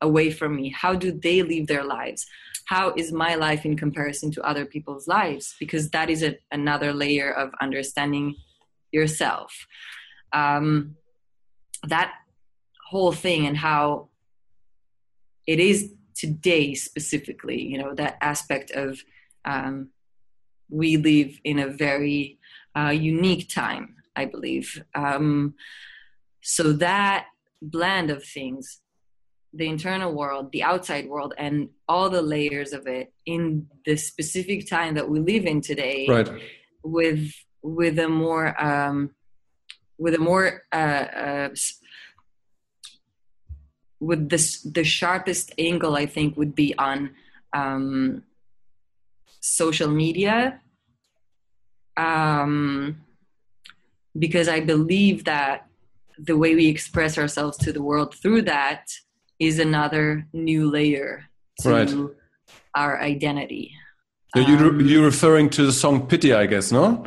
away 0.08 0.30
from 0.30 0.50
me? 0.56 0.66
How 0.70 0.94
do 0.94 1.08
they 1.26 1.42
live 1.42 1.66
their 1.66 1.84
lives? 1.84 2.26
How 2.66 2.94
is 2.94 3.12
my 3.12 3.34
life 3.34 3.64
in 3.64 3.76
comparison 3.76 4.30
to 4.32 4.42
other 4.42 4.64
people's 4.64 5.06
lives? 5.08 5.54
Because 5.58 5.90
that 5.90 6.08
is 6.08 6.22
a, 6.22 6.36
another 6.50 6.92
layer 6.92 7.30
of 7.32 7.52
understanding 7.60 8.36
yourself. 8.92 9.50
Um, 10.32 10.96
that 11.94 12.12
whole 12.90 13.12
thing 13.12 13.46
and 13.46 13.56
how 13.56 14.08
it 15.46 15.60
is 15.60 15.92
today 16.14 16.74
specifically, 16.74 17.60
you 17.60 17.78
know, 17.78 17.94
that 17.94 18.16
aspect 18.20 18.70
of 18.70 19.00
um, 19.44 19.90
we 20.70 20.96
live 20.96 21.38
in 21.44 21.58
a 21.58 21.68
very 21.68 22.38
uh, 22.76 22.94
unique 22.94 23.48
time, 23.48 23.96
I 24.16 24.24
believe. 24.24 24.82
Um, 24.94 25.54
so 26.40 26.72
that 26.74 27.26
blend 27.60 28.10
of 28.10 28.24
things 28.24 28.80
the 29.56 29.68
internal 29.68 30.12
world, 30.12 30.50
the 30.52 30.62
outside 30.62 31.08
world, 31.08 31.32
and 31.38 31.68
all 31.88 32.10
the 32.10 32.22
layers 32.22 32.72
of 32.72 32.86
it 32.86 33.12
in 33.26 33.66
the 33.86 33.96
specific 33.96 34.68
time 34.68 34.94
that 34.94 35.08
we 35.08 35.20
live 35.20 35.46
in 35.46 35.60
today, 35.60 36.06
Right. 36.08 36.28
with 36.82 37.32
with 37.62 37.98
a 37.98 38.08
more 38.08 38.60
um, 38.62 39.10
with 39.98 40.14
a 40.14 40.18
more 40.18 40.62
uh, 40.72 41.06
uh, 41.24 41.48
with 44.00 44.28
this 44.28 44.60
the 44.62 44.84
sharpest 44.84 45.52
angle 45.58 45.94
I 45.96 46.06
think 46.06 46.36
would 46.36 46.54
be 46.54 46.76
on 46.76 47.10
um, 47.52 48.24
social 49.40 49.88
media 49.88 50.60
um, 51.96 53.00
because 54.18 54.48
I 54.48 54.60
believe 54.60 55.24
that 55.24 55.66
the 56.18 56.36
way 56.36 56.54
we 56.54 56.66
express 56.66 57.18
ourselves 57.18 57.56
to 57.58 57.72
the 57.72 57.82
world 57.82 58.14
through 58.14 58.42
that 58.42 58.86
is 59.38 59.58
another 59.58 60.26
new 60.32 60.70
layer 60.70 61.24
to 61.60 61.70
Right. 61.70 61.94
our 62.74 63.00
identity. 63.00 63.72
So 64.34 64.40
you 64.40 64.56
Um, 64.56 64.80
you're 64.80 65.04
referring 65.04 65.48
to 65.50 65.64
the 65.66 65.72
song 65.72 66.06
"Pity," 66.08 66.32
I 66.32 66.46
guess, 66.46 66.72
no? 66.72 67.04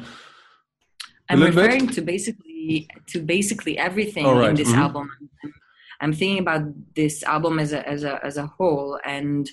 I'm 1.30 1.40
little 1.40 1.56
bit? 1.56 1.62
referring 1.64 1.88
to 1.90 2.02
basically 2.02 2.88
to 3.08 3.20
basically 3.22 3.78
everything 3.78 4.26
right, 4.26 4.50
in 4.50 4.56
this 4.56 4.70
mhm. 4.72 4.78
album. 4.78 5.10
I'm 6.00 6.14
thinking 6.14 6.40
about 6.40 6.64
this 6.96 7.24
album 7.24 7.60
as 7.60 7.74
a 7.74 7.88
as 7.88 8.04
a 8.04 8.24
as 8.24 8.38
a 8.38 8.48
whole, 8.48 9.00
and 9.06 9.50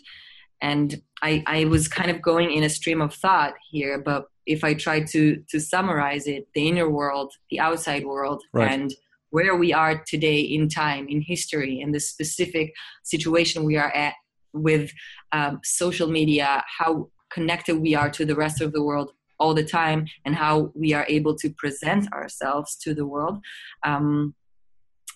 and 0.61 1.03
I 1.23 1.43
I 1.47 1.65
was 1.65 1.89
kind 1.89 2.11
of 2.11 2.21
going 2.23 2.53
in 2.53 2.63
a 2.65 2.69
stream 2.69 3.01
of 3.01 3.13
thought 3.15 3.55
here, 3.71 3.99
but 3.99 4.27
if 4.47 4.63
I 4.63 4.75
try 4.75 5.01
to 5.15 5.43
to 5.51 5.59
summarize 5.59 6.27
it, 6.27 6.47
the 6.55 6.69
inner 6.69 6.89
world, 6.89 7.33
the 7.51 7.59
outside 7.61 8.05
world, 8.05 8.43
Right. 8.53 8.71
and 8.73 8.95
where 9.35 9.57
we 9.57 9.73
are 9.73 9.95
today 10.07 10.41
in 10.57 10.69
time, 10.69 11.09
in 11.09 11.21
history, 11.21 11.81
in 11.81 11.91
the 11.91 11.99
specific 11.99 12.73
situation 13.03 13.65
we 13.65 13.77
are 13.77 13.93
at 14.05 14.15
with 14.53 14.93
um, 15.33 15.61
social 15.65 16.09
media, 16.09 16.63
how 16.79 17.09
connected 17.31 17.77
we 17.87 17.97
are 17.97 18.11
to 18.11 18.25
the 18.25 18.37
rest 18.45 18.61
of 18.61 18.73
the 18.73 18.85
world 18.89 19.11
all 19.41 19.53
the 19.53 19.65
time 19.65 20.07
and 20.25 20.37
how 20.37 20.71
we 20.77 20.93
are 20.93 21.07
able 21.09 21.35
to 21.35 21.51
present 21.63 22.05
ourselves 22.13 22.77
to 22.77 22.95
the 22.95 23.05
world 23.15 23.37
um, 23.85 24.33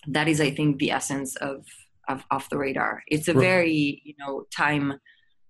that 0.09 0.27
is 0.27 0.41
i 0.41 0.51
think 0.51 0.79
the 0.79 0.91
essence 0.91 1.37
of, 1.37 1.65
of 2.09 2.25
off 2.33 2.49
the 2.49 2.59
radar. 2.59 3.03
It's 3.07 3.29
a 3.29 3.35
very 3.35 4.03
you 4.09 4.15
know 4.19 4.33
time 4.65 4.87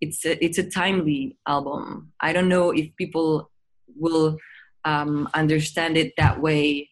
it's 0.00 0.24
a, 0.26 0.44
it's 0.44 0.58
a 0.58 0.68
timely 0.80 1.38
album. 1.46 2.12
I 2.20 2.32
don't 2.34 2.50
know 2.54 2.70
if 2.70 2.86
people 2.96 3.50
will 3.96 4.36
um, 4.84 5.28
understand 5.34 5.96
it 5.96 6.12
that 6.18 6.40
way 6.40 6.88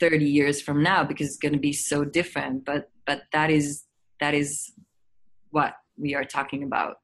30 0.00 0.24
years 0.24 0.60
from 0.60 0.82
now 0.82 1.04
because 1.04 1.26
it's 1.28 1.38
going 1.38 1.52
to 1.54 1.58
be 1.58 1.72
so 1.72 2.04
different 2.04 2.64
but 2.64 2.90
but 3.06 3.22
that 3.32 3.50
is 3.50 3.84
that 4.20 4.34
is 4.34 4.72
what 5.50 5.74
we 5.98 6.14
are 6.14 6.24
talking 6.24 6.62
about 6.62 6.96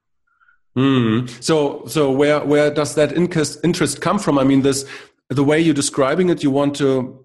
Hmm. 0.74 1.26
So, 1.40 1.84
so 1.86 2.10
where 2.10 2.40
where 2.40 2.70
does 2.72 2.94
that 2.94 3.12
interest 3.12 3.60
interest 3.62 4.00
come 4.00 4.18
from? 4.18 4.38
I 4.38 4.44
mean, 4.44 4.62
this 4.62 4.86
the 5.28 5.44
way 5.44 5.60
you're 5.60 5.74
describing 5.74 6.30
it, 6.30 6.42
you 6.42 6.50
want 6.50 6.74
to 6.76 7.24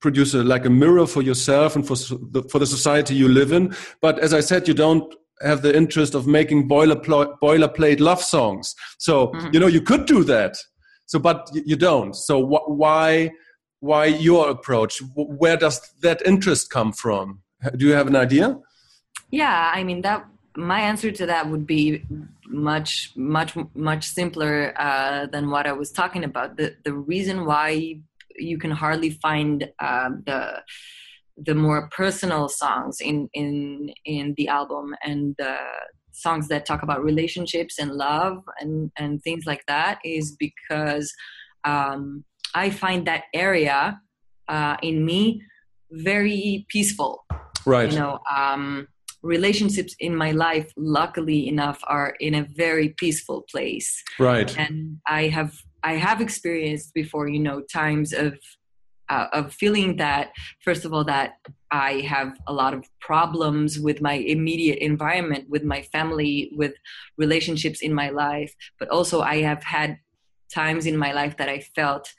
produce 0.00 0.34
a, 0.34 0.42
like 0.44 0.64
a 0.64 0.70
mirror 0.70 1.06
for 1.06 1.22
yourself 1.22 1.74
and 1.74 1.84
for 1.84 1.96
the, 1.96 2.46
for 2.50 2.60
the 2.60 2.66
society 2.66 3.14
you 3.14 3.26
live 3.28 3.50
in. 3.50 3.74
But 4.00 4.18
as 4.20 4.32
I 4.32 4.40
said, 4.40 4.68
you 4.68 4.74
don't 4.74 5.12
have 5.42 5.62
the 5.62 5.74
interest 5.76 6.14
of 6.14 6.28
making 6.28 6.68
boilerplate 6.68 7.38
boilerplate 7.42 7.98
love 7.98 8.22
songs. 8.22 8.74
So 8.98 9.32
Mhm. 9.32 9.52
you 9.54 9.58
know 9.58 9.66
you 9.76 9.80
could 9.80 10.06
do 10.06 10.22
that. 10.24 10.54
So, 11.06 11.18
but 11.18 11.50
you 11.52 11.76
don't. 11.76 12.14
So 12.14 12.34
wh- 12.46 12.68
why 12.82 13.32
why 13.84 14.06
your 14.06 14.50
approach? 14.50 15.02
Where 15.14 15.56
does 15.56 15.76
that 16.00 16.18
interest 16.24 16.70
come 16.70 16.92
from? 16.92 17.42
Do 17.76 17.86
you 17.86 17.92
have 17.92 18.08
an 18.08 18.16
idea? 18.16 18.46
yeah 19.30 19.72
i 19.74 19.82
mean 19.82 20.02
that 20.02 20.26
my 20.56 20.80
answer 20.80 21.10
to 21.10 21.26
that 21.26 21.48
would 21.50 21.66
be 21.66 22.04
much 22.46 23.10
much 23.16 23.56
much 23.74 24.04
simpler 24.06 24.72
uh, 24.78 25.26
than 25.26 25.50
what 25.50 25.66
I 25.66 25.72
was 25.72 25.90
talking 25.90 26.22
about. 26.22 26.56
The 26.56 26.76
the 26.84 26.92
reason 26.92 27.44
why 27.44 28.00
you 28.36 28.58
can 28.58 28.70
hardly 28.70 29.10
find 29.10 29.68
uh, 29.80 30.10
the 30.24 30.62
the 31.36 31.54
more 31.54 31.88
personal 31.90 32.48
songs 32.48 33.00
in 33.00 33.28
in 33.32 33.90
in 34.04 34.34
the 34.36 34.46
album 34.46 34.94
and 35.02 35.34
the 35.38 35.56
songs 36.12 36.46
that 36.46 36.64
talk 36.64 36.84
about 36.84 37.02
relationships 37.02 37.80
and 37.80 37.90
love 37.90 38.44
and 38.60 38.92
and 38.96 39.22
things 39.22 39.44
like 39.46 39.64
that 39.66 39.98
is 40.04 40.36
because 40.36 41.12
um, 41.64 42.24
I 42.54 42.70
find 42.70 43.06
that 43.06 43.24
area 43.34 44.00
uh, 44.48 44.76
in 44.82 45.04
me 45.04 45.42
very 45.90 46.66
peaceful. 46.68 47.24
Right. 47.66 47.90
You 47.90 47.98
know, 47.98 48.18
um, 48.34 48.88
relationships 49.22 49.94
in 49.98 50.14
my 50.14 50.32
life, 50.32 50.70
luckily 50.76 51.48
enough, 51.48 51.80
are 51.84 52.14
in 52.20 52.34
a 52.34 52.46
very 52.54 52.90
peaceful 52.98 53.44
place. 53.50 54.02
Right. 54.18 54.56
And 54.58 54.98
I 55.06 55.28
have 55.28 55.54
I 55.82 55.94
have 55.94 56.20
experienced 56.20 56.94
before, 56.94 57.28
you 57.28 57.40
know, 57.40 57.60
times 57.60 58.12
of 58.12 58.38
uh, 59.08 59.26
of 59.32 59.52
feeling 59.52 59.96
that 59.96 60.32
first 60.64 60.84
of 60.84 60.92
all 60.92 61.04
that 61.04 61.34
I 61.70 62.00
have 62.00 62.38
a 62.46 62.52
lot 62.52 62.72
of 62.74 62.84
problems 63.00 63.78
with 63.78 64.00
my 64.00 64.14
immediate 64.14 64.78
environment, 64.78 65.48
with 65.48 65.62
my 65.62 65.82
family, 65.82 66.50
with 66.56 66.74
relationships 67.18 67.80
in 67.82 67.92
my 67.92 68.10
life, 68.10 68.54
but 68.78 68.88
also 68.88 69.20
I 69.20 69.42
have 69.42 69.62
had 69.62 69.98
times 70.52 70.86
in 70.86 70.96
my 70.96 71.12
life 71.12 71.36
that 71.36 71.48
I 71.48 71.60
felt 71.60 72.12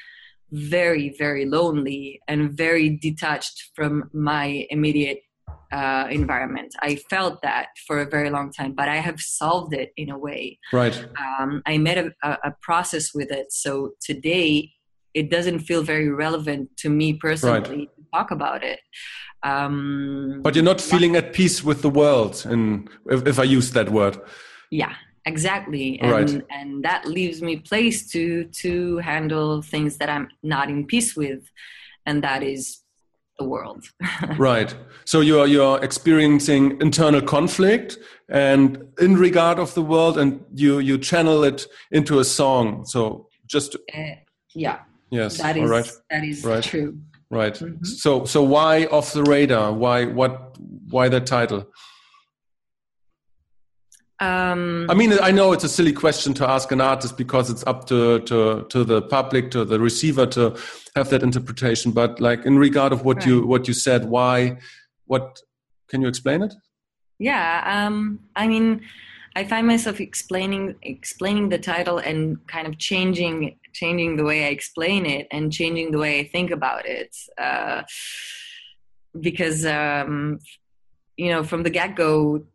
very 0.55 1.13
very 1.17 1.45
lonely 1.45 2.21
and 2.27 2.51
very 2.51 2.89
detached 2.89 3.71
from 3.75 4.09
my 4.13 4.65
immediate 4.69 5.19
uh, 5.71 6.07
environment. 6.09 6.73
I 6.81 6.95
felt 7.09 7.41
that 7.41 7.67
for 7.85 7.99
a 7.99 8.05
very 8.05 8.29
long 8.29 8.51
time, 8.51 8.73
but 8.73 8.87
I 8.87 8.97
have 8.97 9.19
solved 9.19 9.73
it 9.73 9.91
in 9.97 10.09
a 10.09 10.17
way. 10.17 10.59
Right. 10.71 10.95
Um, 11.19 11.61
I 11.65 11.77
made 11.77 11.97
a, 11.97 12.11
a, 12.23 12.53
process 12.61 13.13
with 13.13 13.31
it. 13.31 13.51
So 13.51 13.91
today, 13.99 14.71
it 15.13 15.29
doesn't 15.29 15.59
feel 15.59 15.83
very 15.83 16.09
relevant 16.09 16.75
to 16.77 16.89
me 16.89 17.13
personally 17.13 17.59
right. 17.59 17.65
to 17.65 17.87
talk 18.13 18.31
about 18.31 18.63
it. 18.63 18.79
Um, 19.43 20.39
but 20.43 20.55
you're 20.55 20.63
not 20.63 20.81
feeling 20.81 21.15
at 21.15 21.33
peace 21.33 21.63
with 21.63 21.81
the 21.81 21.89
world, 21.89 22.45
and 22.45 22.89
if, 23.07 23.27
if 23.27 23.39
I 23.39 23.43
use 23.43 23.71
that 23.71 23.89
word. 23.89 24.17
Yeah, 24.71 24.93
exactly 25.25 25.99
and 26.01 26.11
right. 26.11 26.41
and 26.49 26.83
that 26.83 27.05
leaves 27.05 27.41
me 27.41 27.57
place 27.57 28.09
to 28.11 28.43
to 28.45 28.97
handle 28.97 29.61
things 29.61 29.97
that 29.97 30.09
i'm 30.09 30.27
not 30.43 30.69
in 30.69 30.85
peace 30.85 31.15
with 31.15 31.49
and 32.05 32.23
that 32.23 32.43
is 32.43 32.85
the 33.37 33.45
world. 33.45 33.85
right. 34.37 34.75
So 35.05 35.21
you're 35.21 35.47
you're 35.47 35.83
experiencing 35.83 36.79
internal 36.81 37.21
conflict 37.21 37.97
and 38.29 38.87
in 38.99 39.17
regard 39.17 39.59
of 39.59 39.73
the 39.73 39.81
world, 39.81 40.17
and 40.17 40.43
you 40.53 40.79
you 40.79 40.97
channel 40.97 41.43
it 41.43 41.67
into 41.91 42.19
a 42.19 42.23
song. 42.23 42.85
So 42.85 43.27
just 43.45 43.75
uh, 43.75 44.15
yeah. 44.53 44.79
Yes. 45.11 45.37
That 45.37 45.57
is 45.57 45.69
right. 45.69 45.91
that 46.09 46.23
is 46.23 46.43
right. 46.43 46.63
true. 46.63 46.97
Right. 47.29 47.61
Mm 47.61 47.67
-hmm. 47.67 47.85
So 47.85 48.25
so 48.25 48.43
why 48.43 48.87
off 48.89 49.11
the 49.11 49.23
radar? 49.23 49.73
Why 49.73 50.05
what 50.05 50.57
why 50.91 51.09
that 51.09 51.25
title? 51.25 51.63
Um, 54.25 54.89
I 54.89 54.93
mean, 54.93 55.13
I 55.21 55.31
know 55.31 55.53
it's 55.53 55.63
a 55.63 55.69
silly 55.69 55.93
question 55.93 56.33
to 56.35 56.49
ask 56.49 56.71
an 56.71 56.81
artist 56.81 57.17
because 57.17 57.49
it's 57.49 57.65
up 57.67 57.85
to, 57.87 58.19
to, 58.21 58.65
to 58.69 58.83
the 58.83 59.01
public, 59.03 59.51
to 59.51 59.65
the 59.65 59.79
receiver 59.79 60.25
to 60.27 60.57
have 60.95 61.09
that 61.09 61.21
interpretation. 61.21 61.91
But 61.91 62.19
like 62.19 62.45
in 62.45 62.57
regard 62.57 62.91
of 62.93 63.05
what 63.05 63.17
right. 63.17 63.27
you 63.27 63.45
what 63.45 63.67
you 63.67 63.73
said, 63.73 64.05
why, 64.05 64.57
what 65.05 65.41
can 65.89 66.01
you 66.01 66.07
explain 66.07 66.41
it? 66.41 66.53
Yeah, 67.19 67.63
um, 67.65 68.19
I 68.35 68.47
mean, 68.47 68.81
I 69.35 69.43
find 69.43 69.67
myself 69.67 69.99
explaining 69.99 70.75
explaining 70.81 71.49
the 71.49 71.57
title 71.57 71.97
and 71.97 72.45
kind 72.47 72.67
of 72.67 72.77
changing 72.77 73.59
changing 73.73 74.15
the 74.15 74.23
way 74.23 74.45
I 74.45 74.49
explain 74.49 75.05
it 75.05 75.27
and 75.31 75.51
changing 75.51 75.91
the 75.91 75.97
way 75.97 76.19
I 76.21 76.23
think 76.23 76.51
about 76.51 76.85
it, 76.85 77.15
uh, 77.37 77.83
because 79.19 79.65
um, 79.65 80.39
you 81.17 81.29
know 81.29 81.43
from 81.43 81.63
the 81.63 81.69
get 81.69 81.95
go 81.95 82.45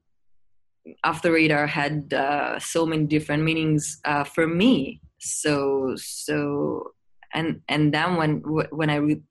off 1.04 1.22
the 1.22 1.32
radar 1.32 1.66
had 1.66 2.12
uh, 2.12 2.58
so 2.58 2.86
many 2.86 3.04
different 3.04 3.42
meanings 3.42 4.00
uh, 4.04 4.24
for 4.24 4.46
me. 4.46 5.00
So 5.18 5.94
so 5.96 6.92
and 7.34 7.60
and 7.68 7.92
then 7.92 8.16
when 8.16 8.42
when 8.70 8.90
I 8.90 8.96
re- 8.96 9.22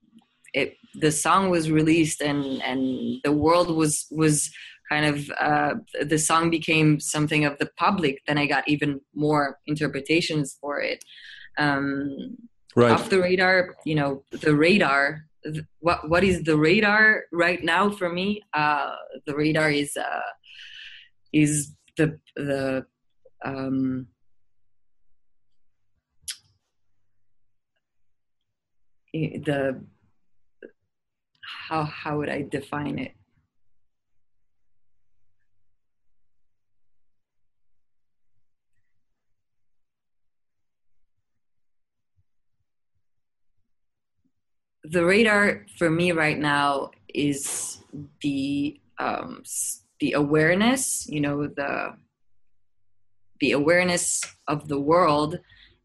it, 0.53 0.75
the 0.95 1.11
song 1.11 1.49
was 1.49 1.71
released 1.71 2.21
and 2.21 2.61
and 2.63 3.19
the 3.23 3.31
world 3.31 3.75
was 3.75 4.07
was 4.11 4.51
kind 4.89 5.05
of 5.05 5.31
uh, 5.39 5.75
the 6.01 6.17
song 6.17 6.49
became 6.49 6.99
something 6.99 7.45
of 7.45 7.57
the 7.59 7.69
public. 7.77 8.21
Then 8.27 8.37
I 8.37 8.45
got 8.47 8.67
even 8.67 9.01
more 9.13 9.59
interpretations 9.67 10.57
for 10.59 10.81
it. 10.81 11.03
Um, 11.57 12.37
right. 12.75 12.91
Off 12.91 13.09
the 13.09 13.21
radar, 13.21 13.75
you 13.85 13.95
know, 13.95 14.23
the 14.31 14.55
radar. 14.55 15.25
what 15.79 16.09
what 16.09 16.23
is 16.23 16.43
the 16.43 16.57
radar 16.57 17.23
right 17.31 17.63
now 17.63 17.89
for 17.89 18.09
me? 18.09 18.41
Uh, 18.53 18.95
the 19.25 19.35
radar 19.35 19.69
is 19.71 19.95
uh, 19.95 20.29
is 21.33 21.73
the 21.97 22.19
the 22.35 22.85
um, 23.43 24.07
the 29.13 29.81
how 31.69 31.83
how 31.83 32.17
would 32.17 32.29
I 32.29 32.43
define 32.43 32.99
it? 32.99 33.13
The 44.83 45.05
radar 45.05 45.65
for 45.77 45.89
me 45.89 46.11
right 46.13 46.37
now 46.39 46.91
is 47.13 47.83
the 48.21 48.79
um, 48.97 49.43
the 49.99 50.13
awareness 50.13 51.07
you 51.07 51.21
know 51.21 51.47
the 51.47 51.95
the 53.39 53.51
awareness 53.51 54.21
of 54.47 54.67
the 54.67 54.79
world 54.79 55.39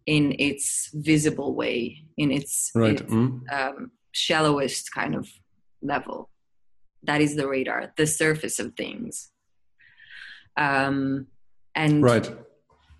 in 0.07 0.35
its 0.39 0.91
visible 0.93 1.55
way 1.55 2.05
in 2.17 2.31
its, 2.31 2.71
right. 2.75 3.01
its 3.01 3.13
mm. 3.13 3.41
um, 3.53 3.91
shallowest 4.13 4.93
kind 4.93 5.15
of 5.15 5.29
level 5.83 6.31
that 7.03 7.21
is 7.21 7.37
the 7.37 7.49
radar 7.49 7.93
the 7.97 8.07
surface 8.07 8.59
of 8.59 8.75
things 8.75 9.31
um, 10.57 11.27
and 11.75 12.03
right 12.03 12.31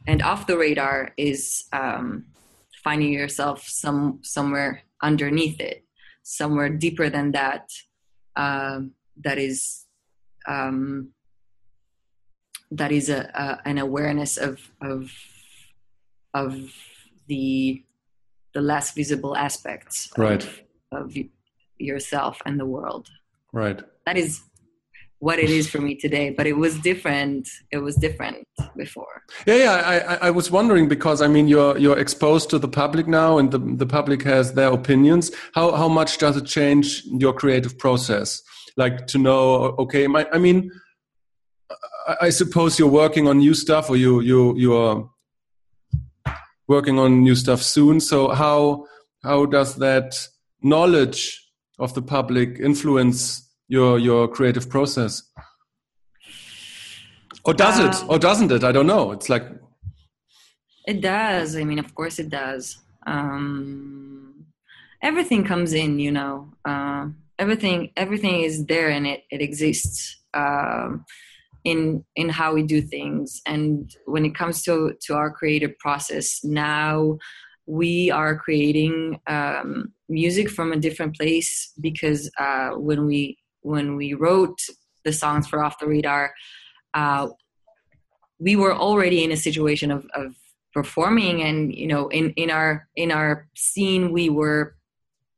and 0.07 0.23
off 0.23 0.47
the 0.47 0.59
radar 0.59 1.13
is 1.17 1.65
um, 1.73 2.27
finding 2.83 3.13
yourself 3.13 3.65
some 3.67 4.21
somewhere 4.23 4.83
underneath 5.03 5.61
it 5.61 5.85
somewhere 6.23 6.69
deeper 6.69 7.09
than 7.11 7.33
that 7.33 7.69
um, 8.37 8.93
that 9.23 9.39
is 9.39 9.84
um, 10.47 11.11
that 12.71 12.93
is 12.93 13.09
a, 13.09 13.31
a, 13.35 13.69
an 13.69 13.79
awareness 13.79 14.37
of 14.37 14.71
of 14.81 15.13
of 16.33 16.73
the 17.29 17.83
the 18.53 18.61
less 18.61 18.93
visible 18.93 19.37
aspects 19.37 20.11
right. 20.17 20.45
of, 20.93 21.07
of 21.07 21.17
yourself 21.79 22.41
and 22.47 22.59
the 22.59 22.67
world. 22.67 23.09
Right. 23.53 23.83
That 24.07 24.17
is 24.17 24.43
what 25.25 25.39
it 25.39 25.49
is 25.49 25.71
for 25.71 25.81
me 25.81 25.95
today 25.95 26.29
but 26.29 26.47
it 26.47 26.53
was 26.53 26.79
different 26.81 27.49
it 27.71 27.79
was 27.79 27.97
different 27.97 28.47
before 28.77 29.23
yeah 29.47 29.57
yeah 29.57 29.73
i 30.21 30.29
i 30.29 30.31
was 30.31 30.51
wondering 30.51 30.87
because 30.87 31.23
i 31.23 31.27
mean 31.27 31.49
you're 31.49 31.79
you're 31.79 31.99
exposed 31.99 32.51
to 32.51 32.59
the 32.59 32.69
public 32.69 33.07
now 33.07 33.39
and 33.39 33.51
the, 33.51 33.59
the 33.59 33.87
public 33.87 34.23
has 34.23 34.53
their 34.53 34.71
opinions 34.71 35.31
how 35.55 35.73
how 35.73 35.89
much 35.89 36.19
does 36.19 36.37
it 36.37 36.45
change 36.45 37.03
your 37.07 37.33
creative 37.33 37.79
process 37.79 38.43
like 38.77 39.07
to 39.07 39.19
know 39.19 39.75
okay 39.79 40.07
my, 40.07 40.27
i 40.33 40.39
mean 40.39 40.71
I, 42.07 42.17
I 42.23 42.31
suppose 42.31 42.79
you're 42.79 42.89
working 42.89 43.29
on 43.29 43.39
new 43.39 43.55
stuff 43.55 43.91
or 43.91 43.97
you 43.97 44.21
you 44.21 44.57
you're 44.57 45.11
working 46.67 46.99
on 46.99 47.23
new 47.23 47.35
stuff 47.35 47.63
soon. 47.63 48.01
So 48.01 48.29
how 48.29 48.87
how 49.23 49.47
does 49.47 49.77
that 49.77 50.29
knowledge 50.63 51.41
of 51.79 51.95
the 51.95 52.03
public 52.03 52.59
influence 52.61 53.49
your 53.69 53.99
your 53.99 54.29
creative 54.29 54.69
process? 54.69 55.23
Or 57.45 57.53
does 57.53 57.79
um, 57.79 57.89
it 57.89 57.97
or 58.09 58.19
doesn't 58.19 58.53
it? 58.53 58.65
I 58.65 58.73
don't 58.73 58.87
know. 58.87 59.13
It's 59.13 59.29
like 59.29 59.45
it 60.87 61.01
does. 61.01 61.57
I 61.57 61.65
mean 61.65 61.79
of 61.79 61.95
course 61.95 62.19
it 62.19 62.31
does. 62.31 62.79
Um, 63.07 64.47
everything 65.03 65.45
comes 65.45 65.73
in 65.73 65.99
you 65.99 66.13
know. 66.13 66.49
Uh, 66.65 67.09
everything 67.39 67.91
everything 67.97 68.43
is 68.43 68.67
there 68.67 68.91
and 68.91 69.07
it 69.07 69.25
it 69.31 69.41
exists 69.41 70.23
um, 70.35 71.05
in 71.65 72.05
in 72.17 72.29
how 72.29 72.55
we 72.55 72.63
do 72.63 72.81
things. 72.81 73.41
And 73.47 73.91
when 74.07 74.25
it 74.25 74.35
comes 74.35 74.63
to 74.65 74.95
to 75.03 75.15
our 75.15 75.31
creative 75.31 75.79
process 75.79 76.45
now 76.45 77.19
we 77.67 78.11
are 78.11 78.37
creating 78.37 79.19
um, 79.27 79.93
music 80.09 80.51
from 80.51 80.73
a 80.73 80.77
different 80.77 81.17
place 81.17 81.73
because 81.81 82.31
uh, 82.39 82.71
when 82.71 83.07
we 83.07 83.39
when 83.63 83.97
we 83.97 84.13
wrote 84.15 84.59
the 85.05 85.13
songs 85.13 85.47
for 85.47 85.65
off 85.65 85.79
the 85.79 85.87
radar 85.87 86.35
uh, 86.93 87.29
we 88.39 88.57
were 88.57 88.75
already 88.75 89.25
in 89.25 89.33
a 89.33 89.37
situation 89.37 89.91
of, 89.91 90.07
of 90.15 90.35
performing 90.73 91.43
and 91.43 91.75
you 91.75 91.87
know 91.87 92.09
in 92.09 92.31
in 92.33 92.51
our 92.51 92.87
in 92.97 93.11
our 93.11 93.49
scene 93.55 94.13
we 94.13 94.29
were 94.29 94.77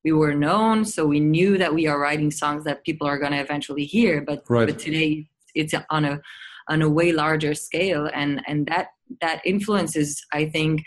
we 0.06 0.12
were 0.12 0.34
known 0.34 0.84
so 0.84 1.04
we 1.04 1.18
knew 1.18 1.58
that 1.58 1.74
we 1.74 1.88
are 1.88 1.98
writing 1.98 2.30
songs 2.30 2.62
that 2.62 2.84
people 2.84 3.08
are 3.08 3.18
going 3.18 3.32
to 3.32 3.40
eventually 3.40 3.84
hear 3.84 4.20
but 4.20 4.38
Right. 4.48 4.68
but 4.68 4.78
today 4.78 5.26
it's 5.56 5.74
on 5.90 6.04
a 6.04 6.20
on 6.68 6.80
a 6.80 6.88
way 6.88 7.10
larger 7.10 7.54
scale 7.54 8.08
and 8.20 8.40
and 8.46 8.58
that 8.68 8.86
that 9.20 9.38
influences 9.44 10.24
i 10.32 10.42
think 10.54 10.84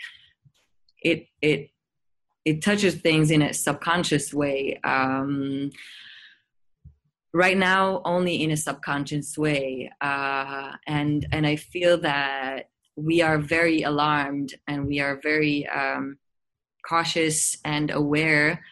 it 1.10 1.26
it 1.42 1.60
it 2.46 2.62
touches 2.62 2.94
things 2.94 3.30
in 3.30 3.42
a 3.42 3.52
subconscious 3.52 4.32
way 4.32 4.80
um 4.84 5.70
right 7.34 7.58
now 7.58 8.00
only 8.06 8.42
in 8.44 8.50
a 8.50 8.56
subconscious 8.68 9.36
way 9.36 9.92
uh 10.00 10.72
and 10.86 11.26
and 11.30 11.46
i 11.46 11.56
feel 11.56 11.94
that 12.00 12.70
we 12.96 13.20
are 13.20 13.38
very 13.56 13.82
alarmed 13.82 14.50
and 14.66 14.86
we 14.86 14.98
are 14.98 15.20
very 15.30 15.66
um 15.68 16.16
cautious 16.88 17.58
and 17.66 17.90
aware 17.90 18.64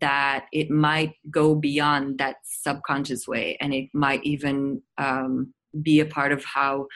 that 0.00 0.46
it 0.52 0.70
might 0.70 1.14
go 1.30 1.54
beyond 1.54 2.18
that 2.18 2.36
subconscious 2.44 3.26
way 3.26 3.56
and 3.60 3.72
it 3.72 3.88
might 3.94 4.22
even 4.24 4.82
um, 4.98 5.52
be 5.82 6.00
a 6.00 6.06
part 6.06 6.32
of 6.32 6.44
how 6.44 6.86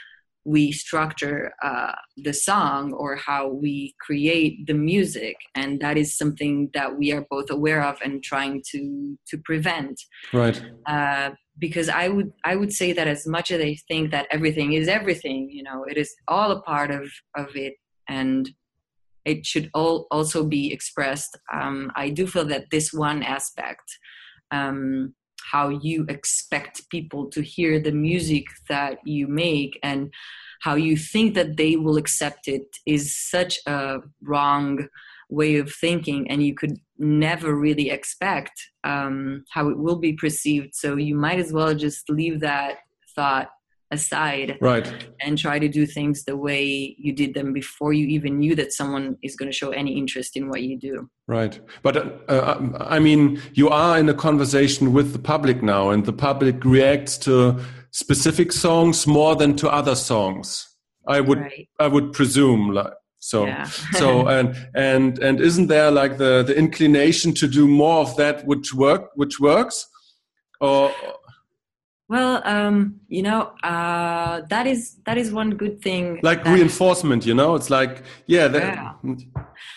we 0.44 0.72
structure 0.72 1.52
uh, 1.62 1.92
the 2.16 2.32
song 2.32 2.92
or 2.94 3.14
how 3.14 3.46
we 3.48 3.94
create 4.00 4.66
the 4.66 4.74
music 4.74 5.36
and 5.54 5.80
that 5.80 5.98
is 5.98 6.16
something 6.16 6.70
that 6.72 6.96
we 6.96 7.12
are 7.12 7.26
both 7.30 7.50
aware 7.50 7.82
of 7.82 7.98
and 8.02 8.22
trying 8.22 8.62
to 8.70 9.18
to 9.26 9.36
prevent 9.44 10.00
Right. 10.32 10.60
uh, 10.86 11.30
because 11.58 11.88
I 11.88 12.08
would 12.08 12.32
I 12.44 12.56
would 12.56 12.72
say 12.72 12.92
that 12.92 13.06
as 13.06 13.26
much 13.26 13.50
as 13.50 13.60
I 13.60 13.76
think 13.86 14.10
that 14.10 14.26
everything 14.30 14.72
is 14.72 14.88
everything, 14.88 15.48
you 15.50 15.62
know, 15.62 15.84
it 15.84 15.96
is 15.98 16.12
all 16.26 16.50
a 16.50 16.62
part 16.62 16.90
of 16.90 17.08
of 17.36 17.54
it, 17.54 17.74
and 18.08 18.50
it 19.24 19.46
should 19.46 19.70
all 19.74 20.06
also 20.10 20.44
be 20.44 20.72
expressed. 20.72 21.38
Um, 21.52 21.90
I 21.96 22.10
do 22.10 22.26
feel 22.26 22.44
that 22.46 22.70
this 22.70 22.92
one 22.92 23.22
aspect, 23.22 23.84
um, 24.50 25.14
how 25.52 25.68
you 25.68 26.06
expect 26.08 26.88
people 26.90 27.30
to 27.30 27.42
hear 27.42 27.80
the 27.80 27.92
music 27.92 28.44
that 28.68 28.98
you 29.04 29.26
make 29.26 29.78
and 29.82 30.12
how 30.62 30.74
you 30.74 30.96
think 30.96 31.34
that 31.34 31.56
they 31.56 31.76
will 31.76 31.96
accept 31.96 32.46
it, 32.46 32.76
is 32.86 33.16
such 33.16 33.58
a 33.66 33.98
wrong 34.22 34.88
way 35.30 35.56
of 35.56 35.72
thinking 35.72 36.28
and 36.30 36.42
you 36.42 36.54
could 36.54 36.76
never 36.98 37.54
really 37.54 37.88
expect 37.90 38.52
um, 38.84 39.44
how 39.50 39.68
it 39.68 39.78
will 39.78 39.96
be 39.96 40.12
perceived 40.12 40.74
so 40.74 40.96
you 40.96 41.14
might 41.14 41.38
as 41.38 41.52
well 41.52 41.72
just 41.72 42.10
leave 42.10 42.40
that 42.40 42.78
thought 43.14 43.48
aside 43.90 44.56
Right. 44.60 44.86
and 45.20 45.36
try 45.36 45.58
to 45.58 45.68
do 45.68 45.84
things 45.86 46.24
the 46.24 46.36
way 46.36 46.94
you 46.98 47.12
did 47.12 47.34
them 47.34 47.52
before 47.52 47.92
you 47.92 48.06
even 48.06 48.38
knew 48.38 48.54
that 48.54 48.72
someone 48.72 49.16
is 49.22 49.34
going 49.36 49.50
to 49.50 49.56
show 49.56 49.70
any 49.70 49.96
interest 49.98 50.36
in 50.36 50.48
what 50.48 50.62
you 50.62 50.78
do 50.78 51.08
Right. 51.28 51.60
But 51.82 51.96
uh, 52.28 52.56
I 52.80 52.98
mean, 52.98 53.40
you 53.54 53.68
are 53.68 53.96
in 53.98 54.08
a 54.08 54.14
conversation 54.14 54.92
with 54.92 55.12
the 55.12 55.18
public 55.20 55.62
now, 55.62 55.90
and 55.90 56.04
the 56.04 56.12
public 56.12 56.64
reacts 56.64 57.16
to 57.18 57.60
specific 57.92 58.50
songs 58.50 59.06
more 59.06 59.36
than 59.36 59.54
to 59.56 59.68
other 59.70 59.94
songs. 59.94 60.68
I 61.06 61.20
would, 61.20 61.38
right 61.38 61.68
I 61.78 61.86
would 61.86 62.12
presume, 62.12 62.72
like 62.72 62.92
so. 63.20 63.46
yeah 63.46 63.64
so 63.92 64.26
and 64.36 64.56
and 64.74 65.18
and 65.20 65.40
isn't 65.40 65.68
there 65.68 65.90
like 65.92 66.18
the 66.18 66.42
the 66.42 66.56
inclination 66.56 67.32
to 67.34 67.46
do 67.46 67.68
more 67.68 67.98
of 68.00 68.16
that 68.16 68.44
which 68.46 68.74
work 68.74 69.10
which 69.14 69.38
works 69.38 69.86
or 70.60 70.90
well 72.10 72.42
um 72.44 73.00
you 73.08 73.22
know 73.22 73.40
uh 73.62 74.42
that 74.50 74.66
is 74.66 74.96
that 75.06 75.16
is 75.16 75.32
one 75.32 75.50
good 75.62 75.80
thing 75.80 76.18
like 76.22 76.44
reinforcement 76.44 77.24
you 77.24 77.34
know? 77.34 77.54
It's 77.54 77.70
like 77.70 78.02
yeah, 78.26 78.48
that, 78.48 78.96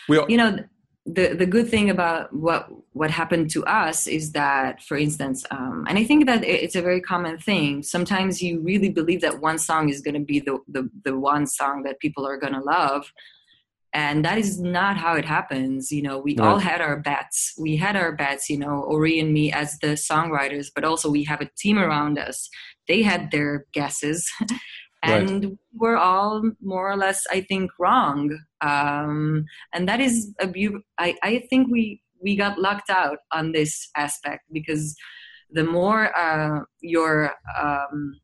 we 0.10 0.18
are, 0.18 0.30
you 0.30 0.38
know 0.38 0.58
the 1.06 1.36
the 1.36 1.46
good 1.46 1.70
thing 1.70 1.90
about 1.90 2.34
what 2.34 2.70
what 2.94 3.12
happened 3.12 3.52
to 3.52 3.64
us 3.66 4.08
is 4.08 4.32
that 4.32 4.82
for 4.82 4.98
instance 4.98 5.46
um, 5.52 5.86
and 5.88 6.00
i 6.00 6.04
think 6.04 6.26
that 6.26 6.44
it's 6.44 6.76
a 6.76 6.82
very 6.82 7.02
common 7.02 7.38
thing. 7.38 7.84
Sometimes 7.84 8.42
you 8.42 8.62
really 8.62 8.90
believe 8.90 9.22
that 9.22 9.42
one 9.42 9.60
song 9.60 9.90
is 9.90 10.02
going 10.02 10.16
to 10.22 10.26
be 10.34 10.40
the, 10.40 10.58
the 10.76 10.90
the 11.06 11.16
one 11.18 11.46
song 11.46 11.84
that 11.84 12.00
people 12.00 12.26
are 12.26 12.38
going 12.38 12.54
to 12.54 12.62
love 12.62 13.04
and 13.94 14.26
that 14.26 14.38
is 14.38 14.60
not 14.60 14.98
how 14.98 15.16
it 15.16 15.26
happens 15.26 15.91
you 15.91 16.02
know 16.02 16.18
we 16.18 16.38
all 16.38 16.58
had 16.58 16.82
our 16.82 16.98
bets 17.00 17.54
we 17.60 17.76
had 17.78 17.96
our 17.96 18.12
bets 18.12 18.50
you 18.50 18.58
know 18.58 18.82
ori 18.82 19.20
and 19.20 19.34
me 19.34 19.52
as 19.52 19.78
the 19.80 19.89
songwriters 19.89 20.68
but 20.74 20.84
also 20.84 21.10
we 21.10 21.24
have 21.24 21.41
a 21.41 21.50
team 21.58 21.78
around 21.78 22.18
us. 22.18 22.50
They 22.88 23.02
had 23.02 23.32
their 23.32 23.66
guesses. 23.74 24.30
Right. 25.06 25.30
and 25.30 25.58
we're 25.74 25.98
all 25.98 26.50
more 26.62 26.89
or 26.89 26.96
less 26.96 27.24
i 27.30 27.41
think 27.41 27.72
wrong. 27.78 28.39
Um, 28.62 29.44
and 29.74 29.86
that 29.89 30.00
is 30.00 30.34
a 30.39 30.48
beau- 30.48 30.80
I, 30.98 31.18
I 31.22 31.44
think 31.50 31.68
we 31.70 32.02
we 32.22 32.38
got 32.38 32.58
locked 32.58 32.89
out 32.89 33.18
on 33.34 33.52
this 33.52 33.89
aspect 33.98 34.44
because 34.54 34.96
the 35.52 35.66
more 35.66 36.18
uh, 36.18 36.62
your 36.80 37.34
um, 37.62 38.20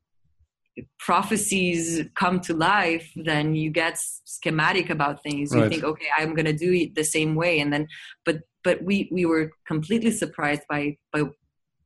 prophecies 0.99 2.05
come 2.15 2.39
to 2.39 2.53
life 2.53 3.11
then 3.15 3.55
you 3.55 3.69
get 3.69 3.97
schematic 4.25 4.89
about 4.89 5.21
things 5.23 5.53
you 5.55 5.67
think 5.69 5.83
okay 5.83 6.07
i'm 6.17 6.33
going 6.33 6.45
to 6.45 6.53
do 6.53 6.71
it 6.73 6.95
the 6.95 7.03
same 7.03 7.35
way 7.35 7.59
and 7.59 7.71
then 7.73 7.87
but 8.25 8.37
but 8.63 8.81
we 8.83 9.09
we 9.11 9.25
were 9.25 9.51
completely 9.67 10.11
surprised 10.11 10.63
by 10.69 10.95
by 11.13 11.23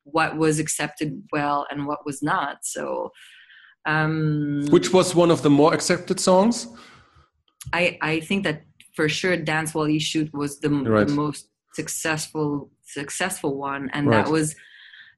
what 0.04 0.38
was 0.38 0.60
accepted 0.60 1.24
well 1.32 1.66
and 1.70 1.88
what 1.88 2.06
was 2.06 2.22
not 2.22 2.58
so 2.64 3.10
um 3.86 4.66
which 4.70 4.92
was 4.94 5.16
one 5.16 5.32
of 5.32 5.42
the 5.44 5.50
more 5.50 5.74
accepted 5.74 6.20
songs 6.20 6.68
I 7.72 7.98
I 8.02 8.20
think 8.20 8.44
that 8.44 8.64
for 8.96 9.08
sure 9.08 9.38
Dance 9.38 9.74
While 9.74 9.88
You 9.88 10.00
Shoot 10.00 10.34
was 10.34 10.60
the, 10.60 10.70
Right. 10.70 11.08
the 11.08 11.14
most 11.14 11.48
successful 11.74 12.70
successful 12.84 13.58
one, 13.58 13.90
and 13.94 14.08
Right. 14.08 14.26
that 14.26 14.32
was 14.32 14.56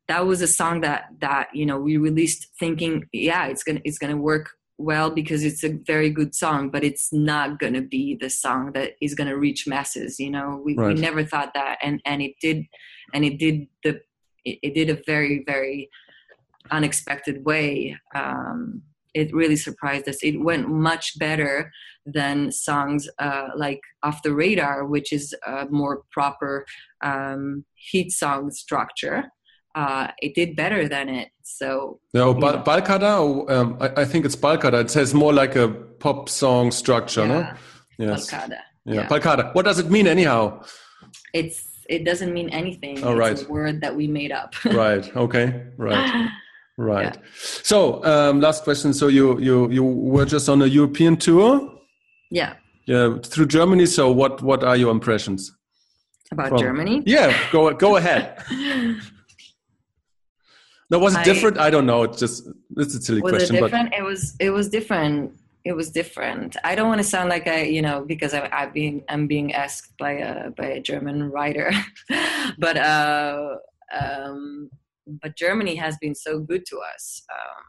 that 0.07 0.25
was 0.25 0.41
a 0.41 0.47
song 0.47 0.81
that 0.81 1.05
that 1.19 1.47
you 1.53 1.65
know 1.65 1.79
we 1.79 1.97
released 1.97 2.47
thinking 2.59 3.07
yeah 3.11 3.47
it's 3.47 3.63
gonna 3.63 3.81
it's 3.83 3.97
gonna 3.97 4.17
work 4.17 4.51
well 4.77 5.09
because 5.09 5.43
it's 5.43 5.63
a 5.63 5.69
very 5.69 6.09
good 6.09 6.35
song, 6.35 6.69
but 6.69 6.83
it's 6.83 7.13
not 7.13 7.59
gonna 7.59 7.81
be 7.81 8.15
the 8.19 8.29
song 8.29 8.71
that 8.73 8.91
is 9.01 9.15
gonna 9.15 9.37
reach 9.37 9.67
masses. 9.67 10.19
You 10.19 10.31
know, 10.31 10.61
we, 10.63 10.75
Right. 10.75 10.95
we 10.95 11.01
never 11.01 11.23
thought 11.23 11.53
that, 11.53 11.77
and 11.81 12.01
and 12.05 12.21
it 12.21 12.33
did, 12.41 12.65
and 13.13 13.23
it 13.23 13.37
did 13.37 13.67
the 13.83 14.01
it, 14.43 14.59
it 14.61 14.73
did 14.73 14.89
a 14.89 15.01
very 15.05 15.43
very 15.45 15.89
unexpected 16.71 17.45
way. 17.45 17.97
Um, 18.13 18.81
it 19.13 19.33
really 19.33 19.55
surprised 19.55 20.09
us. 20.09 20.17
It 20.23 20.41
went 20.41 20.67
much 20.69 21.17
better 21.17 21.71
than 22.05 22.51
songs 22.51 23.07
uh, 23.17 23.47
like 23.55 23.79
Off 24.03 24.21
the 24.23 24.33
Radar, 24.33 24.85
which 24.85 25.13
is 25.13 25.33
a 25.47 25.67
more 25.69 26.03
proper 26.11 26.65
um, 27.01 27.63
heat 27.75 28.11
song 28.11 28.51
structure. 28.51 29.31
Uh, 29.75 30.07
it 30.25 30.33
did 30.35 30.55
better 30.55 30.87
than 30.87 31.09
it. 31.09 31.29
So 31.43 31.99
no 32.13 32.33
Bal- 32.33 32.53
Yeah. 32.55 32.63
balkada 32.63 33.11
or, 33.23 33.51
um, 33.55 33.77
I, 33.81 33.87
I 34.01 34.05
think 34.05 34.25
it's 34.25 34.35
balkada 34.35 34.81
it 34.85 34.89
says 34.89 35.13
more 35.13 35.33
like 35.41 35.55
a 35.55 35.67
pop 36.03 36.29
song 36.29 36.71
structure 36.71 37.27
no 37.27 37.39
yeah, 37.39 37.57
yes 37.97 38.31
Balkada. 38.31 38.59
yeah. 38.85 38.93
yeah. 38.95 39.07
balkada 39.07 39.43
what 39.55 39.65
does 39.65 39.77
it 39.83 39.89
mean 39.95 40.07
anyhow 40.07 40.41
It's 41.33 41.57
it 41.95 42.01
doesn't 42.09 42.33
mean 42.33 42.49
anything. 42.61 42.95
Oh, 43.03 43.11
it's 43.11 43.19
right. 43.19 43.39
a 43.47 43.51
word 43.51 43.75
that 43.81 43.93
we 43.99 44.05
made 44.07 44.31
up. 44.41 44.49
right 44.83 45.05
okay 45.25 45.45
right 45.77 46.29
Right. 46.77 47.17
So, 47.63 48.03
um, 48.03 48.41
last 48.41 48.65
question. 48.67 48.93
So 48.93 49.07
you 49.07 49.39
you 49.39 49.57
you 49.71 49.83
were 50.13 50.25
just 50.25 50.49
on 50.49 50.61
a 50.61 50.65
European 50.79 51.15
tour, 51.15 51.71
yeah. 52.31 52.51
yeah, 52.85 53.17
through 53.31 53.47
Germany. 53.47 53.85
So 53.85 54.11
what 54.11 54.41
what 54.49 54.61
are 54.69 54.75
your 54.75 54.91
impressions? 54.91 55.41
About 56.33 56.49
From- 56.49 56.59
Germany. 56.59 57.01
Yeah, 57.05 57.31
go 57.51 57.71
go 57.85 57.95
ahead. 57.95 58.23
No, 60.89 60.99
was 60.99 61.15
it 61.15 61.19
I- 61.19 61.23
different? 61.23 61.57
I 61.57 61.69
don't 61.69 61.85
know. 61.85 62.03
It's 62.03 62.19
just 62.19 62.47
it's 62.77 62.95
a 62.95 63.01
silly 63.01 63.21
was 63.21 63.31
question, 63.31 63.55
it 63.55 63.61
but 63.61 63.67
different? 63.71 63.93
It 63.93 64.03
was 64.03 64.35
it 64.39 64.49
was 64.51 64.69
different. 64.69 65.31
It 65.63 65.73
was 65.75 65.89
different. 65.89 66.55
I 66.63 66.75
don't 66.75 66.87
want 66.87 66.99
to 66.99 67.07
sound 67.07 67.29
like 67.29 67.47
I, 67.47 67.63
you 67.63 67.81
know, 67.81 68.05
because 68.05 68.35
I, 68.35 68.47
I'm 68.51 68.71
being 68.71 69.03
I'm 69.09 69.25
being 69.25 69.53
asked 69.53 69.97
by 69.97 70.11
a 70.11 70.51
by 70.51 70.65
a 70.65 70.81
German 70.81 71.31
writer, 71.31 71.71
but 72.59 72.77
uh, 72.77 73.55
um, 73.99 74.69
but 75.07 75.35
Germany 75.35 75.75
has 75.75 75.97
been 75.97 76.13
so 76.13 76.39
good 76.39 76.65
to 76.67 76.79
us 76.93 77.23
um, 77.33 77.63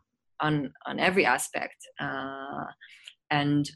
on 0.48 0.72
on 0.86 1.00
every 1.00 1.24
aspect, 1.24 1.76
uh, 1.98 2.64
and 3.30 3.70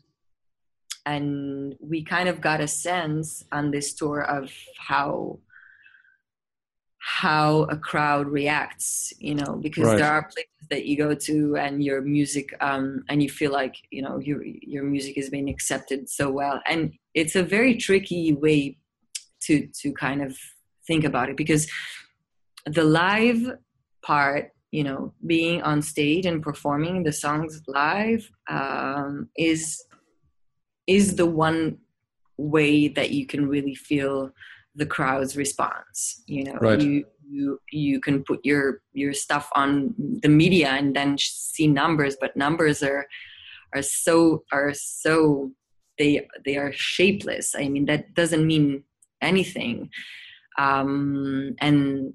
and 1.06 1.74
we 1.80 2.04
kind 2.04 2.28
of 2.28 2.42
got 2.42 2.60
a 2.60 2.68
sense 2.68 3.42
on 3.52 3.70
this 3.70 3.94
tour 3.94 4.20
of 4.20 4.52
how 4.76 5.38
how 7.10 7.62
a 7.64 7.76
crowd 7.76 8.28
reacts 8.28 9.12
you 9.18 9.34
know 9.34 9.58
because 9.60 9.88
Right. 9.88 9.98
there 9.98 10.06
are 10.06 10.22
places 10.22 10.66
that 10.70 10.86
you 10.86 10.96
go 10.96 11.12
to 11.12 11.56
and 11.56 11.82
your 11.82 12.00
music 12.02 12.54
um 12.60 13.02
and 13.08 13.20
you 13.20 13.28
feel 13.28 13.50
like 13.50 13.74
you 13.90 14.00
know 14.00 14.18
your 14.18 14.40
your 14.44 14.84
music 14.84 15.18
is 15.18 15.28
being 15.28 15.48
accepted 15.48 16.08
so 16.08 16.30
well 16.30 16.60
and 16.68 16.92
it's 17.14 17.34
a 17.34 17.42
very 17.42 17.74
tricky 17.76 18.32
way 18.32 18.78
to 19.40 19.68
to 19.80 19.92
kind 19.92 20.22
of 20.22 20.38
think 20.86 21.04
about 21.04 21.28
it 21.28 21.36
because 21.36 21.68
the 22.66 22.84
live 22.84 23.42
part 24.02 24.52
you 24.70 24.84
know 24.84 25.12
being 25.26 25.60
on 25.62 25.82
stage 25.82 26.26
and 26.26 26.44
performing 26.44 27.02
the 27.02 27.12
songs 27.12 27.60
live 27.66 28.30
um, 28.48 29.28
is 29.36 29.82
is 30.86 31.16
the 31.16 31.26
one 31.26 31.78
way 32.36 32.86
that 32.86 33.10
you 33.10 33.26
can 33.26 33.48
really 33.48 33.74
feel 33.74 34.30
the 34.74 34.86
crowd's 34.86 35.36
response 35.36 36.22
you 36.26 36.44
know 36.44 36.58
Right. 36.60 36.80
you 36.80 37.04
you 37.28 37.60
you 37.70 38.00
can 38.00 38.22
put 38.24 38.40
your 38.44 38.82
your 38.92 39.12
stuff 39.12 39.48
on 39.54 39.94
the 40.22 40.28
media 40.28 40.68
and 40.70 40.94
then 40.94 41.16
see 41.18 41.66
numbers 41.66 42.16
but 42.20 42.36
numbers 42.36 42.82
are 42.82 43.06
are 43.74 43.82
so 43.82 44.44
are 44.52 44.72
so 44.74 45.52
they 45.98 46.26
they 46.44 46.56
are 46.56 46.72
shapeless 46.72 47.54
i 47.56 47.68
mean 47.68 47.86
that 47.86 48.14
doesn't 48.14 48.46
mean 48.46 48.84
anything 49.20 49.90
um 50.58 51.54
and 51.60 52.14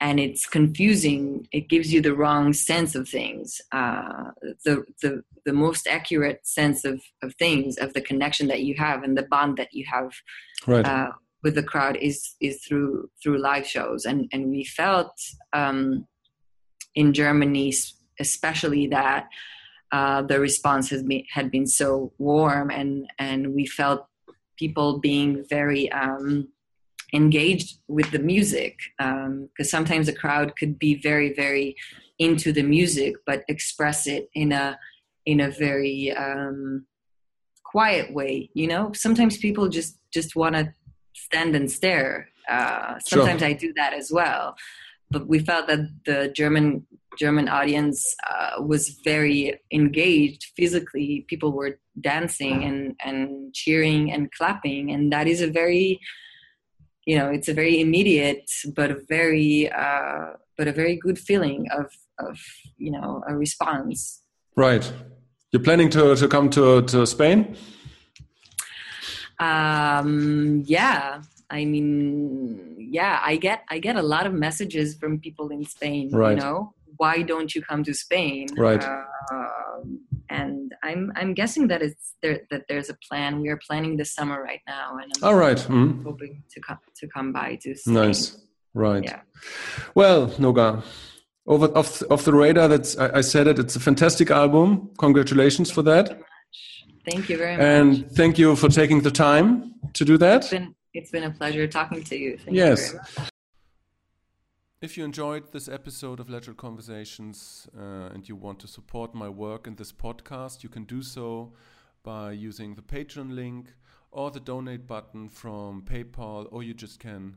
and 0.00 0.18
it's 0.18 0.46
confusing 0.46 1.46
it 1.52 1.68
gives 1.68 1.92
you 1.92 2.00
the 2.02 2.14
wrong 2.14 2.52
sense 2.52 2.94
of 2.94 3.08
things 3.08 3.60
uh 3.72 4.30
the 4.64 4.84
the 5.02 5.22
the 5.44 5.52
most 5.52 5.86
accurate 5.86 6.46
sense 6.46 6.84
of 6.84 7.00
of 7.22 7.34
things 7.36 7.76
of 7.78 7.92
the 7.94 8.00
connection 8.00 8.48
that 8.48 8.62
you 8.62 8.74
have 8.76 9.02
and 9.02 9.16
the 9.16 9.22
bond 9.24 9.56
that 9.56 9.72
you 9.72 9.84
have 9.90 10.10
Right. 10.66 10.86
uh, 10.86 11.10
with 11.42 11.54
the 11.54 11.62
crowd 11.62 11.96
is 11.96 12.34
is 12.40 12.64
through 12.64 13.10
through 13.22 13.38
live 13.38 13.66
shows. 13.66 14.04
And 14.04 14.28
and 14.32 14.50
we 14.50 14.64
felt 14.64 15.12
um, 15.52 16.06
in 16.94 17.12
Germany 17.12 17.72
especially 18.20 18.86
that 18.88 19.28
uh, 19.92 20.22
the 20.22 20.40
response 20.40 20.88
has 20.90 21.02
been 21.02 21.24
had 21.30 21.50
been 21.50 21.66
so 21.66 22.12
warm 22.18 22.70
and 22.70 23.06
and 23.18 23.54
we 23.54 23.66
felt 23.66 24.06
people 24.58 24.98
being 24.98 25.44
very 25.48 25.90
um, 25.92 26.48
engaged 27.12 27.78
with 27.88 28.10
the 28.10 28.18
music 28.18 28.78
because 28.98 29.70
sometimes 29.70 30.08
a 30.08 30.14
crowd 30.14 30.54
could 30.56 30.78
be 30.78 30.94
very 30.94 31.32
very 31.34 31.76
into 32.18 32.52
the 32.52 32.62
music 32.62 33.14
but 33.26 33.44
express 33.48 34.06
it 34.06 34.28
in 34.34 34.52
a 34.52 34.78
in 35.26 35.40
a 35.40 35.50
very 35.50 36.12
um, 36.12 36.86
quiet 37.64 38.12
way 38.12 38.50
you 38.54 38.66
know? 38.66 38.92
Sometimes 38.94 39.36
people 39.36 39.68
just 39.68 39.98
just 40.12 40.36
want 40.36 40.54
to 40.54 40.72
stand 41.32 41.54
and 41.56 41.70
stare 41.70 42.28
uh, 42.48 42.98
Sure. 43.06 43.18
sometimes 43.18 43.42
i 43.42 43.52
do 43.52 43.72
that 43.80 43.92
as 44.00 44.10
well 44.18 44.54
but 45.10 45.22
we 45.32 45.38
felt 45.38 45.66
that 45.66 45.82
the 46.04 46.20
german 46.40 46.66
german 47.18 47.48
audience 47.48 48.00
uh, 48.32 48.62
was 48.62 48.84
very 49.04 49.40
engaged 49.70 50.42
physically 50.56 51.10
people 51.28 51.50
were 51.52 51.72
dancing 52.00 52.64
and 52.68 52.80
and 53.08 53.54
cheering 53.60 54.12
and 54.14 54.30
clapping 54.32 54.90
and 54.92 55.12
that 55.12 55.26
is 55.26 55.40
a 55.40 55.50
very 55.60 56.00
you 57.06 57.16
know 57.18 57.28
it's 57.36 57.48
a 57.48 57.56
very 57.62 57.76
immediate 57.86 58.48
but 58.78 58.90
a 58.90 58.98
very 59.08 59.70
uh, 59.84 60.26
but 60.56 60.66
a 60.68 60.72
very 60.72 60.96
good 61.04 61.18
feeling 61.28 61.60
of 61.78 61.86
of 62.26 62.38
you 62.78 62.90
know 62.96 63.22
a 63.28 63.34
response 63.44 64.22
Right. 64.56 64.92
You're 65.50 65.62
planning 65.62 65.88
to, 65.90 66.14
to 66.14 66.28
come 66.28 66.50
to, 66.50 66.82
to 66.82 67.06
Spain? 67.06 67.56
Um 69.42 70.62
yeah 70.76 71.20
i 71.58 71.60
mean 71.72 71.88
yeah 72.78 73.14
i 73.30 73.34
get 73.46 73.58
i 73.74 73.76
get 73.86 73.96
a 74.04 74.06
lot 74.14 74.24
of 74.28 74.32
messages 74.46 74.88
from 75.00 75.12
people 75.26 75.46
in 75.56 75.60
spain 75.76 76.04
Right. 76.12 76.30
you 76.36 76.36
know 76.44 76.58
why 77.02 77.14
don't 77.30 77.50
you 77.54 77.60
come 77.70 77.82
to 77.88 77.92
spain 78.04 78.46
Right. 78.66 78.84
um, 78.84 80.00
and 80.40 80.72
i'm 80.88 81.02
i'm 81.18 81.32
guessing 81.40 81.64
that 81.70 81.80
it's 81.86 82.06
there 82.22 82.36
that 82.50 82.62
there's 82.68 82.90
a 82.96 82.98
plan 83.08 83.30
we 83.42 83.48
are 83.54 83.60
planning 83.68 83.94
this 84.00 84.10
summer 84.18 84.38
right 84.50 84.64
now 84.76 84.86
and 85.00 85.08
i'm 85.14 85.22
All 85.28 85.38
right. 85.46 85.60
mhm. 85.74 86.02
hoping 86.08 86.34
to 86.52 86.58
come 86.66 86.78
to 87.00 87.04
come 87.16 87.28
by 87.40 87.48
to 87.62 87.68
Spain. 87.74 87.94
Nice. 87.94 88.22
Right. 88.74 89.04
Yeah. 89.10 89.20
Well, 90.00 90.20
Noga, 90.44 90.66
over 91.52 91.66
off, 91.80 91.90
off 92.12 92.22
the 92.28 92.32
radar, 92.42 92.68
that's 92.68 92.90
I, 93.04 93.06
I 93.20 93.22
said 93.32 93.46
it. 93.50 93.56
It's 93.62 93.76
a 93.76 93.80
fantastic 93.88 94.28
album. 94.42 94.66
Congratulations 95.04 95.68
for 95.76 95.82
that, 95.90 96.06
thank 97.08 97.28
you 97.28 97.36
very 97.36 97.56
much 97.56 97.64
and 97.64 98.10
thank 98.12 98.38
you 98.38 98.54
for 98.56 98.68
taking 98.68 99.02
the 99.02 99.10
time 99.10 99.74
to 99.92 100.04
do 100.04 100.14
it's 100.14 100.20
that. 100.20 100.50
been 100.50 100.74
it's 100.94 101.10
been 101.10 101.24
a 101.24 101.30
pleasure 101.30 101.66
talking 101.66 102.02
to 102.04 102.16
you 102.16 102.36
thank 102.38 102.56
Yes. 102.56 102.80
you 102.80 102.90
very 102.92 103.02
much 103.18 103.28
If 104.82 104.96
you 104.98 105.04
enjoyed 105.04 105.52
this 105.52 105.68
episode 105.68 106.18
of 106.20 106.28
Lateral 106.28 106.56
Conversations 106.56 107.68
uh, 107.78 108.12
and 108.14 108.28
you 108.28 108.34
want 108.34 108.58
to 108.60 108.66
support 108.66 109.14
my 109.14 109.28
work 109.28 109.68
in 109.68 109.76
this 109.76 109.92
podcast, 109.92 110.64
you 110.64 110.68
can 110.68 110.84
do 110.84 111.02
so 111.02 111.52
by 112.02 112.32
using 112.32 112.74
the 112.74 112.82
Patreon 112.82 113.30
link 113.32 113.74
or 114.10 114.30
the 114.32 114.40
donate 114.40 114.86
button 114.88 115.28
from 115.28 115.82
PayPal, 115.82 116.48
or 116.50 116.64
you 116.64 116.74
just 116.74 116.98
can 116.98 117.36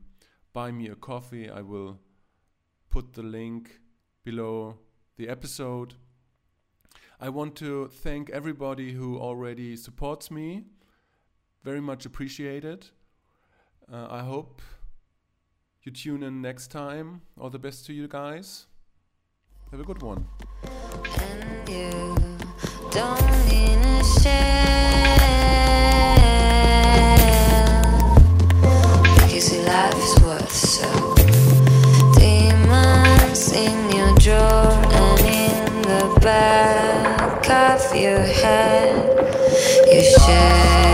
buy 0.53 0.71
me 0.71 0.87
a 0.89 0.95
coffee. 0.95 1.47
I 1.47 1.61
will 1.61 1.99
put 2.89 3.13
the 3.13 3.21
link 3.21 3.79
below 4.23 4.79
the 5.17 5.29
episode. 5.29 5.93
I 7.19 7.29
want 7.29 7.55
to 7.57 7.87
thank 7.87 8.29
everybody 8.29 8.91
who 8.91 9.17
already 9.17 9.77
supports 9.77 10.29
me. 10.29 10.65
Very 11.63 11.79
much 11.79 12.05
appreciated. 12.05 12.87
Uh, 13.91 14.07
I 14.09 14.19
hope 14.19 14.61
you 15.83 15.91
tune 15.91 16.23
in 16.23 16.41
next 16.41 16.71
time. 16.71 17.21
All 17.39 17.49
the 17.49 17.59
best 17.59 17.85
to 17.85 17.93
you 17.93 18.07
guys. 18.07 18.65
Have 19.71 19.79
a 19.79 19.83
good 19.83 20.01
one. 20.01 20.27
In 33.53 33.89
your 33.95 34.15
drawer 34.17 34.71
and 34.91 35.19
in 35.21 35.81
the 35.83 36.19
you 37.95 38.17
had, 38.17 39.87
you 39.87 40.01
share. 40.01 40.84